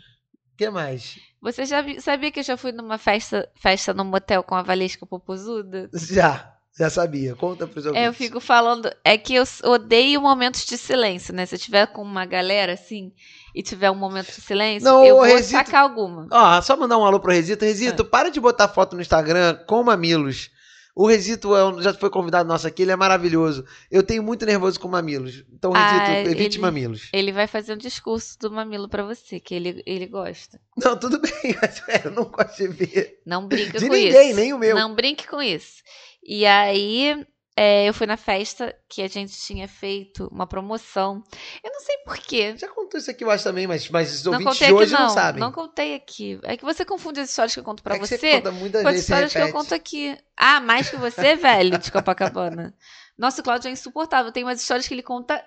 O 0.53 0.57
que 0.57 0.69
mais? 0.69 1.19
Você 1.41 1.65
já 1.65 1.83
sabia 1.99 2.31
que 2.31 2.39
eu 2.39 2.43
já 2.43 2.55
fui 2.55 2.71
numa 2.71 2.97
festa, 2.97 3.47
festa 3.61 3.93
no 3.93 4.05
motel 4.05 4.41
com 4.43 4.55
a 4.55 4.63
Valesca 4.63 5.05
Popozuda? 5.05 5.89
Já, 5.93 6.54
já 6.77 6.89
sabia. 6.89 7.35
Conta 7.35 7.65
pros 7.67 7.85
ouvintes. 7.85 8.03
É, 8.05 8.07
eu 8.09 8.13
fico 8.13 8.39
falando. 8.39 8.89
É 9.03 9.17
que 9.17 9.33
eu 9.35 9.43
odeio 9.63 10.21
momentos 10.21 10.65
de 10.65 10.77
silêncio, 10.77 11.33
né? 11.33 11.45
Se 11.45 11.55
eu 11.55 11.59
tiver 11.59 11.87
com 11.87 12.01
uma 12.01 12.25
galera 12.25 12.73
assim 12.73 13.11
e 13.55 13.63
tiver 13.63 13.89
um 13.89 13.95
momento 13.95 14.27
de 14.27 14.41
silêncio, 14.41 14.87
Não, 14.87 15.03
eu 15.05 15.15
vou 15.15 15.23
Resito- 15.25 15.51
sacar 15.51 15.83
alguma. 15.83 16.27
Ó, 16.31 16.61
só 16.61 16.75
mandar 16.75 16.97
um 16.97 17.05
alô 17.05 17.19
pro 17.19 17.31
Resito. 17.31 17.63
Resito, 17.63 18.01
Ah. 18.03 18.05
para 18.05 18.29
de 18.29 18.39
botar 18.39 18.67
foto 18.67 18.95
no 18.95 19.01
Instagram 19.01 19.55
com 19.67 19.81
mamilos. 19.83 20.49
O 20.97 21.05
Resito 21.07 21.53
é 21.53 21.81
já 21.83 21.93
foi 21.93 22.09
convidado 22.09 22.47
nosso 22.47 22.65
aqui, 22.65 22.83
ele 22.83 22.91
é 22.91 22.95
maravilhoso. 22.95 23.65
Eu 23.91 24.01
tenho 24.01 24.23
muito 24.23 24.45
nervoso 24.45 24.79
com 24.79 24.87
mamilos. 24.87 25.43
Então, 25.53 25.73
Resito, 25.73 26.01
Ah, 26.09 26.19
evite 26.21 26.55
ele- 26.55 26.61
mamilos. 26.61 27.09
Ele 27.11 27.33
vai 27.33 27.47
fazer 27.47 27.73
um 27.73 27.77
discurso 27.77 28.39
do 28.39 28.49
mamilo 28.49 28.87
pra 28.87 29.03
você, 29.03 29.37
que 29.37 29.53
ele, 29.53 29.83
ele 29.85 30.07
gosta. 30.07 30.57
Não, 30.77 30.97
tudo 30.97 31.19
bem, 31.19 31.31
mas 31.61 31.81
é, 31.89 32.01
eu 32.07 32.11
não 32.11 32.23
gosto 32.23 32.55
de 32.57 32.67
ver. 32.69 33.19
Não 33.25 33.45
brinca 33.45 33.77
De 33.77 33.87
com 33.89 33.93
ninguém, 33.93 34.29
isso. 34.29 34.35
nem 34.39 34.53
o 34.53 34.57
meu. 34.57 34.73
Não 34.73 34.95
brinque 34.95 35.27
com 35.27 35.41
isso. 35.41 35.83
E 36.25 36.45
aí, 36.45 37.25
é, 37.57 37.87
eu 37.87 37.93
fui 37.93 38.05
na 38.05 38.17
festa 38.17 38.75
que 38.89 39.01
a 39.01 39.07
gente 39.07 39.33
tinha 39.39 39.65
feito 39.65 40.27
uma 40.29 40.45
promoção. 40.45 41.23
Eu 41.63 41.71
não 41.71 41.79
sei 41.79 41.97
porquê. 41.99 42.53
Já 42.57 42.67
contou 42.67 42.99
isso 42.99 43.09
aqui, 43.09 43.23
eu 43.23 43.31
acho 43.31 43.45
também, 43.45 43.65
mas, 43.65 43.89
mas 43.89 44.13
os 44.13 44.25
Não 44.25 44.33
ouvintes 44.33 44.53
contei 44.53 44.67
de 44.67 44.73
aqui, 44.73 44.83
hoje 44.83 44.93
não, 44.93 45.01
não. 45.01 45.09
sabem. 45.09 45.39
Não 45.39 45.51
contei 45.53 45.95
aqui. 45.95 46.37
É 46.43 46.57
que 46.57 46.65
você 46.65 46.83
confunde 46.83 47.21
as 47.21 47.29
histórias 47.29 47.53
que 47.53 47.59
eu 47.61 47.63
conto 47.63 47.81
pra 47.81 47.95
é 47.95 47.99
você, 47.99 48.17
você 48.17 48.31
conta 48.33 48.51
muitas 48.51 48.81
com 48.81 48.87
as 48.89 48.97
histórias 48.97 49.31
que 49.31 49.39
eu 49.39 49.51
conto 49.53 49.73
aqui. 49.73 50.17
Ah, 50.35 50.59
mais 50.59 50.89
que 50.89 50.97
você, 50.97 51.35
velho, 51.37 51.77
de 51.77 51.91
Copacabana. 51.91 52.75
Nossa, 53.17 53.39
o 53.39 53.43
Cláudio 53.43 53.69
é 53.69 53.71
insuportável. 53.71 54.33
Tem 54.33 54.43
umas 54.43 54.59
histórias 54.59 54.85
que 54.85 54.93
ele 54.93 55.03
conta 55.03 55.41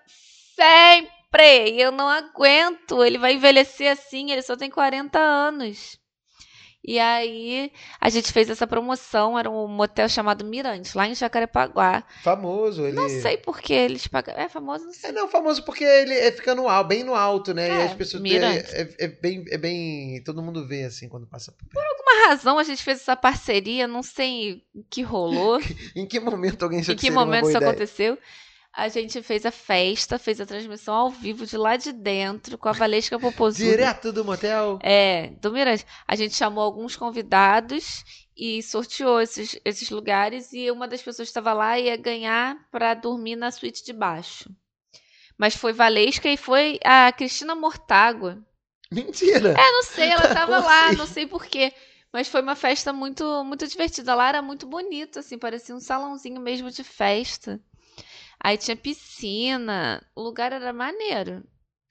sempre. 0.56 1.72
E 1.72 1.78
eu 1.78 1.92
não 1.92 2.08
aguento. 2.08 3.04
Ele 3.04 3.18
vai 3.18 3.34
envelhecer 3.34 3.92
assim, 3.92 4.30
ele 4.30 4.40
só 4.40 4.56
tem 4.56 4.70
40 4.70 5.18
anos. 5.18 5.98
E 6.90 6.98
aí 6.98 7.70
a 8.00 8.08
gente 8.08 8.32
fez 8.32 8.48
essa 8.48 8.66
promoção, 8.66 9.38
era 9.38 9.50
um 9.50 9.68
motel 9.68 10.08
chamado 10.08 10.42
Mirante, 10.42 10.96
lá 10.96 11.06
em 11.06 11.14
Jacarepaguá. 11.14 12.02
Famoso, 12.22 12.86
ele. 12.86 12.96
Não 12.96 13.10
sei 13.10 13.36
por 13.36 13.60
que 13.60 13.74
eles 13.74 14.06
pagaram. 14.06 14.40
É 14.40 14.48
famoso, 14.48 14.86
não 14.86 14.92
sei. 14.94 15.10
É 15.10 15.12
não, 15.12 15.28
famoso 15.28 15.62
porque 15.66 15.84
ele 15.84 16.14
é, 16.14 16.32
fica 16.32 16.54
no 16.54 16.66
alto, 16.66 16.88
bem 16.88 17.04
no 17.04 17.14
alto, 17.14 17.52
né? 17.52 17.68
e 17.68 17.72
É, 17.72 17.84
as 17.84 17.92
pessoas. 17.94 18.22
Mirante. 18.22 18.74
é- 18.74 18.88
é 19.00 19.08
bem, 19.08 19.44
é 19.50 19.58
bem. 19.58 20.22
Todo 20.24 20.42
mundo 20.42 20.66
vê 20.66 20.84
assim 20.84 21.10
quando 21.10 21.26
passa 21.26 21.52
por. 21.52 21.68
Por 21.68 21.84
alguma 21.84 22.28
razão 22.28 22.58
a 22.58 22.64
gente 22.64 22.82
fez 22.82 23.00
essa 23.00 23.14
parceria, 23.14 23.86
não 23.86 24.02
sei 24.02 24.62
o 24.74 24.82
que 24.88 25.02
rolou, 25.02 25.60
Em 25.94 26.06
que 26.06 26.18
momento 26.18 26.62
alguém 26.62 26.80
achou 26.80 26.94
em 26.94 26.96
que 26.96 27.10
momento 27.10 27.48
isso 27.48 27.56
ideia? 27.58 27.70
aconteceu. 27.70 28.18
A 28.72 28.88
gente 28.88 29.22
fez 29.22 29.44
a 29.44 29.50
festa, 29.50 30.18
fez 30.18 30.40
a 30.40 30.46
transmissão 30.46 30.94
ao 30.94 31.10
vivo 31.10 31.44
de 31.44 31.56
lá 31.56 31.76
de 31.76 31.92
dentro, 31.92 32.56
com 32.56 32.68
a 32.68 32.72
Valesca 32.72 33.18
Popozuda. 33.18 33.64
Direto 33.70 34.12
do 34.12 34.24
motel? 34.24 34.78
É, 34.82 35.30
do 35.40 35.52
Mirante. 35.52 35.84
A 36.06 36.14
gente 36.14 36.34
chamou 36.34 36.62
alguns 36.62 36.94
convidados 36.96 38.04
e 38.36 38.62
sorteou 38.62 39.20
esses, 39.20 39.58
esses 39.64 39.90
lugares 39.90 40.52
e 40.52 40.70
uma 40.70 40.86
das 40.86 41.02
pessoas 41.02 41.28
que 41.28 41.30
estava 41.30 41.52
lá 41.52 41.78
ia 41.78 41.96
ganhar 41.96 42.56
para 42.70 42.94
dormir 42.94 43.34
na 43.36 43.50
suíte 43.50 43.84
de 43.84 43.92
baixo. 43.92 44.48
Mas 45.36 45.56
foi 45.56 45.72
Valesca 45.72 46.28
e 46.28 46.36
foi 46.36 46.78
a 46.84 47.10
Cristina 47.12 47.54
Mortágua. 47.54 48.44
Mentira! 48.90 49.54
É, 49.56 49.72
não 49.72 49.82
sei, 49.82 50.08
ela 50.10 50.28
tava 50.34 50.56
Como 50.56 50.66
lá, 50.66 50.86
assim? 50.86 50.96
não 50.96 51.06
sei 51.06 51.26
porquê. 51.26 51.72
Mas 52.12 52.28
foi 52.28 52.40
uma 52.40 52.56
festa 52.56 52.92
muito, 52.92 53.44
muito 53.44 53.66
divertida. 53.66 54.14
Lá 54.14 54.28
era 54.28 54.42
muito 54.42 54.66
bonito, 54.66 55.18
assim, 55.18 55.38
parecia 55.38 55.74
um 55.74 55.80
salãozinho 55.80 56.40
mesmo 56.40 56.70
de 56.70 56.82
festa. 56.82 57.60
Aí 58.42 58.56
tinha 58.56 58.76
piscina, 58.76 60.02
o 60.14 60.22
lugar 60.22 60.52
era 60.52 60.72
maneiro. 60.72 61.42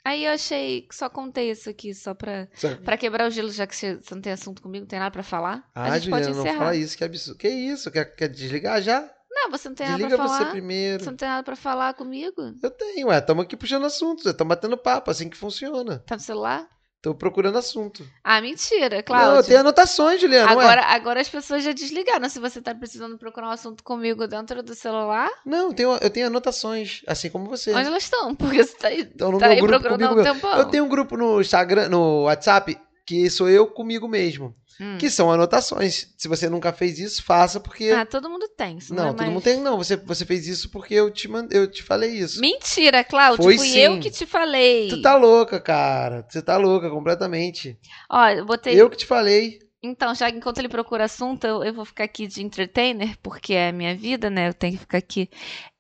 Aí 0.04 0.24
eu 0.24 0.32
achei 0.32 0.84
que 0.84 0.96
só 0.96 1.10
contei 1.10 1.52
isso 1.52 1.70
aqui, 1.70 1.94
só 1.94 2.14
pra, 2.14 2.48
Sabe? 2.54 2.82
pra 2.84 2.98
quebrar 2.98 3.28
o 3.28 3.30
gelo, 3.30 3.52
já 3.52 3.68
que 3.68 3.76
você 3.76 3.96
você 3.98 4.16
não 4.16 4.22
tem 4.22 4.32
assunto 4.32 4.62
comigo, 4.62 4.84
não 4.84 4.88
tem 4.88 5.00
nada 5.00 5.12
pra 5.12 5.24
falar. 5.24 5.70
Ah, 5.76 5.84
a 5.84 6.00
gente 6.00 6.06
Juliana, 6.06 6.24
pode 6.26 6.36
não 6.38 6.44
encerrar. 6.46 6.60
fala 6.60 6.76
isso, 6.76 6.98
que 6.98 7.04
absurdo. 7.04 7.38
Que 7.38 7.50
isso? 7.50 7.92
Quer, 7.92 8.06
quer 8.16 8.30
desligar 8.30 8.82
já? 8.82 9.10
Não, 9.30 9.52
você 9.52 9.68
não 9.68 9.76
tem 9.76 9.86
nada 9.86 9.98
Desliga 9.98 10.18
pra 10.18 10.28
você 10.28 10.38
falar. 10.40 10.52
primeiro. 10.52 11.04
Você 11.04 11.10
não 11.10 11.18
tem 11.18 11.28
nada 11.28 11.44
pra 11.44 11.56
falar 11.58 11.94
comigo? 11.94 12.42
Eu 12.64 12.72
tenho, 12.72 13.08
ué. 13.10 13.18
Estamos 13.20 13.44
aqui 13.44 13.56
puxando 13.58 13.86
assunto. 13.86 14.28
Estamos 14.30 14.50
batendo 14.50 14.78
papo, 14.78 15.12
assim 15.12 15.30
que 15.30 15.38
funciona. 15.38 16.00
Tá 16.08 16.16
no 16.16 16.22
celular? 16.22 16.68
Tô 17.08 17.16
procurando 17.16 17.58
assunto. 17.58 18.06
Ah, 18.22 18.42
mentira, 18.42 19.02
Não, 19.10 19.36
eu 19.36 19.42
tenho 19.44 19.62
anotações, 19.62 20.20
Juliana. 20.20 20.52
Agora, 20.52 20.82
agora 20.88 21.22
as 21.22 21.30
pessoas 21.30 21.64
já 21.64 21.72
desligaram. 21.72 22.28
Se 22.28 22.38
você 22.38 22.62
tá 22.62 22.76
precisando 22.76 23.18
procurar 23.18 23.48
um 23.48 23.52
assunto 23.52 23.82
comigo 23.82 24.28
dentro 24.28 24.62
do 24.62 24.76
celular, 24.76 25.30
Não, 25.46 25.68
eu 25.70 25.74
tenho, 25.74 25.98
eu 26.02 26.10
tenho 26.10 26.28
anotações, 26.28 27.04
assim 27.08 27.30
como 27.30 27.46
você. 27.46 27.74
onde 27.74 27.88
elas 27.88 28.04
estão? 28.04 28.36
Porque 28.36 28.62
você 28.62 28.76
tá 28.76 28.90
aí, 28.90 29.10
Então, 29.16 29.32
no 29.32 29.38
tá 29.40 29.48
meu 29.48 29.56
aí 29.56 29.62
grupo 29.62 29.80
procurando 29.80 30.20
há 30.20 30.22
um 30.22 30.24
tempão. 30.34 30.58
Eu 30.58 30.66
tenho 30.66 30.84
um 30.84 30.90
grupo 30.90 31.16
no 31.16 31.40
Instagram, 31.40 31.88
no 31.88 32.24
WhatsApp, 32.24 32.78
que 33.08 33.30
sou 33.30 33.50
eu 33.50 33.66
comigo 33.66 34.08
mesmo. 34.08 34.54
Hum. 34.80 34.98
Que 35.00 35.10
são 35.10 35.32
anotações. 35.32 36.14
Se 36.16 36.28
você 36.28 36.48
nunca 36.48 36.72
fez 36.72 37.00
isso, 37.00 37.24
faça, 37.24 37.60
porque. 37.60 37.90
Ah, 37.90 38.06
todo 38.06 38.30
mundo 38.30 38.48
tem. 38.50 38.78
isso 38.78 38.94
não, 38.94 39.06
é 39.06 39.08
todo 39.08 39.18
mais- 39.18 39.32
mundo 39.32 39.44
tem. 39.44 39.60
Não, 39.60 39.78
você, 39.78 39.96
você 39.96 40.24
fez 40.24 40.46
isso 40.46 40.70
porque 40.70 40.94
eu 40.94 41.10
te, 41.10 41.28
mand... 41.28 41.48
eu 41.50 41.66
te 41.72 41.82
falei 41.82 42.12
isso. 42.12 42.40
Mentira, 42.40 43.04
Cláudio. 43.04 43.44
Foi 43.44 43.58
fui 43.58 43.70
sim. 43.70 43.80
eu 43.80 44.00
que 44.00 44.12
te 44.12 44.26
falei. 44.28 44.90
Tu 44.90 45.02
tá 45.02 45.16
louca, 45.16 45.60
cara. 45.60 46.24
Você 46.30 46.44
tá 46.44 46.58
louca 46.58 46.92
completamente. 46.92 47.80
Ó, 48.12 48.28
eu 48.28 48.46
botei. 48.46 48.80
Eu 48.80 48.90
que 48.90 48.98
te 48.98 49.06
falei. 49.06 49.58
Então, 49.82 50.14
já 50.14 50.30
que 50.30 50.38
enquanto 50.38 50.60
ele 50.60 50.70
procura 50.70 51.06
assunto, 51.06 51.48
eu, 51.48 51.64
eu 51.64 51.74
vou 51.74 51.86
ficar 51.86 52.04
aqui 52.04 52.28
de 52.28 52.44
entertainer, 52.44 53.18
porque 53.24 53.54
é 53.54 53.70
a 53.70 53.74
minha 53.74 53.96
vida, 53.96 54.30
né? 54.30 54.50
Eu 54.50 54.54
tenho 54.54 54.74
que 54.74 54.80
ficar 54.80 54.98
aqui. 54.98 55.30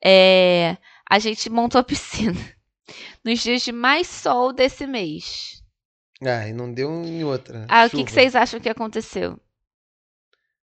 É, 0.03 0.77
a 1.07 1.19
gente 1.19 1.49
montou 1.49 1.79
a 1.79 1.83
piscina 1.83 2.39
nos 3.23 3.41
dias 3.43 3.61
de 3.61 3.71
mais 3.71 4.07
sol 4.07 4.53
desse 4.53 4.87
mês. 4.87 5.56
Ah, 6.21 6.47
e 6.47 6.53
não 6.53 6.71
deu 6.71 6.89
em 7.03 7.23
outra. 7.23 7.65
Ah, 7.69 7.85
o 7.85 7.89
que, 7.89 7.97
Chuva. 7.97 8.05
que 8.05 8.11
vocês 8.11 8.35
acham 8.35 8.59
que 8.59 8.69
aconteceu? 8.69 9.39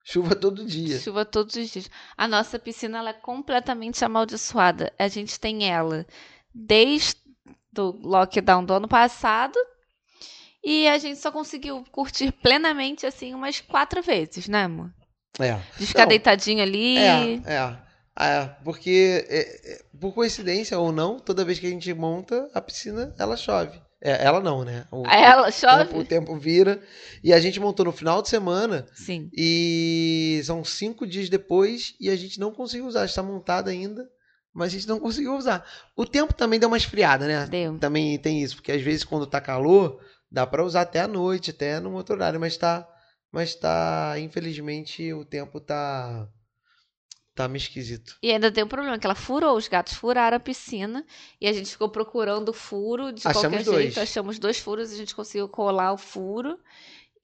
Chuva 0.04 0.34
todo 0.34 0.64
dia. 0.64 0.98
Chuva 0.98 1.24
todos 1.24 1.54
os 1.54 1.70
dias. 1.70 1.90
A 2.16 2.26
nossa 2.26 2.58
piscina 2.58 2.98
ela 2.98 3.10
é 3.10 3.14
completamente 3.14 4.04
amaldiçoada. 4.04 4.92
A 4.98 5.08
gente 5.08 5.38
tem 5.38 5.70
ela 5.70 6.06
desde 6.54 7.16
o 7.78 7.90
lockdown 7.90 8.64
do 8.64 8.74
ano 8.74 8.88
passado 8.88 9.56
e 10.64 10.88
a 10.88 10.98
gente 10.98 11.18
só 11.18 11.30
conseguiu 11.30 11.84
curtir 11.92 12.32
plenamente 12.32 13.06
assim 13.06 13.34
umas 13.34 13.60
quatro 13.60 14.02
vezes, 14.02 14.48
né, 14.48 14.64
amor? 14.64 14.92
É. 15.38 15.58
De 15.78 15.86
ficar 15.86 16.02
Não, 16.02 16.08
deitadinho 16.08 16.62
ali. 16.62 16.98
É, 16.98 17.34
é. 17.44 17.92
É, 18.18 18.44
porque, 18.62 19.26
é, 19.28 19.72
é, 19.72 19.84
por 19.98 20.12
coincidência 20.12 20.78
ou 20.78 20.92
não, 20.92 21.18
toda 21.18 21.44
vez 21.44 21.58
que 21.58 21.66
a 21.66 21.70
gente 21.70 21.92
monta 21.94 22.50
a 22.52 22.60
piscina, 22.60 23.14
ela 23.18 23.38
chove. 23.38 23.80
É, 24.04 24.24
ela 24.24 24.40
não, 24.40 24.64
né? 24.64 24.84
O, 24.90 25.06
Ela 25.06 25.44
tempo, 25.44 25.56
chove? 25.56 25.98
o 25.98 26.04
tempo 26.04 26.36
vira. 26.36 26.82
E 27.22 27.32
a 27.32 27.38
gente 27.38 27.60
montou 27.60 27.86
no 27.86 27.92
final 27.92 28.20
de 28.20 28.28
semana 28.28 28.84
Sim. 28.92 29.30
e 29.32 30.40
são 30.44 30.64
cinco 30.64 31.06
dias 31.06 31.28
depois 31.28 31.94
e 32.00 32.10
a 32.10 32.16
gente 32.16 32.40
não 32.40 32.50
conseguiu 32.50 32.86
usar. 32.86 33.04
Está 33.04 33.22
montada 33.22 33.70
ainda, 33.70 34.04
mas 34.52 34.72
a 34.72 34.76
gente 34.76 34.88
não 34.88 34.98
conseguiu 34.98 35.36
usar. 35.36 35.64
O 35.96 36.04
tempo 36.04 36.34
também 36.34 36.58
deu 36.58 36.68
uma 36.68 36.76
esfriada, 36.76 37.28
né? 37.28 37.46
Deu. 37.46 37.78
Também 37.78 38.18
tem 38.18 38.42
isso, 38.42 38.56
porque 38.56 38.72
às 38.72 38.82
vezes 38.82 39.04
quando 39.04 39.24
tá 39.24 39.40
calor, 39.40 40.00
dá 40.28 40.44
pra 40.44 40.64
usar 40.64 40.80
até 40.80 41.00
a 41.00 41.06
noite, 41.08 41.50
até 41.50 41.78
num 41.78 41.94
outro 41.94 42.16
horário, 42.16 42.40
mas 42.40 42.56
tá, 42.56 42.84
mas 43.30 43.54
tá, 43.54 44.16
infelizmente 44.18 45.12
o 45.12 45.24
tempo 45.24 45.60
tá 45.60 46.28
tá 47.34 47.48
meio 47.48 47.58
esquisito. 47.58 48.16
E 48.22 48.30
ainda 48.30 48.50
tem 48.50 48.64
um 48.64 48.68
problema, 48.68 48.98
que 48.98 49.06
ela 49.06 49.14
furou, 49.14 49.56
os 49.56 49.68
gatos 49.68 49.94
furaram 49.94 50.36
a 50.36 50.40
piscina 50.40 51.04
e 51.40 51.46
a 51.46 51.52
gente 51.52 51.70
ficou 51.70 51.88
procurando 51.88 52.52
furo 52.52 53.12
de 53.12 53.26
Achamos 53.26 53.42
qualquer 53.42 53.64
dois. 53.64 53.82
jeito. 53.84 54.00
Achamos 54.00 54.38
dois 54.38 54.58
furos, 54.58 54.92
a 54.92 54.96
gente 54.96 55.14
conseguiu 55.14 55.48
colar 55.48 55.92
o 55.92 55.98
furo. 55.98 56.58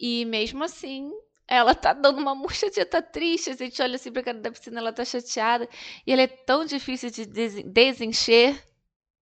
E 0.01 0.25
mesmo 0.27 0.62
assim, 0.64 1.11
ela 1.47 1.75
tá 1.75 1.92
dando 1.92 2.18
uma 2.21 2.35
murchadinha, 2.35 2.87
tá 2.87 3.03
triste. 3.03 3.51
A 3.51 3.55
gente 3.57 3.81
olha 3.83 3.97
assim 3.97 4.12
pra 4.12 4.23
cara 4.23 4.38
da 4.38 4.51
piscina, 4.51 4.79
ela 4.81 4.92
tá 4.92 5.05
chateada. 5.05 5.68
E 6.07 6.12
ela 6.12 6.23
é 6.23 6.27
tão 6.27 6.64
difícil 6.64 7.11
de 7.11 7.27
des- 7.27 7.62
desencher. 7.64 8.62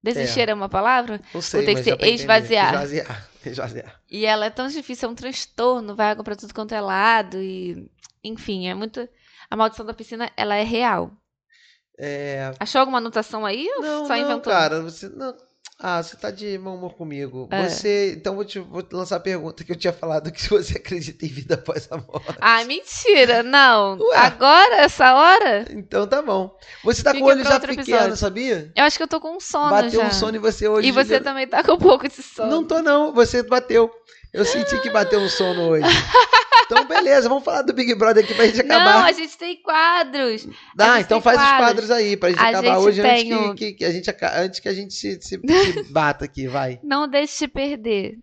Desencher 0.03 0.49
é, 0.51 0.55
uma 0.55 0.68
palavra? 0.68 1.20
Não 1.35 1.42
sei, 1.42 1.64
tem 1.64 1.75
que 1.75 1.83
ser 1.83 2.01
esvaziar. 2.05 2.75
Esvaziar. 2.75 3.29
Esvaziar. 3.46 4.01
E 4.11 4.25
ela 4.27 4.46
é 4.46 4.51
tão 4.51 4.66
difícil, 4.68 5.09
é 5.09 5.12
um 5.12 5.14
transtorno, 5.14 5.94
vai 5.96 6.11
água 6.11 6.22
pra 6.25 6.37
tudo 6.37 6.53
quanto 6.55 6.75
é 6.75 6.81
lado. 6.81 7.40
E, 7.40 7.88
enfim, 8.22 8.68
é 8.68 8.75
muito. 8.75 9.09
A 9.50 9.56
maldição 9.56 9.85
da 9.87 9.94
piscina, 9.94 10.30
ela 10.37 10.54
é 10.56 10.62
real. 10.62 11.11
É, 11.98 12.52
Achou 12.61 12.80
alguma 12.80 12.98
anotação 12.98 13.46
aí 13.46 13.66
ou 13.76 13.82
não, 13.82 14.06
só 14.06 14.14
não, 14.14 14.20
inventou? 14.20 14.52
cara, 14.52 14.82
você 14.82 15.09
não. 15.09 15.35
Ah, 15.78 16.02
você 16.02 16.16
tá 16.16 16.30
de 16.30 16.56
mau 16.56 16.74
humor 16.74 16.94
comigo. 16.94 17.48
É. 17.50 17.68
Você, 17.68 18.14
então 18.16 18.35
vou 18.35 18.46
te 18.46 18.59
vou 18.59 18.82
te 18.82 18.94
lançar 18.94 19.16
a 19.16 19.20
pergunta 19.20 19.62
que 19.62 19.70
eu 19.72 19.76
tinha 19.76 19.92
falado 19.92 20.32
que 20.32 20.40
se 20.40 20.48
você 20.50 20.78
acredita 20.78 21.24
em 21.26 21.28
vida 21.28 21.54
após 21.54 21.87
a 21.90 21.98
morte. 21.98 22.35
Ah, 22.40 22.64
mentira, 22.64 23.42
não. 23.42 23.98
Ué. 23.98 24.16
Agora, 24.16 24.76
essa 24.76 25.14
hora? 25.14 25.66
Então 25.70 26.06
tá 26.06 26.22
bom. 26.22 26.56
Você 26.82 27.02
tá 27.02 27.12
com 27.12 27.20
o 27.20 27.24
olho 27.24 27.44
já 27.44 27.61
pequeno, 27.61 27.82
episódio. 27.82 28.16
sabia? 28.16 28.72
Eu 28.74 28.85
acho 28.85 28.96
que 28.96 29.02
eu 29.02 29.09
tô 29.09 29.20
com 29.20 29.37
um 29.37 29.40
sono 29.40 29.68
Bateu 29.68 30.00
já. 30.00 30.06
um 30.06 30.12
sono 30.12 30.37
em 30.37 30.40
você 30.40 30.66
hoje. 30.66 30.88
E 30.88 30.92
você 30.92 31.02
Juliana. 31.04 31.24
também 31.24 31.46
tá 31.46 31.62
com 31.62 31.72
um 31.72 31.78
pouco 31.78 32.09
de 32.09 32.22
sono. 32.22 32.50
Não 32.50 32.64
tô 32.64 32.80
não, 32.80 33.12
você 33.12 33.42
bateu. 33.42 33.90
Eu 34.37 34.44
senti 34.44 34.81
que 34.81 34.90
bateu 34.90 35.18
um 35.20 35.29
sono 35.29 35.62
hoje. 35.70 35.87
Então, 36.64 36.85
beleza, 36.87 37.29
vamos 37.29 37.44
falar 37.44 37.62
do 37.62 37.72
Big 37.72 37.94
Brother 37.94 38.25
aqui 38.25 38.35
pra 38.35 38.46
gente 38.46 38.62
Não, 38.64 38.75
acabar. 38.77 39.05
a 39.07 39.12
gente 39.12 39.38
tem 39.38 39.62
quadros. 39.62 40.46
Dá, 40.75 40.96
gente 40.96 41.05
então 41.07 41.20
faz 41.22 41.38
os 41.38 41.44
quadros. 41.44 41.66
quadros 41.66 41.90
aí 41.92 42.16
pra 42.16 42.31
gente 42.31 42.38
A 42.40 42.49
acabar 42.49 42.62
gente 42.75 42.77
hoje 42.88 43.01
antes 43.03 43.37
o- 43.37 43.55
que, 43.55 43.72
que- 43.75 43.85
a 43.85 43.90
gente 43.92 44.16
antes 44.35 44.61
que 44.61 44.68
a 44.68 44.75
gente 44.75 44.92
se, 44.94 45.20
se- 45.22 45.40
se 45.40 45.83
bata 45.92 46.25
aqui, 46.25 46.49
vai. 46.49 46.81
Não 46.83 47.07
deixe 47.09 47.38
de 47.46 47.49
perder. 47.49 48.18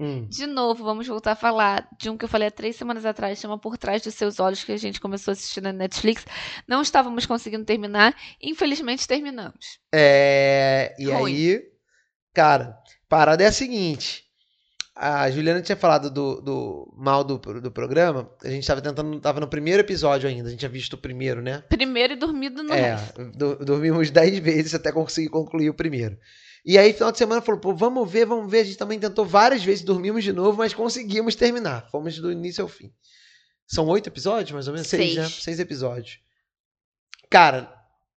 Hum. 0.00 0.28
De 0.28 0.46
novo, 0.46 0.84
vamos 0.84 1.08
voltar 1.08 1.32
a 1.32 1.34
falar 1.34 1.88
de 1.98 2.08
um 2.08 2.16
que 2.16 2.24
eu 2.24 2.28
falei 2.28 2.46
há 2.46 2.52
três 2.52 2.76
semanas 2.76 3.04
atrás, 3.04 3.36
chama 3.40 3.58
Por 3.58 3.76
Trás 3.76 4.00
dos 4.00 4.14
Seus 4.14 4.38
Olhos, 4.38 4.62
que 4.62 4.70
a 4.70 4.76
gente 4.76 5.00
começou 5.00 5.32
a 5.32 5.34
assistir 5.34 5.60
na 5.60 5.72
Netflix. 5.72 6.24
Não 6.68 6.80
estávamos 6.82 7.26
conseguindo 7.26 7.64
terminar. 7.64 8.14
Infelizmente, 8.40 9.08
terminamos. 9.08 9.80
É, 9.92 10.94
e 11.00 11.10
Ruim. 11.10 11.34
aí, 11.34 11.62
cara, 12.32 12.76
parada 13.08 13.42
é 13.42 13.48
a 13.48 13.52
seguinte. 13.52 14.27
A 15.00 15.30
Juliana 15.30 15.62
tinha 15.62 15.76
falado 15.76 16.10
do, 16.10 16.40
do 16.40 16.94
mal 16.96 17.22
do, 17.22 17.38
do 17.38 17.70
programa. 17.70 18.28
A 18.42 18.48
gente 18.48 18.66
tava 18.66 18.80
tentando. 18.82 19.20
Tava 19.20 19.38
no 19.38 19.46
primeiro 19.46 19.80
episódio 19.80 20.28
ainda. 20.28 20.48
A 20.48 20.50
gente 20.50 20.58
tinha 20.58 20.68
visto 20.68 20.94
o 20.94 20.98
primeiro, 20.98 21.40
né? 21.40 21.62
Primeiro 21.68 22.14
e 22.14 22.16
dormido 22.16 22.64
no 22.64 22.74
É, 22.74 22.96
do- 23.36 23.64
dormimos 23.64 24.10
10 24.10 24.38
vezes 24.40 24.74
até 24.74 24.90
conseguir 24.90 25.28
concluir 25.28 25.70
o 25.70 25.74
primeiro. 25.74 26.18
E 26.64 26.76
aí, 26.76 26.92
final 26.92 27.12
de 27.12 27.18
semana, 27.18 27.40
falou, 27.40 27.60
pô, 27.60 27.72
vamos 27.72 28.10
ver, 28.10 28.26
vamos 28.26 28.50
ver. 28.50 28.60
A 28.60 28.64
gente 28.64 28.76
também 28.76 28.98
tentou 28.98 29.24
várias 29.24 29.62
vezes, 29.62 29.84
dormimos 29.84 30.24
de 30.24 30.32
novo, 30.32 30.58
mas 30.58 30.74
conseguimos 30.74 31.36
terminar. 31.36 31.88
Fomos 31.92 32.18
do 32.18 32.32
início 32.32 32.62
ao 32.62 32.68
fim. 32.68 32.92
São 33.68 33.86
oito 33.86 34.08
episódios, 34.08 34.50
mais 34.50 34.66
ou 34.66 34.74
menos? 34.74 34.88
Seis, 34.88 35.14
Seis. 35.14 35.16
né? 35.16 35.28
Seis 35.28 35.60
episódios. 35.60 36.18
Cara, 37.30 37.72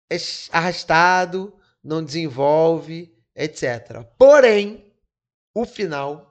é 0.10 0.16
arrastado, 0.52 1.54
não 1.84 2.02
desenvolve, 2.04 3.12
etc. 3.36 4.04
Porém, 4.18 4.94
o 5.54 5.66
final 5.66 6.29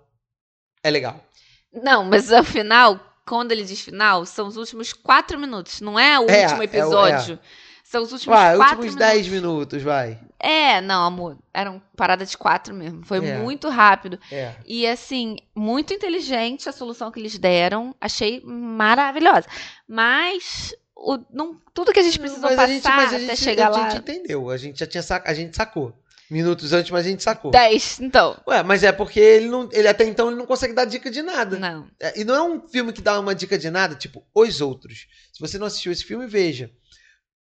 é 0.83 0.91
legal. 0.91 1.25
Não, 1.73 2.05
mas 2.05 2.33
ao 2.33 2.43
final, 2.45 2.99
quando 3.27 3.53
ele 3.53 3.65
diz 3.65 3.81
final, 3.81 4.25
são 4.25 4.47
os 4.49 4.57
últimos 4.57 4.93
quatro 4.93 5.39
minutos, 5.39 5.81
não 5.81 5.99
é 5.99 6.19
o 6.19 6.29
É, 6.29 6.43
último 6.43 6.57
é 6.57 6.61
o- 6.61 6.65
episódio. 6.65 7.39
São 7.85 8.03
os 8.03 8.13
últimos 8.13 8.37
Vai, 8.39 8.55
quatro 8.55 8.77
últimos 8.81 8.95
minutos. 8.97 9.15
10 9.15 9.29
minutos, 9.29 9.83
vai. 9.83 10.19
É, 10.39 10.79
não, 10.83 11.07
amor. 11.07 11.39
Eram 11.55 11.81
parada 11.97 12.27
de 12.27 12.37
quatro 12.37 12.75
mesmo. 12.75 13.03
Foi 13.03 13.17
É. 13.27 13.39
muito 13.39 13.71
rápido. 13.71 14.19
É. 14.31 14.53
E 14.67 14.87
assim, 14.87 15.37
muito 15.55 15.95
inteligente 15.95 16.69
a 16.69 16.73
solução 16.73 17.11
que 17.11 17.19
eles 17.19 17.39
deram. 17.39 17.95
Achei 17.99 18.43
maravilhosa. 18.45 19.47
Mas 19.89 20.75
o- 20.95 21.19
não, 21.33 21.59
tudo 21.73 21.91
que 21.93 21.99
a 21.99 22.03
gente 22.03 22.19
precisou 22.19 22.43
Mas 22.51 22.53
a 22.53 22.57
passar 22.57 22.73
gente, 22.73 22.85
mas 22.85 23.13
a 23.13 23.17
até 23.17 23.27
gente, 23.29 23.41
chegar 23.43 23.67
a 23.67 23.71
lá. 23.71 23.89
gente 23.91 24.01
entendeu. 24.01 24.51
A 24.51 24.57
gente 24.59 24.79
já 24.79 24.87
tinha 24.87 25.03
sac... 25.03 25.27
a 25.27 25.33
gente 25.33 25.57
sacou. 25.57 25.93
Minutos 26.31 26.73
antes, 26.75 26.91
mas 26.91 27.07
a 27.07 27.09
gente 27.09 27.23
sacou. 27.23 27.51
10, 27.51 28.01
então. 28.01 28.39
Ué, 28.47 28.63
mas 28.63 28.83
é 28.83 28.93
porque 28.93 29.19
ele 29.19 29.49
não. 29.49 29.69
Ele 29.73 29.89
até 29.89 30.05
então 30.05 30.29
ele 30.29 30.37
não 30.37 30.45
consegue 30.45 30.75
dar 30.75 30.85
dica 30.85 31.11
de 31.11 31.23
nada. 31.23 31.59
Não. 31.59 31.89
É, 31.99 32.21
E 32.21 32.25
não 32.25 32.35
é 32.35 32.43
um 32.43 32.69
filme 32.69 32.93
que 32.93 33.01
dá 33.01 33.19
uma 33.19 33.35
dica 33.35 33.57
de 33.57 33.71
nada, 33.71 33.95
tipo, 33.95 34.23
Os 34.35 34.61
Outros. 34.61 35.07
Se 35.33 35.41
você 35.41 35.57
não 35.59 35.67
assistiu 35.67 35.91
esse 35.91 36.05
filme, 36.05 36.27
veja. 36.27 36.71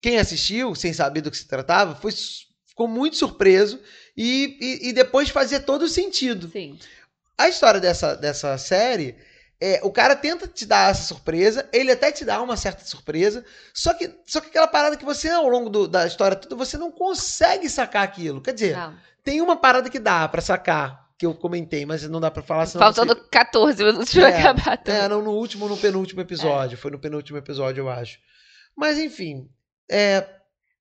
Quem 0.02 0.18
assistiu, 0.18 0.76
sem 0.76 0.92
saber 0.92 1.22
do 1.22 1.32
que 1.32 1.38
se 1.38 1.48
tratava, 1.48 1.96
foi, 1.96 2.12
ficou 2.68 2.88
muito 2.90 3.16
surpreso 3.16 3.80
e, 4.18 4.58
e, 4.60 4.90
e 4.90 4.94
depois 4.94 5.30
fazia 5.30 5.62
todo 5.62 5.88
sentido. 5.88 6.50
Sim. 6.52 6.78
A 7.38 7.48
história 7.48 7.80
dessa, 7.80 8.16
dessa 8.16 8.58
série 8.58 9.16
é 9.66 9.80
o 9.84 9.92
cara 9.92 10.16
tenta 10.16 10.48
te 10.48 10.66
dar 10.66 10.92
essa 10.92 11.04
surpresa, 11.04 11.70
ele 11.72 11.92
até 11.92 12.12
te 12.12 12.26
dá 12.26 12.42
uma 12.42 12.58
certa 12.58 12.84
surpresa, 12.84 13.46
só 13.74 13.94
que, 13.94 14.14
só 14.26 14.42
que 14.42 14.48
aquela 14.48 14.68
parada 14.68 14.98
que 14.98 15.06
você, 15.06 15.30
ao 15.30 15.48
longo 15.48 15.70
do- 15.70 15.88
da 15.88 16.06
história 16.06 16.36
toda, 16.36 16.56
você 16.56 16.78
não 16.78 16.92
consegue 16.92 17.70
sacar 17.70 18.04
aquilo. 18.04 18.42
Quer 18.42 18.54
dizer, 18.54 18.76
Não. 18.76 18.94
tem 19.24 19.40
uma 19.42 19.56
parada 19.56 19.90
que 19.90 20.00
dá 20.00 20.28
pra 20.28 20.42
sacar, 20.42 21.08
que 21.18 21.26
eu 21.26 21.34
comentei, 21.34 21.86
mas 21.86 22.04
não 22.10 22.20
dá 22.20 22.30
pra 22.30 22.44
falar, 22.44 22.66
senão 22.66 22.84
Faltando 22.86 23.14
você... 23.16 23.30
14 23.32 23.84
minutos 23.84 24.12
pra 24.14 24.30
É, 24.30 24.40
acabar. 24.40 24.74
É, 24.74 24.78
também. 24.78 25.08
não, 25.10 25.22
no 25.22 25.32
último 25.32 25.70
no 25.70 25.78
penúltimo 25.78 26.20
episódio. 26.22 26.78
Foi 26.78 26.92
no 26.92 27.00
penúltimo 27.00 27.38
episódio, 27.38 27.82
eu 27.84 27.90
acho. 27.90 28.18
Mas, 28.76 28.98
enfim. 28.98 29.48
É, 29.90 30.28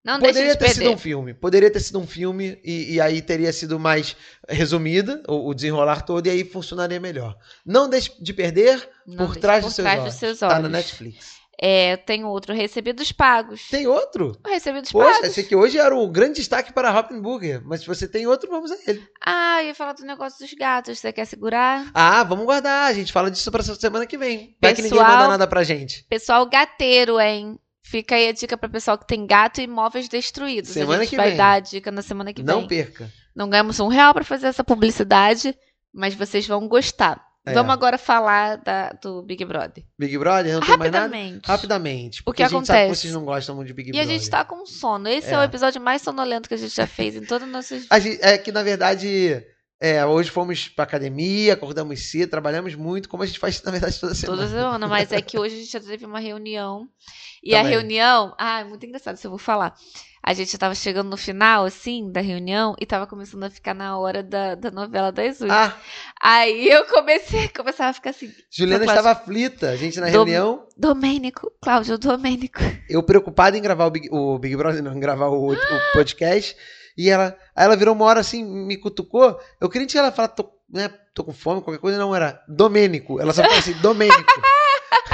Não 0.05 0.19
poderia 0.19 0.53
de 0.53 0.59
ter 0.59 0.71
sido 0.71 0.91
um 0.91 0.99
filme. 0.99 1.33
Poderia 1.35 1.71
ter 1.71 1.81
sido 1.81 1.99
um 2.01 2.07
filme 2.07 2.59
e, 2.65 2.95
e 2.95 3.01
aí 3.01 3.23
teria 3.23 3.53
sido 3.53 3.79
mais 3.79 4.17
resumida, 4.49 5.23
o, 5.29 5.49
o 5.51 5.55
desenrolar 5.55 6.03
todo, 6.03 6.27
e 6.27 6.31
aí 6.31 6.45
funcionaria 6.45 6.99
melhor. 6.99 7.37
Não 7.65 7.89
deixe 7.89 8.13
de 8.21 8.33
perder 8.33 8.89
Não 9.07 9.27
por 9.27 9.37
trás, 9.37 9.61
por 9.63 9.69
dos, 9.69 9.75
seus 9.77 9.85
trás 9.85 10.01
olhos. 10.01 10.13
dos 10.15 10.19
seus 10.21 10.39
Tá 10.41 10.49
na 10.49 10.55
olhos. 10.57 10.71
Netflix. 10.71 11.43
É, 11.65 11.97
tem 11.97 12.25
outro, 12.25 12.53
Recebidos 12.53 13.13
Pagos. 13.13 13.69
Tem 13.71 13.87
outro? 13.87 14.37
O 14.45 14.49
Recebidos 14.49 14.91
Poxa, 14.91 15.13
Pagos. 15.13 15.29
esse 15.29 15.41
aqui 15.41 15.55
hoje 15.55 15.79
era 15.79 15.95
o 15.95 16.09
grande 16.09 16.35
destaque 16.41 16.73
para 16.73 16.91
Hoppenburger. 16.99 17.63
Mas 17.65 17.83
se 17.83 17.87
você 17.87 18.09
tem 18.09 18.27
outro, 18.27 18.51
vamos 18.51 18.73
a 18.73 18.77
ele. 18.85 19.01
Ah, 19.25 19.63
eu 19.63 19.69
ia 19.69 19.75
falar 19.75 19.93
do 19.93 20.03
negócio 20.05 20.41
dos 20.45 20.53
gatos. 20.55 20.99
Você 20.99 21.13
quer 21.13 21.25
segurar? 21.25 21.89
Ah, 21.95 22.25
vamos 22.25 22.47
guardar. 22.47 22.91
A 22.91 22.93
gente 22.93 23.13
fala 23.13 23.31
disso 23.31 23.49
pra 23.53 23.61
essa 23.61 23.77
semana 23.77 24.07
que 24.07 24.19
vem. 24.19 24.57
Vai 24.61 24.75
que 24.75 24.83
ninguém 24.83 24.99
Pessoal- 24.99 25.17
manda 25.17 25.29
nada 25.29 25.47
pra 25.47 25.63
gente. 25.63 26.05
Pessoal 26.09 26.45
gateiro, 26.47 27.21
hein? 27.21 27.57
Fica 27.85 28.15
aí 28.15 28.29
a 28.29 28.33
dica 28.33 28.57
para 28.57 28.69
pessoal 28.69 28.97
que 28.97 29.07
tem 29.07 29.27
gato 29.27 29.61
e 29.61 29.65
imóveis 29.65 30.09
destruídos. 30.09 30.71
Semana 30.71 31.01
a 31.01 31.03
gente 31.03 31.11
que 31.11 31.17
vai 31.17 31.29
vem. 31.29 31.37
dar 31.37 31.53
a 31.53 31.61
dica 31.61 31.91
na 31.91 32.01
semana 32.03 32.33
que 32.33 32.43
Não 32.43 32.61
vem. 32.61 32.69
perca. 32.69 33.11
Não 33.35 33.49
ganhamos 33.51 33.81
um 33.81 33.89
real 33.89 34.15
para 34.15 34.25
fazer 34.25 34.47
essa 34.47 34.63
publicidade, 34.63 35.57
mas 35.93 36.15
vocês 36.15 36.47
vão 36.47 36.69
gostar. 36.69 37.23
É. 37.45 37.53
Vamos 37.55 37.73
agora 37.73 37.99
falar 37.99 38.57
da- 38.59 38.91
do 39.03 39.21
Big 39.23 39.45
Brother. 39.45 39.83
Big 39.99 40.17
Brother, 40.17 40.55
não 40.55 40.61
tem 40.61 40.77
mais 40.77 40.93
nada? 40.93 41.07
Rapidamente. 41.07 41.47
Rapidamente. 41.49 42.23
Porque 42.23 42.37
que 42.37 42.43
a 42.45 42.49
gente 42.49 42.67
sabe 42.69 42.79
que 42.79 42.83
acontece? 42.85 43.01
vocês 43.01 43.13
não 43.15 43.25
gostam 43.25 43.57
muito 43.57 43.67
de 43.67 43.75
Big 43.75 43.89
E 43.89 43.91
a 43.91 43.95
Brother. 43.95 44.17
gente 44.19 44.31
tá 44.31 44.45
com 44.45 44.65
sono. 44.65 45.09
Esse 45.09 45.31
é. 45.31 45.33
É. 45.33 45.39
o 45.39 45.43
episódio 45.43 45.81
mais 45.81 46.03
sonolento 46.03 46.49
que 46.49 46.55
a 46.55 46.59
gente 46.59 46.73
já 46.75 46.87
fez 46.87 47.17
em 47.17 47.25
todas 47.25 47.43
as 47.49 47.53
nossas 47.53 47.87
A 47.91 47.99
gente- 47.99 48.21
é 48.23 48.39
que, 48.39 48.53
na 48.53 48.63
verdade, 48.63 49.45
é, 49.85 50.07
hoje 50.07 50.31
fomos 50.31 50.69
pra 50.69 50.85
academia, 50.85 51.55
acordamos 51.55 52.09
cedo, 52.09 52.31
trabalhamos 52.31 52.77
muito, 52.77 53.09
como 53.09 53.25
a 53.25 53.27
gente 53.27 53.41
faz, 53.41 53.61
na 53.65 53.73
verdade, 53.73 53.99
toda 53.99 54.15
semana. 54.15 54.39
toda 54.43 54.49
semana, 54.49 54.87
mas 54.87 55.11
é 55.11 55.21
que 55.21 55.37
hoje 55.37 55.57
a 55.57 55.59
gente 55.59 55.73
já 55.73 55.81
teve 55.81 56.07
uma 56.07 56.21
reunião. 56.21 56.87
E 57.43 57.53
a 57.57 57.59
Também. 57.59 57.73
reunião, 57.73 58.33
ah, 58.39 58.61
é 58.61 58.65
muito 58.65 58.87
engraçado, 58.87 59.17
isso 59.17 59.27
eu 59.27 59.31
vou 59.33 59.39
falar. 59.39 59.75
A 60.25 60.33
gente 60.35 60.57
tava 60.57 60.73
chegando 60.77 61.11
no 61.11 61.17
final, 61.17 61.65
assim, 61.65 62.13
da 62.13 62.21
reunião, 62.21 62.77
e 62.81 62.87
tava 62.87 63.09
começando 63.09 63.43
a 63.43 63.51
ficar 63.51 63.75
na 63.75 63.99
hora 63.99 64.23
da, 64.23 64.55
da 64.55 64.71
novela 64.71 65.11
das 65.11 65.41
oito. 65.41 65.53
Ah, 65.53 65.77
Aí 66.23 66.69
eu 66.71 66.85
comecei, 66.85 67.49
começava 67.51 67.91
a 67.91 67.93
ficar 67.93 68.11
assim, 68.11 68.33
Juliana 68.49 68.85
estava 68.85 69.11
aflita. 69.11 69.71
A 69.71 69.77
gente 69.77 69.99
na 69.99 70.07
Dom- 70.07 70.13
reunião, 70.13 70.69
Domênico, 70.77 71.51
Cláudio 71.61 71.99
Domênico. 71.99 72.61
eu 72.89 73.03
preocupado 73.03 73.57
em 73.57 73.61
gravar 73.61 73.87
o 73.87 73.91
Big, 73.91 74.09
o 74.13 74.39
Big 74.39 74.55
Brother, 74.55 74.81
não, 74.81 74.95
em 74.95 75.01
gravar 75.01 75.27
o, 75.27 75.53
o 75.53 75.57
podcast. 75.93 76.57
E 76.97 77.09
ela, 77.11 77.37
aí 77.55 77.65
ela 77.65 77.77
virou 77.77 77.95
uma 77.95 78.05
hora 78.05 78.21
assim, 78.21 78.45
me 78.45 78.77
cutucou. 78.77 79.39
Eu 79.61 79.69
queria 79.69 79.87
que 79.87 79.97
ela 79.99 80.13
falasse, 80.13 80.37
tô, 80.37 80.51
né, 80.71 80.89
tô 81.15 81.25
com 81.25 81.33
fome, 81.33 81.63
qualquer 81.63 81.81
coisa, 81.81 81.99
não, 81.99 82.15
era 82.15 82.43
Domênico. 82.49 83.21
Ela 83.21 83.33
só 83.33 83.43
falou 83.43 83.59
assim, 83.59 83.75
Domênico. 83.81 84.43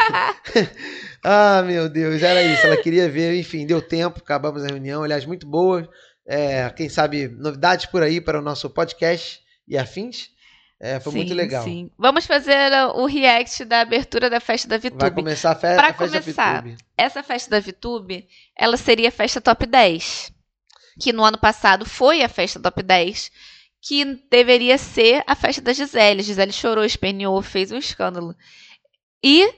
ah, 1.24 1.62
meu 1.62 1.88
Deus, 1.88 2.22
era 2.22 2.42
isso. 2.42 2.66
Ela 2.66 2.76
queria 2.76 3.08
ver, 3.08 3.38
enfim, 3.38 3.66
deu 3.66 3.80
tempo, 3.80 4.20
acabamos 4.20 4.64
a 4.64 4.68
reunião. 4.68 5.02
Aliás, 5.02 5.24
muito 5.24 5.46
boa. 5.46 5.88
É, 6.26 6.68
quem 6.70 6.88
sabe, 6.88 7.28
novidades 7.28 7.86
por 7.86 8.02
aí 8.02 8.20
para 8.20 8.38
o 8.38 8.42
nosso 8.42 8.68
podcast 8.68 9.40
e 9.66 9.78
afins. 9.78 10.30
É, 10.80 11.00
foi 11.00 11.12
muito 11.12 11.30
Sim, 11.30 11.34
legal. 11.34 11.64
sim. 11.64 11.90
Vamos 11.98 12.24
fazer 12.24 12.70
o 12.94 13.04
react 13.06 13.64
da 13.64 13.80
abertura 13.80 14.30
da 14.30 14.38
festa 14.38 14.68
da 14.68 14.78
Vai 14.78 14.90
VTube. 14.90 15.14
começar 15.14 15.50
a, 15.50 15.54
fe 15.56 15.74
Pra 15.74 15.88
a 15.88 15.92
festa 15.94 16.20
começar, 16.20 16.62
VTube. 16.62 16.76
Essa 16.96 17.22
festa 17.24 17.50
da 17.50 17.58
VTube, 17.60 18.28
ela 18.56 18.76
seria 18.76 19.08
a 19.08 19.12
festa 19.12 19.40
top 19.40 19.66
10. 19.66 20.32
Que 21.00 21.12
no 21.12 21.24
ano 21.24 21.38
passado 21.38 21.86
foi 21.86 22.22
a 22.22 22.28
festa 22.28 22.60
top 22.60 22.82
10. 22.82 23.30
Que 23.80 24.04
deveria 24.30 24.76
ser 24.76 25.22
a 25.26 25.34
festa 25.34 25.62
da 25.62 25.72
Gisele. 25.72 26.22
Gisele 26.22 26.52
chorou, 26.52 26.84
esperneou, 26.84 27.40
fez 27.42 27.70
um 27.70 27.76
escândalo. 27.78 28.34
E 29.22 29.48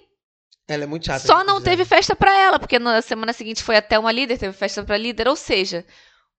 Ela 0.68 0.84
é 0.84 0.86
muito 0.86 1.06
chata. 1.06 1.26
só 1.26 1.42
não 1.44 1.60
teve 1.60 1.84
festa 1.84 2.14
pra 2.14 2.32
ela, 2.38 2.58
porque 2.58 2.78
na 2.78 3.00
semana 3.02 3.32
seguinte 3.32 3.62
foi 3.62 3.76
até 3.76 3.98
uma 3.98 4.12
líder, 4.12 4.38
teve 4.38 4.52
festa 4.52 4.82
pra 4.84 4.96
líder, 4.96 5.26
ou 5.28 5.36
seja, 5.36 5.84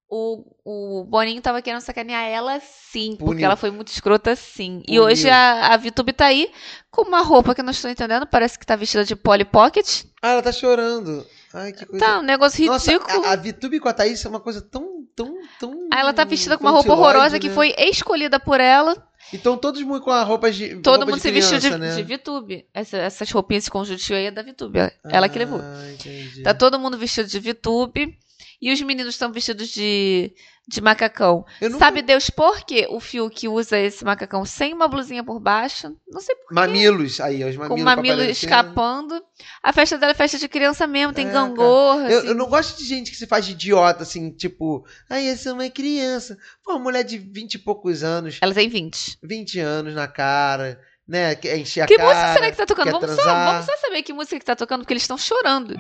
o, 0.09 0.43
o 0.63 1.03
Boninho 1.05 1.41
tava 1.41 1.61
querendo 1.61 1.81
sacanear 1.81 2.23
ela 2.25 2.59
sim, 2.59 3.15
porque 3.17 3.43
ela 3.43 3.55
foi 3.55 3.71
muito 3.71 3.89
escrota 3.89 4.35
sim. 4.35 4.83
E 4.87 4.99
hoje 4.99 5.29
a, 5.29 5.73
a 5.73 5.77
VTube 5.77 6.13
tá 6.13 6.25
aí 6.25 6.51
com 6.89 7.03
uma 7.03 7.21
roupa 7.21 7.53
que 7.55 7.61
eu 7.61 7.65
não 7.65 7.71
estou 7.71 7.89
entendendo, 7.89 8.27
parece 8.27 8.59
que 8.59 8.65
tá 8.65 8.75
vestida 8.75 9.03
de 9.05 9.15
Polly 9.15 9.45
Pocket. 9.45 10.03
Ah, 10.21 10.31
ela 10.31 10.41
tá 10.41 10.51
chorando. 10.51 11.25
Ai, 11.53 11.71
que 11.73 11.85
coisa. 11.85 12.05
Tá, 12.05 12.19
um 12.19 12.23
negócio 12.23 12.65
Nossa, 12.65 12.91
ridículo. 12.91 13.25
a, 13.25 13.31
a 13.31 13.35
VTube 13.35 13.79
com 13.79 13.89
a 13.89 13.93
Thaís 13.93 14.23
é 14.23 14.29
uma 14.29 14.39
coisa 14.39 14.61
tão, 14.61 15.05
tão, 15.15 15.35
tão. 15.59 15.87
Aí 15.91 15.99
ela 15.99 16.13
tá 16.13 16.23
vestida 16.23 16.57
com 16.57 16.63
uma 16.63 16.71
roupa 16.71 16.93
horrorosa 16.93 17.39
que 17.39 17.49
né? 17.49 17.53
foi 17.53 17.73
escolhida 17.77 18.39
por 18.39 18.59
ela. 18.59 18.95
Então 19.33 19.57
todos 19.57 19.81
com 20.01 20.11
a 20.11 20.23
roupa 20.23 20.51
de. 20.51 20.75
Todo 20.81 20.97
roupa 20.97 21.05
mundo 21.11 21.15
de 21.17 21.21
se 21.21 21.31
vestiu 21.31 21.59
de, 21.59 21.67
criança, 21.69 21.77
né? 21.77 21.95
de 21.95 22.03
VTube. 22.17 22.65
Essa- 22.73 22.97
essas 22.97 23.31
roupinhas, 23.31 23.63
esse 23.65 23.71
conjuntinho 23.71 24.17
aí 24.19 24.25
é 24.25 24.31
da 24.31 24.41
VTube. 24.43 24.79
Ela 25.05 25.29
que 25.29 25.37
levou. 25.39 25.59
Ah, 25.61 25.91
entendi. 25.91 26.43
Tá 26.43 26.53
todo 26.53 26.79
mundo 26.79 26.97
vestido 26.97 27.27
de 27.29 27.39
VTube. 27.39 28.17
E 28.61 28.71
os 28.71 28.79
meninos 28.81 29.15
estão 29.15 29.31
vestidos 29.31 29.69
de, 29.69 30.33
de 30.68 30.80
macacão. 30.80 31.43
Eu 31.59 31.70
nunca- 31.72 31.86
Sabe 31.86 32.01
Deus 32.01 32.30
por 32.30 32.62
quê 32.66 32.88
o 32.89 32.99
Fiuk 32.99 33.47
usa 33.47 33.78
esse 33.80 34.05
macacão 34.05 34.45
sem 34.45 34.74
uma 34.74 34.88
blusinha 34.88 35.24
por 35.24 35.39
baixo? 35.39 35.95
Não 36.07 36.22
sei 36.22 36.36
por 36.36 36.53
Mamilos, 36.53 37.20
aí, 37.20 37.43
os 37.43 37.55
mamilos. 37.57 37.68
com 37.68 37.82
o 37.82 37.84
mamilo 37.84 38.16
aparecendo. 38.22 38.43
escapando. 38.49 39.24
A 39.64 39.74
festa 39.74 39.97
dela 39.97 40.12
é 40.12 40.16
festa 40.16 40.38
de 40.38 40.47
criança 40.47 40.86
mesmo, 40.88 41.14
tem 41.14 41.28
É, 41.28 41.32
gangorra. 41.32 42.09
Eu, 42.09 42.20
assim. 42.20 42.28
eu 42.28 42.36
não 42.36 42.47
gosto 42.47 42.78
de 42.78 42.86
gente 42.86 43.12
que 43.12 43.18
se 43.18 43.28
faz 43.28 43.45
de 43.45 43.51
idiota, 43.53 44.03
assim, 44.03 44.32
tipo, 44.32 44.86
ai, 45.09 45.28
essa 45.28 45.49
é 45.49 45.53
uma 45.53 45.70
criança. 45.70 46.38
Pô, 46.64 46.72
uma 46.74 46.80
mulher 46.80 47.03
de 47.03 47.18
20 47.18 47.55
e 47.55 47.59
poucos 47.59 48.03
anos, 48.03 48.38
Ela 48.41 48.53
tem 48.53 48.70
20. 48.70 49.18
20 49.24 49.59
anos 49.59 49.93
na 49.95 50.07
cara, 50.07 50.80
né? 51.07 51.36
Que 51.36 51.53
encher 51.55 51.82
a 51.82 51.86
Que 51.88 51.97
cara. 51.97 52.07
música 52.07 52.34
será 52.34 52.51
que 52.51 52.57
tá 52.57 52.66
tocando? 52.66 52.91
Vamos 52.91 53.16
só, 53.16 53.24
vamos 53.24 53.66
só 53.66 53.78
saber 53.78 54.03
que 54.03 54.14
música 54.14 54.39
que 54.39 54.45
tá 54.45 54.55
tocando, 54.55 54.82
porque 54.82 54.93
eles 54.93 55.03
estão 55.03 55.18
chorando. 55.18 55.76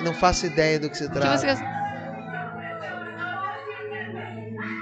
Não 0.00 0.12
faço 0.14 0.46
ideia 0.46 0.78
do 0.78 0.90
que 0.90 0.96
se 0.96 1.06
Que 1.06 1.12
trata. 1.12 1.32
música... 1.32 1.76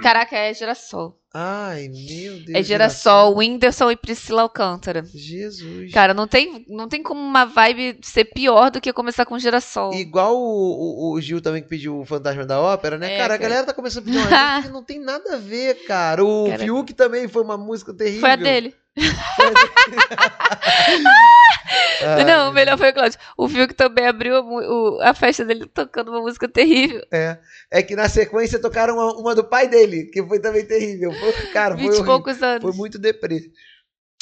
Caraca, 0.03 0.35
é 0.37 0.53
Girassol. 0.53 1.17
Ai, 1.33 1.87
meu 1.89 2.35
Deus. 2.35 2.49
É 2.53 2.61
Girassol, 2.61 3.35
Whindersson 3.35 3.89
e 3.91 3.95
Priscila 3.95 4.43
Alcântara. 4.43 5.03
Jesus. 5.13 5.91
Cara, 5.91 6.13
não 6.13 6.27
tem, 6.27 6.63
não 6.69 6.87
tem 6.87 7.01
como 7.01 7.19
uma 7.19 7.43
vibe 7.43 7.97
ser 8.03 8.25
pior 8.25 8.69
do 8.69 8.79
que 8.79 8.93
começar 8.93 9.25
com 9.25 9.37
Girassol. 9.39 9.93
Igual 9.95 10.37
o, 10.37 11.09
o- 11.09 11.13
o 11.13 11.21
Gil 11.21 11.41
também 11.41 11.63
que 11.63 11.67
pediu 11.67 11.99
o 11.99 12.05
Fantasma 12.05 12.45
da 12.45 12.59
Ópera, 12.61 12.97
né? 12.99 13.15
É, 13.15 13.17
cara, 13.17 13.33
a 13.33 13.37
cara. 13.37 13.49
galera 13.49 13.65
tá 13.67 13.73
começando 13.73 14.03
a 14.03 14.05
pedir 14.05 14.17
uma 14.19 14.29
música 14.29 14.61
que 14.61 14.69
não 14.73 14.83
tem 14.83 14.99
nada 14.99 15.33
a 15.33 15.37
ver, 15.37 15.73
cara. 15.85 16.23
O 16.23 16.45
Cara. 16.51 16.63
Fiuk 16.63 16.93
também 16.93 17.27
foi 17.27 17.41
uma 17.41 17.57
música 17.57 17.91
terrível. 17.93 18.21
Foi 18.21 18.31
a 18.31 18.35
dele. 18.35 18.75
Não, 22.25 22.49
o 22.49 22.53
melhor 22.53 22.77
foi 22.77 22.89
o 22.89 22.93
Cláudio. 22.93 23.19
O 23.37 23.47
Fiuk 23.49 23.73
também 23.73 24.07
abriu 24.07 24.37
a, 24.37 24.41
mu- 24.43 24.59
o- 24.61 25.01
a 25.01 25.13
festa 25.13 25.43
dele 25.45 25.65
tocando 25.67 26.09
uma 26.11 26.21
música 26.21 26.47
terrível. 26.47 27.01
É, 27.11 27.37
é 27.71 27.83
que 27.83 27.95
na 27.95 28.07
sequência 28.09 28.59
tocaram 28.59 28.95
uma, 28.95 29.13
uma 29.15 29.35
do 29.35 29.43
pai 29.43 29.67
dele, 29.67 30.05
que 30.05 30.23
foi 30.25 30.39
também 30.39 30.65
terrível. 30.65 31.11
Foi, 31.13 31.31
cara, 31.51 31.77
foi, 31.77 32.03
poucos 32.03 32.41
anos. 32.41 32.61
foi 32.61 32.71
muito 32.73 32.97
deprê. 32.99 33.51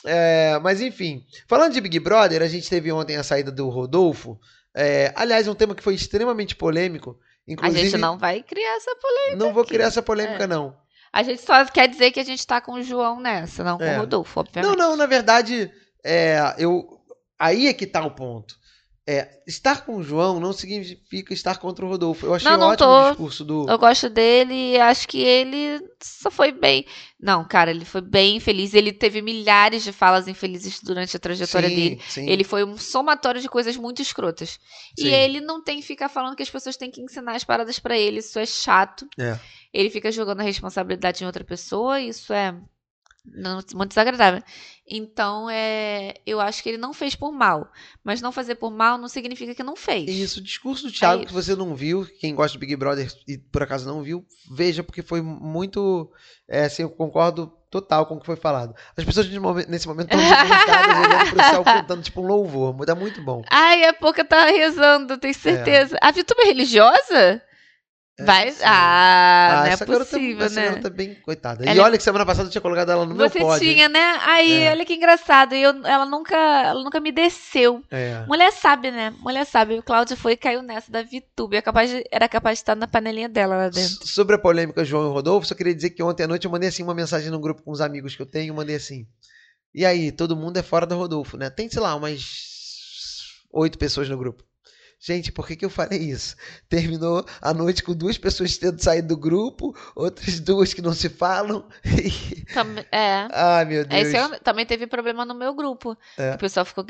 É, 0.06 0.60
mas 0.62 0.82
enfim, 0.82 1.24
falando 1.48 1.74
de 1.74 1.82
Big 1.82 1.98
Brother, 2.00 2.42
a 2.42 2.48
gente 2.48 2.70
teve 2.70 2.92
ontem 2.92 3.16
a 3.16 3.24
saída 3.24 3.52
do 3.52 3.70
Rodolfo. 3.70 4.38
É, 4.76 5.14
aliás, 5.16 5.48
um 5.48 5.56
tema 5.56 5.76
que 5.76 5.84
foi 5.84 5.94
extremamente 5.96 6.56
polêmico. 6.56 7.18
A 7.48 7.52
Inclusive, 7.52 7.90
gente 7.90 7.98
não 8.00 8.18
vai 8.18 8.42
criar 8.42 8.76
essa 8.78 8.96
polêmica. 8.96 9.36
não 9.38 9.54
vou 9.54 9.64
aqui. 9.64 9.74
criar 9.74 9.88
essa 9.88 10.02
polêmica, 10.02 10.46
É. 10.46 10.48
não. 10.48 10.76
A 11.14 11.22
gente 11.24 11.42
só 11.44 11.64
quer 11.66 11.88
dizer 11.88 12.12
que 12.12 12.20
a 12.20 12.24
gente 12.26 12.46
tá 12.46 12.60
com 12.60 12.74
o 12.74 12.82
João 12.84 13.20
nessa, 13.20 13.64
não 13.64 13.78
com 13.78 13.84
É. 13.84 13.98
o 13.98 14.00
Rodolfo, 14.02 14.40
Não, 14.40 14.42
obviamente. 14.42 14.78
não, 14.78 14.96
na 14.98 15.06
verdade, 15.06 15.72
é, 16.04 16.56
eu 16.58 16.84
aí 17.40 17.68
é 17.68 17.74
que 17.74 17.86
tá 17.86 18.04
o 18.04 18.12
ponto. 18.12 18.56
É, 19.06 19.42
estar 19.46 19.86
com 19.86 19.98
o 19.98 20.04
João 20.04 20.40
não 20.40 20.54
significa 20.54 21.34
estar 21.34 21.58
contra 21.58 21.86
o 21.86 21.90
Rodolfo. 21.90 22.26
Eu 22.26 22.34
achei 22.36 22.50
Não, 22.50 22.58
não 22.58 22.68
ótimo 22.70 22.88
tô. 22.88 23.02
o 23.02 23.10
discurso 23.10 23.44
do. 23.44 23.70
Eu 23.70 23.78
gosto 23.78 24.10
dele 24.10 24.54
e 24.54 24.80
acho 24.80 25.06
que 25.10 25.20
ele 25.22 25.82
só 26.02 26.32
foi 26.32 26.54
bem. 26.54 26.86
Não, 27.20 27.44
cara, 27.46 27.70
ele 27.70 27.84
foi 27.84 28.00
bem 28.00 28.38
infeliz. 28.38 28.74
Ele 28.74 28.94
teve 28.94 29.22
milhares 29.22 29.84
de 29.84 29.92
falas 29.92 30.26
infelizes 30.30 30.80
durante 30.82 31.18
a 31.18 31.20
trajetória 31.20 31.68
sim, 31.68 31.76
dele. 31.76 32.02
sim. 32.08 32.30
Ele 32.30 32.46
foi 32.46 32.64
um 32.64 32.78
somatório 32.78 33.42
de 33.42 33.50
coisas 33.50 33.76
muito 33.76 34.02
escrotas. 34.02 34.58
Sim. 34.98 35.08
E 35.08 35.14
ele 35.14 35.42
não 35.42 35.62
tem 35.62 35.82
que 35.82 35.86
ficar 35.86 36.08
falando 36.08 36.38
que 36.38 36.44
as 36.44 36.50
pessoas 36.50 36.78
têm 36.78 36.90
que 36.90 37.02
ensinar 37.02 37.36
as 37.36 37.44
paradas 37.44 37.80
pra 37.80 37.98
ele. 37.98 38.20
Isso 38.20 38.40
é 38.40 38.46
chato. 38.46 39.06
É. 39.20 39.38
Ele 39.74 39.90
fica 39.90 40.12
jogando 40.12 40.42
a 40.42 40.44
responsabilidade 40.44 41.24
em 41.24 41.28
outra 41.28 41.44
pessoa. 41.44 42.00
Isso 42.00 42.32
é 42.32 42.56
muito 43.74 43.88
desagradável. 43.88 44.44
Então, 44.88 45.50
é, 45.50 46.16
eu 46.26 46.42
acho 46.42 46.62
que 46.62 46.70
ele 46.70 46.78
não 46.78 46.94
fez 46.94 47.16
por 47.16 47.32
mal. 47.32 47.72
Mas 48.04 48.22
não 48.22 48.32
fazer 48.32 48.56
por 48.56 48.70
mal 48.70 48.98
não 48.98 49.08
significa 49.08 49.56
que 49.56 49.64
não 49.64 49.76
fez. 49.76 50.10
Isso, 50.10 50.40
o 50.40 50.44
discurso 50.44 50.88
do 50.88 50.92
Thiago 50.92 51.24
É 51.24 51.26
que 51.26 51.34
você 51.34 51.56
não 51.56 51.74
viu, 51.74 52.06
quem 52.20 52.36
gosta 52.36 52.58
do 52.58 52.60
Big 52.60 52.76
Brother 52.76 53.12
e 53.28 53.38
por 53.38 53.64
acaso 53.64 53.88
não 53.88 54.04
viu, 54.04 54.26
veja, 54.52 54.84
porque 54.84 55.02
foi 55.02 55.22
muito. 55.22 56.12
É, 56.48 56.66
assim, 56.66 56.84
eu 56.84 56.90
concordo 56.90 57.48
total 57.72 58.06
com 58.06 58.16
o 58.16 58.20
que 58.20 58.26
foi 58.26 58.36
falado. 58.36 58.76
As 58.96 59.04
pessoas 59.04 59.26
nesse 59.28 59.40
momento, 59.40 59.70
nesse 59.70 59.88
momento 59.88 60.14
estão 60.14 61.02
olhando 61.02 61.30
pro 61.32 61.44
céu, 61.44 61.64
cantando 61.64 62.04
tipo 62.04 62.22
um 62.22 62.28
louvor. 62.28 62.86
Tá 62.86 62.94
muito 62.94 63.22
bom. 63.22 63.42
Ai, 63.50 63.86
a 63.86 63.94
Poca 63.94 64.26
tá 64.26 64.46
rezando, 64.48 65.18
tenho 65.18 65.34
certeza. 65.34 65.98
A 66.02 66.12
Vitube 66.12 66.42
é 66.42 66.46
religiosa? 66.46 67.42
É, 68.20 68.24
Vai. 68.26 68.52
sim. 68.52 68.62
Ah, 68.64 69.54
não 69.58 69.66
é 69.66 69.70
essa 69.74 69.86
garota, 69.86 70.06
possível, 70.06 70.46
essa 70.46 70.56
né? 70.62 70.68
garota 70.70 70.88
é 70.88 70.92
bem 70.92 71.16
coitada. 71.16 71.66
E 71.66 71.70
Ela- 71.70 71.84
olha 71.86 71.98
que 71.98 72.04
semana 72.04 72.24
passada 72.24 72.48
eu 72.48 72.52
tinha 72.52 72.62
colocado 72.62 72.92
ela 72.92 73.08
no 73.08 73.16
meu 73.16 73.28
Você 73.28 73.40
pódio. 73.40 73.68
tinha, 73.68 73.90
né? 73.90 74.20
Aí, 74.22 74.62
É. 74.66 74.70
olha 74.72 74.86
que 74.86 74.94
engraçado. 74.94 75.54
Eu, 75.56 75.84
ela, 75.84 76.06
nunca, 76.06 76.36
ela 76.36 76.84
nunca 76.84 77.00
me 77.00 77.12
desceu. 77.12 77.84
É. 77.90 78.24
Mulher 78.28 78.52
sabe, 78.52 78.92
né? 78.92 79.12
Mulher 79.20 79.46
sabe. 79.48 79.80
O 79.80 79.82
Cláudio 79.84 80.16
foi 80.16 80.34
e 80.34 80.38
caiu 80.38 80.62
nessa 80.62 80.92
da 80.92 81.02
Vitube. 81.02 81.58
É 81.58 81.62
capaz 81.64 81.90
de- 81.90 82.04
era 82.12 82.30
capaz 82.30 82.60
de 82.60 82.62
estar 82.62 82.76
na 82.76 82.86
panelinha 82.88 83.28
dela 83.28 83.56
lá 83.58 83.70
dentro. 83.70 84.08
Sobre 84.08 84.36
a 84.36 84.40
polêmica 84.40 84.86
João 84.86 85.10
e 85.10 85.12
Rodolfo, 85.12 85.48
só 85.48 85.56
queria 85.56 85.74
dizer 85.74 85.90
que 85.90 86.04
ontem 86.04 86.24
à 86.24 86.28
noite 86.28 86.46
eu 86.46 86.52
mandei 86.52 86.70
assim 86.70 86.84
uma 86.84 86.94
mensagem 86.94 87.32
no 87.32 87.40
grupo 87.40 87.64
com 87.64 87.72
os 87.72 87.82
amigos 87.82 88.16
que 88.16 88.22
eu 88.22 88.28
tenho, 88.28 88.52
eu 88.52 88.56
mandei 88.56 88.76
assim. 88.76 89.08
E 89.74 89.84
aí, 89.88 90.12
todo 90.12 90.36
mundo 90.36 90.56
é 90.58 90.62
fora 90.62 90.86
do 90.86 90.96
Rodolfo, 90.96 91.36
né? 91.36 91.50
Tem, 91.50 91.68
sei 91.68 91.82
lá, 91.82 91.96
umas 91.96 92.22
oito 93.52 93.76
pessoas 93.80 94.08
no 94.08 94.16
grupo. 94.20 94.44
Gente, 95.06 95.34
por 95.34 95.46
que, 95.46 95.58
que 95.58 95.66
eu 95.66 95.70
falei 95.70 96.00
isso? 96.00 96.34
Terminou 96.70 97.26
a 97.42 97.54
noite 97.54 97.84
com 97.84 97.94
duas 97.94 98.18
pessoas 98.18 98.58
tendo 98.58 98.82
saído 98.82 99.10
do 99.10 99.18
grupo, 99.18 99.76
outras 99.94 100.40
duas 100.40 100.74
que 100.74 100.82
não 100.82 100.94
se 100.94 101.10
falam. 101.10 101.68
e- 101.84 102.46
é. 102.90 103.28
Ai, 103.34 103.66
meu 103.66 103.84
Deus. 103.86 104.14
É- 104.14 104.40
também 104.40 104.66
teve 104.66 104.88
problema 104.88 105.26
no 105.26 105.36
meu 105.36 105.54
grupo. 105.54 105.98
É. 106.18 106.36
O 106.36 106.38
pessoal 106.38 106.66
ficou, 106.66 106.86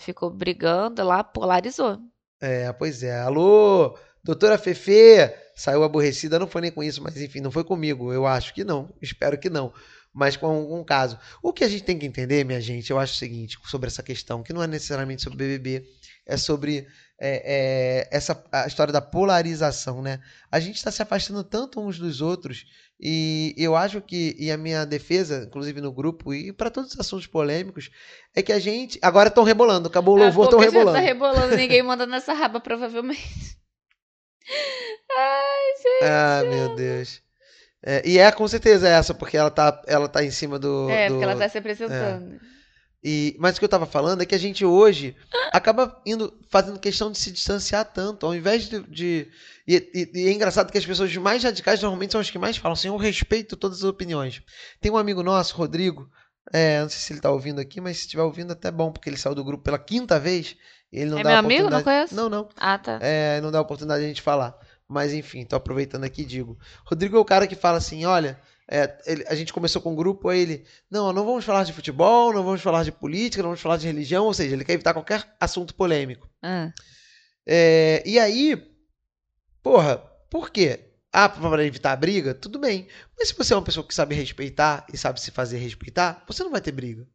ficou 0.00 0.28
brigando 0.28 1.04
lá, 1.04 1.22
polarizou. 1.22 2.00
É, 2.40 2.72
pois 2.72 3.04
é. 3.04 3.20
Alô, 3.20 3.96
doutora 4.24 4.58
Fefe, 4.58 5.32
saiu 5.54 5.84
aborrecida, 5.84 6.36
não 6.36 6.48
foi 6.48 6.62
nem 6.62 6.72
com 6.72 6.82
isso, 6.82 7.00
mas 7.00 7.16
enfim, 7.16 7.38
não 7.38 7.52
foi 7.52 7.62
comigo. 7.62 8.12
Eu 8.12 8.26
acho 8.26 8.52
que 8.52 8.64
não, 8.64 8.92
espero 9.00 9.38
que 9.38 9.48
não. 9.48 9.72
Mas 10.12 10.36
com 10.36 10.46
algum 10.46 10.82
caso. 10.82 11.16
O 11.40 11.52
que 11.52 11.62
a 11.62 11.68
gente 11.68 11.84
tem 11.84 11.96
que 11.96 12.06
entender, 12.06 12.44
minha 12.44 12.60
gente, 12.60 12.90
eu 12.90 12.98
acho 12.98 13.14
o 13.14 13.18
seguinte, 13.18 13.56
sobre 13.66 13.86
essa 13.86 14.02
questão, 14.02 14.42
que 14.42 14.52
não 14.52 14.60
é 14.60 14.66
necessariamente 14.66 15.22
sobre 15.22 15.38
BBB, 15.38 15.86
é 16.26 16.36
sobre 16.36 16.88
é, 17.20 18.08
é, 18.10 18.16
essa 18.16 18.42
a 18.50 18.66
história 18.66 18.92
da 18.92 19.00
polarização, 19.02 20.00
né? 20.00 20.20
A 20.50 20.58
gente 20.58 20.76
está 20.76 20.90
se 20.90 21.02
afastando 21.02 21.44
tanto 21.44 21.80
uns 21.80 21.98
dos 21.98 22.20
outros 22.22 22.64
e 22.98 23.54
eu 23.56 23.76
acho 23.76 24.00
que, 24.00 24.34
e 24.38 24.50
a 24.50 24.56
minha 24.56 24.84
defesa, 24.84 25.44
inclusive 25.46 25.80
no 25.80 25.92
grupo 25.92 26.32
e 26.34 26.52
para 26.52 26.70
todos 26.70 26.92
os 26.94 27.00
assuntos 27.00 27.26
polêmicos, 27.26 27.90
é 28.34 28.42
que 28.42 28.52
a 28.52 28.58
gente. 28.58 28.98
Agora 29.02 29.28
estão 29.28 29.44
rebolando, 29.44 29.88
acabou 29.88 30.16
o 30.16 30.18
louvor, 30.18 30.44
estão 30.46 30.58
rebolando. 30.58 30.92
Tá 30.98 31.00
rebolando, 31.04 31.56
ninguém 31.56 31.82
manda 31.82 32.06
nessa 32.06 32.32
raba, 32.32 32.58
provavelmente. 32.60 33.58
Ai, 35.16 35.76
gente. 35.76 36.04
Ah, 36.10 36.42
meu 36.48 36.74
Deus. 36.74 37.22
É, 37.82 38.02
e 38.06 38.18
é 38.18 38.30
com 38.30 38.46
certeza 38.46 38.88
essa, 38.88 39.14
porque 39.14 39.36
ela 39.36 39.50
tá, 39.50 39.82
ela 39.86 40.08
tá 40.08 40.22
em 40.24 40.30
cima 40.30 40.58
do. 40.58 40.88
É, 40.90 41.08
do- 41.08 41.14
porque 41.14 41.24
ela 41.24 41.36
tá 41.36 41.48
se 41.48 41.58
apresentando. 41.58 42.38
E, 43.02 43.34
mas 43.38 43.56
o 43.56 43.58
que 43.58 43.64
eu 43.64 43.68
tava 43.68 43.86
falando 43.86 44.20
é 44.22 44.26
que 44.26 44.34
a 44.34 44.38
gente 44.38 44.62
hoje 44.64 45.16
acaba 45.52 46.00
indo 46.04 46.38
fazendo 46.50 46.78
questão 46.78 47.10
de 47.10 47.18
se 47.18 47.32
distanciar 47.32 47.84
tanto, 47.84 48.26
ao 48.26 48.34
invés 48.34 48.68
de. 48.68 48.80
de- 48.82 49.28
e, 49.66 49.76
e- 49.94 50.10
e 50.14 50.28
é 50.28 50.32
engraçado 50.32 50.70
que 50.70 50.76
as 50.78 50.84
pessoas 50.84 51.14
mais 51.16 51.42
radicais 51.42 51.80
normalmente 51.80 52.12
são 52.12 52.20
as 52.20 52.28
que 52.28 52.38
mais 52.38 52.56
falam 52.58 52.74
assim, 52.74 52.88
eu 52.88 52.96
respeito 52.96 53.56
todas 53.56 53.78
as 53.78 53.84
opiniões. 53.84 54.42
Tem 54.80 54.92
um 54.92 54.98
amigo 54.98 55.22
nosso, 55.22 55.56
Rodrigo, 55.56 56.10
é, 56.52 56.82
não 56.82 56.88
sei 56.90 56.98
se 56.98 57.12
ele 57.12 57.20
tá 57.20 57.30
ouvindo 57.30 57.58
aqui, 57.60 57.80
mas 57.80 57.96
se 57.96 58.02
estiver 58.02 58.22
ouvindo 58.22 58.52
até 58.52 58.70
bom, 58.70 58.92
porque 58.92 59.08
ele 59.08 59.16
saiu 59.16 59.34
do 59.34 59.44
grupo 59.44 59.64
pela 59.64 59.78
quinta 59.78 60.18
vez. 60.20 60.56
Ele 60.92 61.10
não 61.10 61.18
É 61.20 61.22
dá 61.22 61.28
meu 61.30 61.38
amigo? 61.38 61.70
Não 61.70 61.82
conheço? 61.82 62.14
Não, 62.14 62.28
não. 62.28 62.48
Ah, 62.56 62.76
tá. 62.76 62.98
É, 63.00 63.40
não 63.40 63.50
dá 63.50 63.60
oportunidade 63.60 64.00
de 64.00 64.06
a 64.06 64.08
gente 64.08 64.22
falar. 64.22 64.54
Mas 64.88 65.14
enfim, 65.14 65.44
tô 65.44 65.54
aproveitando 65.54 66.02
aqui 66.04 66.22
e 66.22 66.26
digo. 66.26 66.58
Rodrigo 66.84 67.16
é 67.16 67.20
o 67.20 67.24
cara 67.24 67.46
que 67.46 67.54
fala 67.54 67.78
assim: 67.78 68.04
olha, 68.04 68.40
é, 68.70 68.98
ele- 69.04 69.24
a 69.28 69.34
gente 69.34 69.52
começou 69.52 69.82
com 69.82 69.92
um 69.92 69.96
grupo, 69.96 70.28
aí 70.28 70.40
ele. 70.40 70.64
Não, 70.90 71.12
não 71.12 71.24
vamos 71.24 71.44
falar 71.44 71.64
de 71.64 71.72
futebol, 71.72 72.32
não 72.32 72.44
vamos 72.44 72.60
falar 72.62 72.84
de 72.84 72.92
política, 72.92 73.42
não 73.42 73.50
vamos 73.50 73.60
falar 73.60 73.76
de 73.76 73.86
religião, 73.86 74.24
ou 74.24 74.32
seja, 74.32 74.54
ele 74.54 74.64
quer 74.64 74.74
evitar 74.74 74.94
qualquer 74.94 75.34
assunto 75.40 75.74
polêmico. 75.74 76.28
Ah. 76.42 76.72
É, 77.46 78.02
e 78.06 78.18
aí, 78.18 78.62
porra, 79.62 79.98
por 80.30 80.50
quê? 80.50 80.86
Ah, 81.12 81.28
para 81.28 81.66
evitar 81.66 81.92
a 81.92 81.96
briga? 81.96 82.32
Tudo 82.32 82.58
bem. 82.60 82.86
Mas 83.18 83.28
se 83.28 83.34
você 83.34 83.52
é 83.52 83.56
uma 83.56 83.64
pessoa 83.64 83.84
que 83.84 83.92
sabe 83.94 84.14
respeitar 84.14 84.86
e 84.92 84.96
sabe 84.96 85.20
se 85.20 85.32
fazer 85.32 85.58
respeitar, 85.58 86.22
você 86.26 86.44
não 86.44 86.52
vai 86.52 86.60
ter 86.60 86.70
briga. 86.70 87.06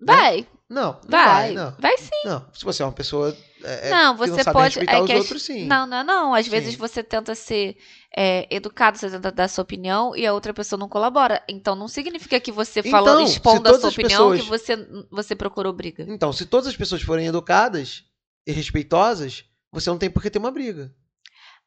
Vai, 0.00 0.46
Não, 0.68 0.92
não 0.92 1.00
vai. 1.08 1.26
vai, 1.26 1.52
não. 1.52 1.74
Vai 1.78 1.96
sim. 1.98 2.10
Não, 2.26 2.44
se 2.52 2.64
você 2.64 2.82
é 2.82 2.86
uma 2.86 2.92
pessoa 2.92 3.34
é, 3.62 3.88
é, 3.88 3.90
Não, 3.90 4.16
você 4.16 4.42
não 4.44 4.52
pode- 4.52 4.78
é 4.80 4.84
que 5.06 5.12
as- 5.12 5.18
outros, 5.20 5.42
sim. 5.42 5.64
Não, 5.66 5.86
não, 5.86 6.04
não. 6.04 6.34
Às 6.34 6.46
vezes 6.46 6.72
Sim. 6.72 6.76
você 6.78 7.02
tenta 7.02 7.34
ser 7.34 7.76
é, 8.16 8.46
educado, 8.54 8.98
você 8.98 9.08
tenta 9.10 9.32
dar 9.32 9.48
sua 9.48 9.62
opinião 9.62 10.14
e 10.14 10.26
a 10.26 10.34
outra 10.34 10.52
pessoa 10.52 10.78
não 10.78 10.88
colabora. 10.88 11.42
Então 11.48 11.74
não 11.74 11.88
significa 11.88 12.38
que 12.38 12.52
você 12.52 12.82
falou, 12.82 13.14
Então, 13.14 13.24
expondo 13.24 13.68
a 13.68 13.78
sua 13.80 13.88
opinião, 13.88 14.30
pessoas- 14.30 14.40
que 14.42 14.46
você, 14.48 14.88
você 15.10 15.34
procurou 15.34 15.72
briga. 15.72 16.04
Então, 16.08 16.32
se 16.32 16.44
todas 16.44 16.66
as 16.66 16.76
pessoas 16.76 17.00
forem 17.02 17.26
educadas 17.26 18.04
e 18.46 18.52
respeitosas, 18.52 19.44
você 19.72 19.88
não 19.90 19.96
tem 19.98 20.10
por 20.10 20.22
que 20.22 20.28
ter 20.30 20.38
uma 20.38 20.50
briga. 20.50 20.92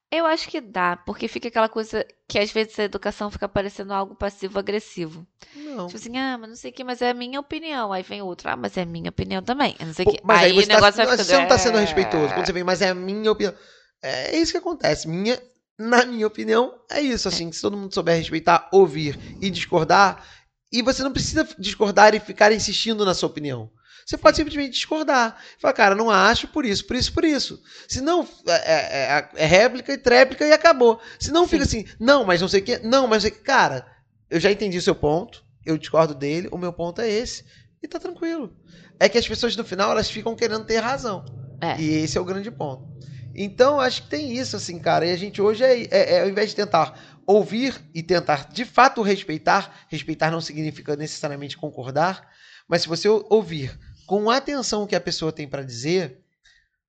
Eu 0.09 0.25
acho 0.25 0.47
que 0.47 0.61
dá, 0.61 0.95
porque 0.95 1.27
fica 1.27 1.49
aquela 1.49 1.67
coisa 1.67 2.05
que 2.29 2.39
às 2.39 2.49
vezes 2.49 2.79
a 2.79 2.83
educação 2.83 3.29
fica 3.29 3.47
parecendo 3.47 3.93
algo 3.93 4.15
passivo-agressivo. 4.15 5.27
Não. 5.53 5.87
Tipo 5.87 5.97
assim, 5.97 6.17
ah, 6.17 6.37
mas 6.37 6.49
não 6.49 6.55
sei 6.55 6.71
o 6.71 6.73
que, 6.73 6.83
mas 6.83 7.01
é 7.01 7.09
a 7.09 7.13
minha 7.13 7.39
opinião. 7.39 7.91
Aí 7.91 8.03
vem 8.03 8.21
outro, 8.21 8.49
ah, 8.49 8.55
mas 8.55 8.77
é 8.77 8.83
a 8.83 8.85
minha 8.85 9.09
opinião 9.09 9.41
também. 9.41 9.75
Eu 9.77 9.85
não 9.87 9.93
sei 9.93 10.05
o 10.05 10.11
que. 10.11 10.19
mas 10.23 10.43
aí, 10.43 10.53
você, 10.53 10.63
o 10.65 10.67
negócio 10.67 10.97
tá, 10.97 11.05
vai 11.05 11.17
ficando... 11.17 11.27
você 11.27 11.37
não 11.37 11.47
tá 11.47 11.57
sendo 11.57 11.77
respeitoso. 11.77 12.31
"É". 12.31 12.33
Quando 12.33 12.45
você 12.45 12.53
vem, 12.53 12.63
mas 12.63 12.81
é 12.81 12.89
a 12.89 12.95
minha 12.95 13.31
opinião. 13.31 13.53
É 14.01 14.37
isso 14.37 14.53
que 14.53 14.57
acontece. 14.57 15.09
Minha, 15.09 15.41
na 15.77 16.05
minha 16.05 16.25
opinião, 16.25 16.73
é 16.89 17.01
isso. 17.01 17.27
Assim, 17.27 17.51
se 17.51 17.61
todo 17.61 17.75
mundo 17.75 17.93
souber 17.93 18.15
respeitar, 18.15 18.69
ouvir 18.71 19.19
e 19.41 19.49
discordar, 19.49 20.25
e 20.71 20.81
você 20.81 21.03
não 21.03 21.11
precisa 21.11 21.45
discordar 21.59 22.15
e 22.15 22.19
ficar 22.21 22.53
insistindo 22.53 23.03
na 23.03 23.13
sua 23.13 23.27
opinião. 23.27 23.69
Você 24.07 24.17
pode 24.17 24.37
simplesmente 24.37 24.71
discordar. 24.71 25.37
Falar, 25.59 25.73
cara, 25.73 25.93
não 25.93 26.09
acho 26.09 26.47
por 26.47 26.65
isso, 26.65 26.85
por 26.87 26.95
isso, 26.95 27.11
por 27.11 27.25
isso. 27.25 27.61
Se 27.89 27.99
não, 27.99 28.25
é, 28.47 28.53
é- 28.53 29.29
é 29.35 29.45
réplica 29.45 29.91
e 29.91 29.97
tréplica 29.97 30.45
e 30.47 30.53
acabou. 30.53 31.01
Se 31.19 31.29
não 31.29 31.45
fica 31.45 31.63
assim, 31.65 31.85
não, 31.99 32.23
mas 32.23 32.39
não 32.39 32.47
sei 32.47 32.61
o 32.61 32.63
quê, 32.63 32.79
não, 32.81 33.05
mas 33.05 33.23
não 33.23 33.29
sei 33.29 33.31
o 33.31 33.33
quê. 33.33 33.41
Cara, 33.43 33.85
eu 34.29 34.39
já 34.39 34.49
entendi 34.49 34.77
o 34.77 34.81
seu 34.81 34.95
ponto, 34.95 35.43
eu 35.65 35.77
discordo 35.77 36.15
dele, 36.15 36.47
o 36.53 36.57
meu 36.57 36.71
ponto 36.71 37.01
é 37.01 37.09
esse, 37.09 37.43
e 37.83 37.87
tá 37.87 37.99
tranquilo. 37.99 38.55
É 38.97 39.09
que 39.09 39.17
as 39.17 39.27
pessoas 39.27 39.57
no 39.57 39.65
final, 39.65 39.91
elas 39.91 40.09
ficam 40.09 40.37
querendo 40.37 40.63
ter 40.63 40.77
razão. 40.77 41.25
É. 41.59 41.77
E 41.77 41.89
esse 42.03 42.17
é 42.17 42.21
o 42.21 42.25
grande 42.25 42.49
ponto. 42.49 42.87
Então, 43.35 43.77
acho 43.77 44.03
que 44.03 44.09
tem 44.09 44.31
isso, 44.37 44.55
assim, 44.55 44.79
cara. 44.79 45.05
E 45.05 45.11
a 45.11 45.17
gente 45.17 45.41
hoje, 45.41 45.65
é, 45.65 45.81
é- 45.83 46.13
é, 46.13 46.21
ao 46.21 46.29
invés 46.29 46.51
de 46.51 46.55
tentar 46.55 46.97
ouvir 47.25 47.75
e 47.93 48.01
tentar 48.01 48.47
de 48.53 48.63
fato 48.63 49.01
respeitar, 49.01 49.85
respeitar 49.89 50.31
não 50.31 50.39
significa 50.39 50.95
necessariamente 50.95 51.57
concordar, 51.57 52.25
mas 52.69 52.83
se 52.83 52.87
você 52.87 53.07
ou- 53.09 53.27
ouvir 53.29 53.77
com 54.07 54.31
atenção 54.31 54.87
que 54.87 54.95
a 54.95 55.01
pessoa 55.01 55.33
tem 55.33 55.47
para 55.47 55.61
dizer, 55.61 56.21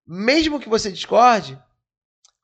mesmo 0.06 0.60
que 0.60 0.70
você 0.70 0.92
discorde, 0.92 1.60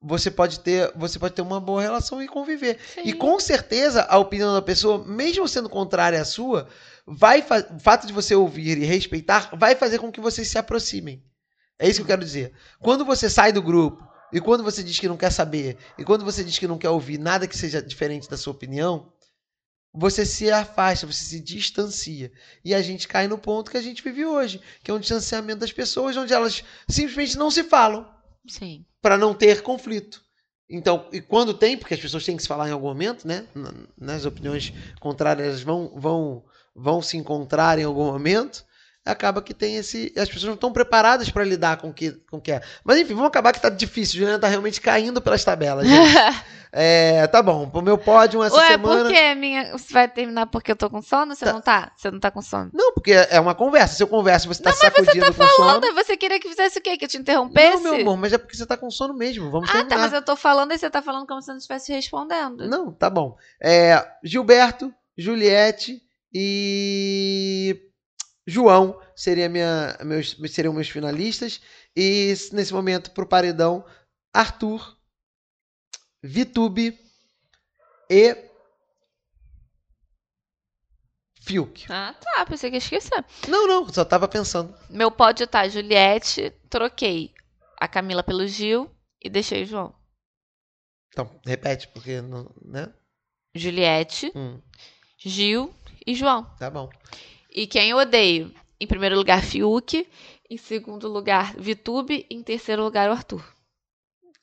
você 0.01 0.31
pode 0.31 0.59
ter, 0.59 0.91
você 0.95 1.19
pode 1.19 1.35
ter 1.35 1.43
uma 1.43 1.61
boa 1.61 1.81
relação 1.81 2.21
e 2.21 2.27
conviver. 2.27 2.79
E 3.05 3.11
Sim. 3.11 3.17
com 3.17 3.39
certeza 3.39 4.03
a 4.09 4.17
opinião 4.17 4.51
da 4.51 4.61
pessoa, 4.63 5.05
mesmo 5.05 5.47
sendo 5.47 5.69
contrária 5.69 6.19
à 6.19 6.25
sua, 6.25 6.67
vai 7.05 7.45
o 7.71 7.79
fato 7.79 8.07
de 8.07 8.11
você 8.11 8.35
ouvir 8.35 8.79
e 8.79 8.83
respeitar 8.83 9.51
vai 9.55 9.75
fazer 9.75 9.99
com 9.99 10.11
que 10.11 10.19
vocês 10.19 10.47
se 10.47 10.57
aproximem. 10.57 11.23
É 11.77 11.87
isso 11.87 11.99
que 11.99 12.03
eu 12.03 12.07
quero 12.07 12.25
dizer. 12.25 12.51
Quando 12.79 13.05
você 13.05 13.29
sai 13.29 13.53
do 13.53 13.61
grupo 13.61 14.05
e 14.33 14.41
quando 14.41 14.63
você 14.63 14.83
diz 14.83 14.97
que 14.99 15.07
não 15.07 15.17
quer 15.17 15.31
saber 15.31 15.77
e 15.99 16.03
quando 16.03 16.25
você 16.25 16.43
diz 16.43 16.57
que 16.57 16.67
não 16.67 16.79
quer 16.79 16.89
ouvir 16.89 17.19
nada 17.19 17.47
que 17.47 17.57
seja 17.57 17.79
diferente 17.79 18.27
da 18.27 18.37
sua 18.37 18.53
opinião, 18.53 19.13
você 19.93 20.25
se 20.25 20.49
afasta, 20.49 21.05
você 21.05 21.23
se 21.23 21.39
distancia. 21.39 22.31
E 22.65 22.73
a 22.73 22.81
gente 22.81 23.07
cai 23.07 23.27
no 23.27 23.37
ponto 23.37 23.69
que 23.69 23.77
a 23.77 23.81
gente 23.81 24.03
vive 24.03 24.25
hoje, 24.25 24.59
que 24.83 24.89
é 24.89 24.93
um 24.93 24.99
distanciamento 24.99 25.59
das 25.59 25.71
pessoas 25.71 26.17
onde 26.17 26.33
elas 26.33 26.63
simplesmente 26.87 27.37
não 27.37 27.51
se 27.51 27.63
falam 27.63 28.09
Sim. 28.47 28.83
para 29.01 29.17
não 29.17 29.33
ter 29.33 29.61
conflito. 29.61 30.23
Então, 30.67 31.07
e 31.11 31.21
quando 31.21 31.53
tem, 31.53 31.77
porque 31.77 31.93
as 31.93 31.99
pessoas 31.99 32.25
têm 32.25 32.35
que 32.35 32.41
se 32.41 32.47
falar 32.47 32.67
em 32.67 32.71
algum 32.71 32.87
momento, 32.87 33.27
né? 33.27 33.45
Nas 33.95 34.25
opiniões 34.25 34.73
contrárias 34.99 35.61
vão, 35.61 35.91
vão, 35.95 36.43
vão 36.75 37.01
se 37.01 37.15
encontrar 37.15 37.77
em 37.77 37.83
algum 37.83 38.05
momento. 38.05 38.65
Acaba 39.05 39.41
que 39.41 39.53
tem 39.53 39.75
esse. 39.75 40.13
As 40.17 40.27
pessoas 40.27 40.45
não 40.45 40.53
estão 40.53 40.71
preparadas 40.71 41.29
para 41.29 41.43
lidar 41.43 41.77
com 41.77 41.89
o 41.89 41.93
que, 41.93 42.11
com 42.29 42.37
o 42.37 42.41
que 42.41 42.51
é. 42.51 42.61
Mas 42.83 42.97
enfim, 42.97 43.13
vamos 43.13 43.27
acabar 43.27 43.51
que 43.51 43.61
tá 43.61 43.69
difícil. 43.69 44.19
Juliana 44.19 44.39
tá 44.39 44.47
realmente 44.47 44.79
caindo 44.79 45.21
pelas 45.21 45.43
tabelas. 45.43 45.87
gente. 45.87 46.15
é, 46.71 47.27
tá 47.27 47.41
bom. 47.41 47.69
O 47.73 47.81
meu 47.81 47.97
pódio 47.97 48.41
essa 48.43 48.55
Ué, 48.55 48.67
semana. 48.69 49.03
por 49.03 49.11
que 49.11 49.35
minha... 49.35 49.71
Você 49.73 49.93
vai 49.93 50.07
terminar 50.07 50.47
porque 50.47 50.71
eu 50.71 50.75
tô 50.75 50.89
com 50.89 51.01
sono? 51.01 51.35
Você 51.35 51.45
Tá. 51.45 51.53
não 51.53 51.61
tá? 51.61 51.91
Você 51.95 52.11
não 52.11 52.19
tá 52.19 52.31
com 52.31 52.41
sono? 52.41 52.71
Não, 52.73 52.93
porque 52.93 53.11
é 53.11 53.39
uma 53.39 53.53
conversa. 53.53 53.95
Se 53.95 54.03
eu 54.03 54.07
converso 54.07 54.47
você 54.47 54.63
tá 54.63 54.69
Não, 54.69 54.77
mas 54.81 55.05
você 55.05 55.19
tá 55.19 55.27
com 55.27 55.33
sono. 55.33 55.47
Falando, 55.57 55.93
você 55.93 56.15
queria 56.15 56.39
que 56.39 56.47
fizesse 56.47 56.79
o 56.79 56.81
quê? 56.81 56.97
Que 56.97 57.05
eu 57.05 57.09
te 57.09 57.17
interrompesse? 57.17 57.83
Não, 57.83 57.91
meu 57.91 58.01
amor, 58.01 58.17
mas 58.17 58.31
é 58.31 58.37
porque 58.37 58.55
você 58.55 58.65
tá 58.65 58.77
com 58.77 58.89
sono 58.89 59.13
mesmo. 59.13 59.51
Vamos 59.51 59.69
ah, 59.69 59.73
tá, 59.73 59.79
terminar. 59.79 60.01
mas 60.01 60.13
eu 60.13 60.21
tô 60.21 60.35
falando 60.35 60.71
e 60.71 60.77
você 60.77 60.89
tá 60.89 61.01
falando 61.01 61.27
como 61.27 61.41
se 61.41 61.49
eu 61.51 61.53
não 61.53 61.59
estivesse 61.59 61.91
respondendo. 61.91 62.67
Não, 62.69 62.91
tá 62.91 63.09
bom. 63.09 63.35
É, 63.61 64.03
Gilberto, 64.23 64.93
Juliette 65.17 66.01
e 66.33 67.77
João 68.45 68.99
seria 69.15 69.47
minha, 69.49 69.97
meus, 70.03 70.35
seriam 70.49 70.73
meus 70.73 70.89
finalistas. 70.89 71.61
E 71.95 72.33
nesse 72.51 72.73
momento, 72.73 73.11
pro 73.11 73.27
paredão, 73.27 73.85
Arthur, 74.33 74.97
Vitube 76.21 76.99
e 78.09 78.35
Fiuk. 81.41 81.85
Ah, 81.89 82.13
tá. 82.19 82.45
Pensei 82.45 82.69
que 82.69 82.75
ia 82.75 82.79
esquecer. 82.79 83.23
Não, 83.47 83.67
não, 83.67 83.87
só 83.91 84.05
tava 84.05 84.27
pensando. 84.27 84.73
Meu 84.89 85.11
pódio 85.11 85.45
tá 85.47 85.67
Juliette, 85.67 86.51
troquei 86.69 87.33
a 87.79 87.87
Camila 87.87 88.23
pelo 88.23 88.47
Gil 88.47 88.89
e 89.21 89.29
deixei 89.29 89.63
o 89.63 89.65
João. 89.65 89.95
Então, 91.09 91.29
repete, 91.45 91.87
porque 91.89 92.21
não, 92.21 92.49
né? 92.61 92.91
Juliette, 93.55 94.31
Hum, 94.35 94.59
Gil 95.17 95.73
e 96.07 96.15
João. 96.15 96.43
tá 96.57 96.69
bom. 96.69 96.89
E 97.53 97.67
quem 97.67 97.89
eu 97.91 97.97
odeio? 97.97 98.51
Em 98.79 98.87
primeiro 98.87 99.15
lugar, 99.15 99.43
Fiuk. 99.43 100.07
Em 100.49 100.57
segundo 100.57 101.07
lugar, 101.07 101.53
Vitube. 101.57 102.25
Em 102.29 102.41
terceiro 102.41 102.83
lugar, 102.83 103.09
o 103.09 103.13
Arthur. 103.13 103.43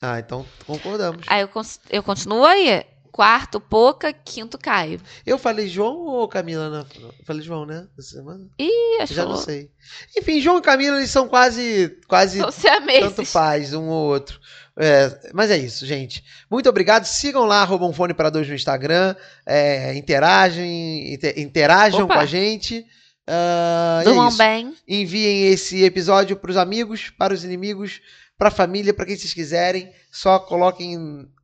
Ah, 0.01 0.19
então 0.19 0.45
concordamos. 0.65 1.23
Aí 1.27 1.41
eu, 1.41 1.49
eu 1.89 2.01
continuo 2.03 2.43
aí. 2.45 2.83
Quarto, 3.11 3.59
Poca. 3.59 4.13
Quinto, 4.13 4.57
Caio. 4.57 4.99
Eu 5.25 5.37
falei 5.37 5.67
João 5.67 5.97
ou 5.97 6.27
Camila? 6.29 6.69
Na... 6.69 6.85
Falei 7.25 7.41
João, 7.43 7.65
né? 7.65 7.85
Essa 7.99 8.15
semana? 8.15 8.47
Ih, 8.57 9.01
acho 9.01 9.13
Já 9.13 9.23
que 9.23 9.29
não 9.29 9.35
sei. 9.37 9.69
Enfim, 10.17 10.39
João 10.39 10.59
e 10.59 10.61
Camila, 10.61 10.97
eles 10.97 11.11
são 11.11 11.27
quase, 11.27 11.99
quase 12.07 12.39
tanto 12.39 13.25
faz 13.25 13.73
um 13.73 13.89
ou 13.89 14.07
outro. 14.07 14.39
É, 14.77 15.29
mas 15.33 15.51
é 15.51 15.57
isso, 15.57 15.85
gente. 15.85 16.23
Muito 16.49 16.69
obrigado. 16.69 17.03
Sigam 17.03 17.43
lá, 17.45 17.61
arroba 17.61 17.85
um 17.85 17.91
fone 17.93 18.13
para 18.13 18.29
dois 18.29 18.47
no 18.47 18.55
Instagram. 18.55 19.13
É, 19.45 19.93
interagem, 19.95 21.13
inte- 21.13 21.33
interajam 21.37 22.05
Opa. 22.05 22.13
com 22.15 22.19
a 22.21 22.25
gente. 22.25 22.85
É 23.27 24.03
Durmam 24.03 24.29
isso. 24.29 24.37
bem. 24.37 24.75
Enviem 24.87 25.47
esse 25.47 25.83
episódio 25.83 26.35
para 26.35 26.51
os 26.51 26.57
amigos, 26.57 27.09
para 27.09 27.33
os 27.33 27.43
inimigos, 27.43 28.01
para 28.37 28.47
a 28.49 28.51
família, 28.51 28.93
para 28.93 29.05
quem 29.05 29.15
vocês 29.15 29.33
quiserem. 29.33 29.91
Só 30.11 30.39
coloquem 30.39 30.97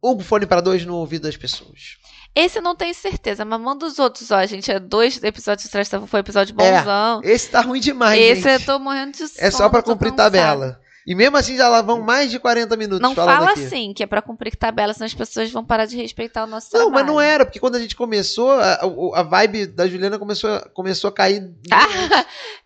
um 0.03 0.19
fone 0.19 0.45
para 0.45 0.61
dois 0.61 0.86
no 0.86 0.95
ouvido 0.95 1.23
das 1.23 1.38
pessoas. 1.38 1.97
Esse 2.36 2.59
eu 2.59 2.61
não 2.61 2.75
tenho 2.75 2.93
certeza, 2.93 3.43
mas 3.43 3.59
manda 3.59 3.86
os 3.86 3.97
outros, 3.97 4.30
ó. 4.30 4.45
Gente, 4.45 4.71
é 4.71 4.80
dois 4.80 5.21
episódios 5.23 5.65
atrás, 5.67 5.89
foi 5.89 6.19
um 6.19 6.21
episódio 6.21 6.55
É, 6.59 6.78
bonzão. 6.78 7.21
Esse 7.23 7.49
tá 7.49 7.61
ruim 7.61 7.80
demais, 7.80 8.21
Esse 8.21 8.41
gente. 8.41 8.61
eu 8.61 8.65
tô 8.65 8.80
morrendo 8.80 9.13
de 9.13 9.28
sono. 9.28 9.32
É 9.47 9.49
só 9.49 9.69
para 9.69 9.82
tô 9.82 9.91
cumprir 9.91 10.11
tabela. 10.13 10.80
E 11.08 11.16
mesmo 11.16 11.38
assim 11.38 11.55
já 11.55 11.70
lá 11.70 11.82
vão 11.82 12.01
mais 12.01 12.30
de 12.30 12.38
40 12.38 12.76
minutos 12.76 12.99
Não 12.99 13.16
fala 13.16 13.51
aqui. 13.51 13.64
assim, 13.66 13.93
que 13.93 14.03
é 14.03 14.05
pra 14.05 14.22
cumprir 14.22 14.58
tabela, 14.58 14.93
senão 14.93 15.05
as 15.05 15.14
pessoas 15.14 15.49
vão 15.49 15.64
parar 15.64 15.86
de 15.86 15.95
respeitar 15.95 16.43
o 16.43 16.47
nosso 16.47 16.68
Não, 16.74 16.82
trabalho. 16.82 16.93
mas 16.93 17.05
não 17.05 17.22
era, 17.22 17.45
porque 17.45 17.62
quando 17.62 17.76
a 17.76 17.80
gente 17.80 17.95
começou, 17.95 18.51
a, 18.51 18.82
a 19.16 19.24
vibe 19.24 19.68
da 19.68 19.88
Juliana 19.88 20.20
começou, 20.20 20.49
a- 20.55 20.68
começou 20.74 21.08
a 21.08 21.14
cair. 21.14 21.49
Ah, 21.72 21.88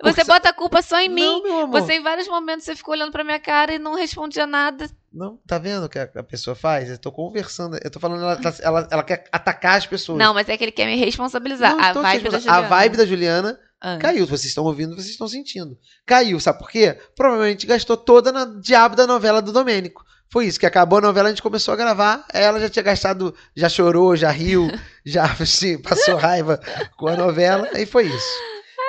você 0.01 0.15
Porque- 0.15 0.23
bota 0.23 0.49
a 0.49 0.53
culpa 0.53 0.81
só 0.81 0.99
em 0.99 1.07
mim. 1.09 1.43
Não. 1.43 1.69
Você, 1.69 1.93
em 1.93 2.01
vários 2.01 2.27
momentos, 2.27 2.65
você 2.65 2.75
ficou 2.75 2.95
olhando 2.95 3.11
pra 3.11 3.23
minha 3.23 3.39
cara 3.39 3.73
e 3.75 3.77
não 3.79 3.93
respondia 3.93 4.47
nada. 4.47 4.89
Não, 5.13 5.37
tá 5.45 5.59
vendo 5.59 5.85
o 5.85 5.89
que 5.89 5.99
a, 5.99 6.07
pessoa 6.23 6.55
faz? 6.55 6.89
Eu 6.89 6.97
tô 6.97 7.11
conversando, 7.11 7.77
eu 7.83 7.91
tô 7.91 7.99
falando, 7.99 8.23
ela, 8.23 8.35
tá- 8.37 8.53
ela, 8.61 8.87
ela 8.89 9.03
quer 9.03 9.25
atacar 9.31 9.77
as 9.77 9.85
pessoas. 9.85 10.17
Não, 10.17 10.33
mas 10.33 10.49
é 10.49 10.57
que 10.57 10.63
ele 10.63 10.71
quer 10.71 10.85
me 10.87 10.95
responsabilizar. 10.95 11.75
Não 11.75 11.83
a 11.83 11.93
vibe. 11.93 12.23
Juliana. 12.31 12.57
A 12.57 12.61
vibe 12.61 12.97
da 12.97 13.05
Juliana 13.05 13.59
Ah. 13.81 13.97
caiu. 13.97 14.27
Vocês 14.27 14.45
estão 14.45 14.63
ouvindo, 14.63 14.95
vocês 14.95 15.09
estão 15.09 15.27
sentindo. 15.27 15.77
Caiu, 16.05 16.39
sabe 16.39 16.59
por 16.59 16.69
quê? 16.69 16.97
Provavelmente 17.15 17.65
gastou 17.65 17.97
toda 17.97 18.31
na 18.31 18.45
diabo 18.45 18.95
da 18.95 19.07
novela 19.07 19.41
do 19.41 19.51
Domênico. 19.51 20.05
Foi 20.29 20.45
isso, 20.45 20.59
que 20.59 20.65
acabou 20.65 20.99
a 20.99 21.01
novela, 21.01 21.27
a 21.27 21.31
gente 21.31 21.41
começou 21.41 21.73
a 21.73 21.77
gravar, 21.77 22.25
ela 22.31 22.57
já 22.57 22.69
tinha 22.69 22.83
gastado, 22.83 23.35
já 23.53 23.67
chorou, 23.67 24.15
já 24.15 24.29
riu, 24.29 24.69
já 25.05 25.25
assim, 25.25 25.77
passou 25.77 26.15
raiva 26.15 26.57
com 26.95 27.09
a 27.09 27.17
novela, 27.17 27.67
e 27.77 27.85
foi 27.85 28.05
isso. 28.05 28.39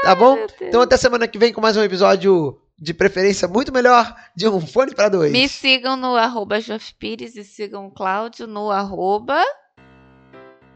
Tá 0.04 0.14
bom? 0.14 0.36
Deus. 0.36 0.52
Então 0.60 0.80
até 0.80 0.96
semana 0.96 1.26
que 1.26 1.38
vem 1.38 1.52
com 1.52 1.60
mais 1.60 1.76
um 1.76 1.82
episódio 1.82 2.60
de 2.78 2.94
preferência 2.94 3.48
muito 3.48 3.72
melhor 3.72 4.14
de 4.36 4.48
um 4.48 4.60
fone 4.60 4.94
para 4.94 5.08
dois. 5.08 5.32
Me 5.32 5.48
sigam 5.48 5.96
no 5.96 6.16
arroba 6.16 6.60
Jof 6.60 6.94
Pires 6.94 7.34
e 7.36 7.42
sigam 7.44 7.86
o 7.86 7.90
Cláudio 7.90 8.46
no 8.46 8.70
arroba. 8.70 9.40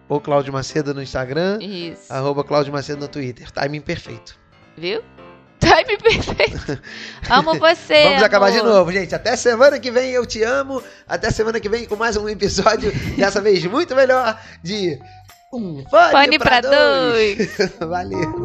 Ou 0.08 0.20
Cláudio 0.20 0.52
Macedo 0.52 0.94
no 0.94 1.02
Instagram, 1.02 1.58
Isso. 1.60 2.12
arroba 2.12 2.44
Cláudio 2.44 2.72
Macedo 2.72 3.00
no 3.00 3.08
Twitter. 3.08 3.50
Timing 3.50 3.80
perfeito. 3.80 4.38
Viu? 4.76 5.02
Time 5.58 5.96
perfeito. 5.98 6.80
Amo 7.30 7.58
você. 7.58 8.04
Vamos 8.04 8.22
acabar 8.22 8.50
de 8.52 8.58
amor. 8.58 8.72
novo, 8.72 8.92
gente. 8.92 9.14
Até 9.14 9.34
semana 9.36 9.80
que 9.80 9.90
vem, 9.90 10.10
eu 10.10 10.24
te 10.26 10.42
amo. 10.42 10.82
Até 11.08 11.30
semana 11.30 11.58
que 11.58 11.68
vem 11.68 11.86
com 11.86 11.96
mais 11.96 12.16
um 12.16 12.28
episódio, 12.28 12.92
dessa 13.16 13.40
vez 13.40 13.64
muito 13.64 13.96
melhor, 13.96 14.38
de 14.62 14.98
Um 15.52 15.82
Fone, 15.90 16.10
Fone 16.12 16.38
pra 16.38 16.60
pra 16.60 16.70
dois. 16.70 17.56
Valeu. 17.80 18.36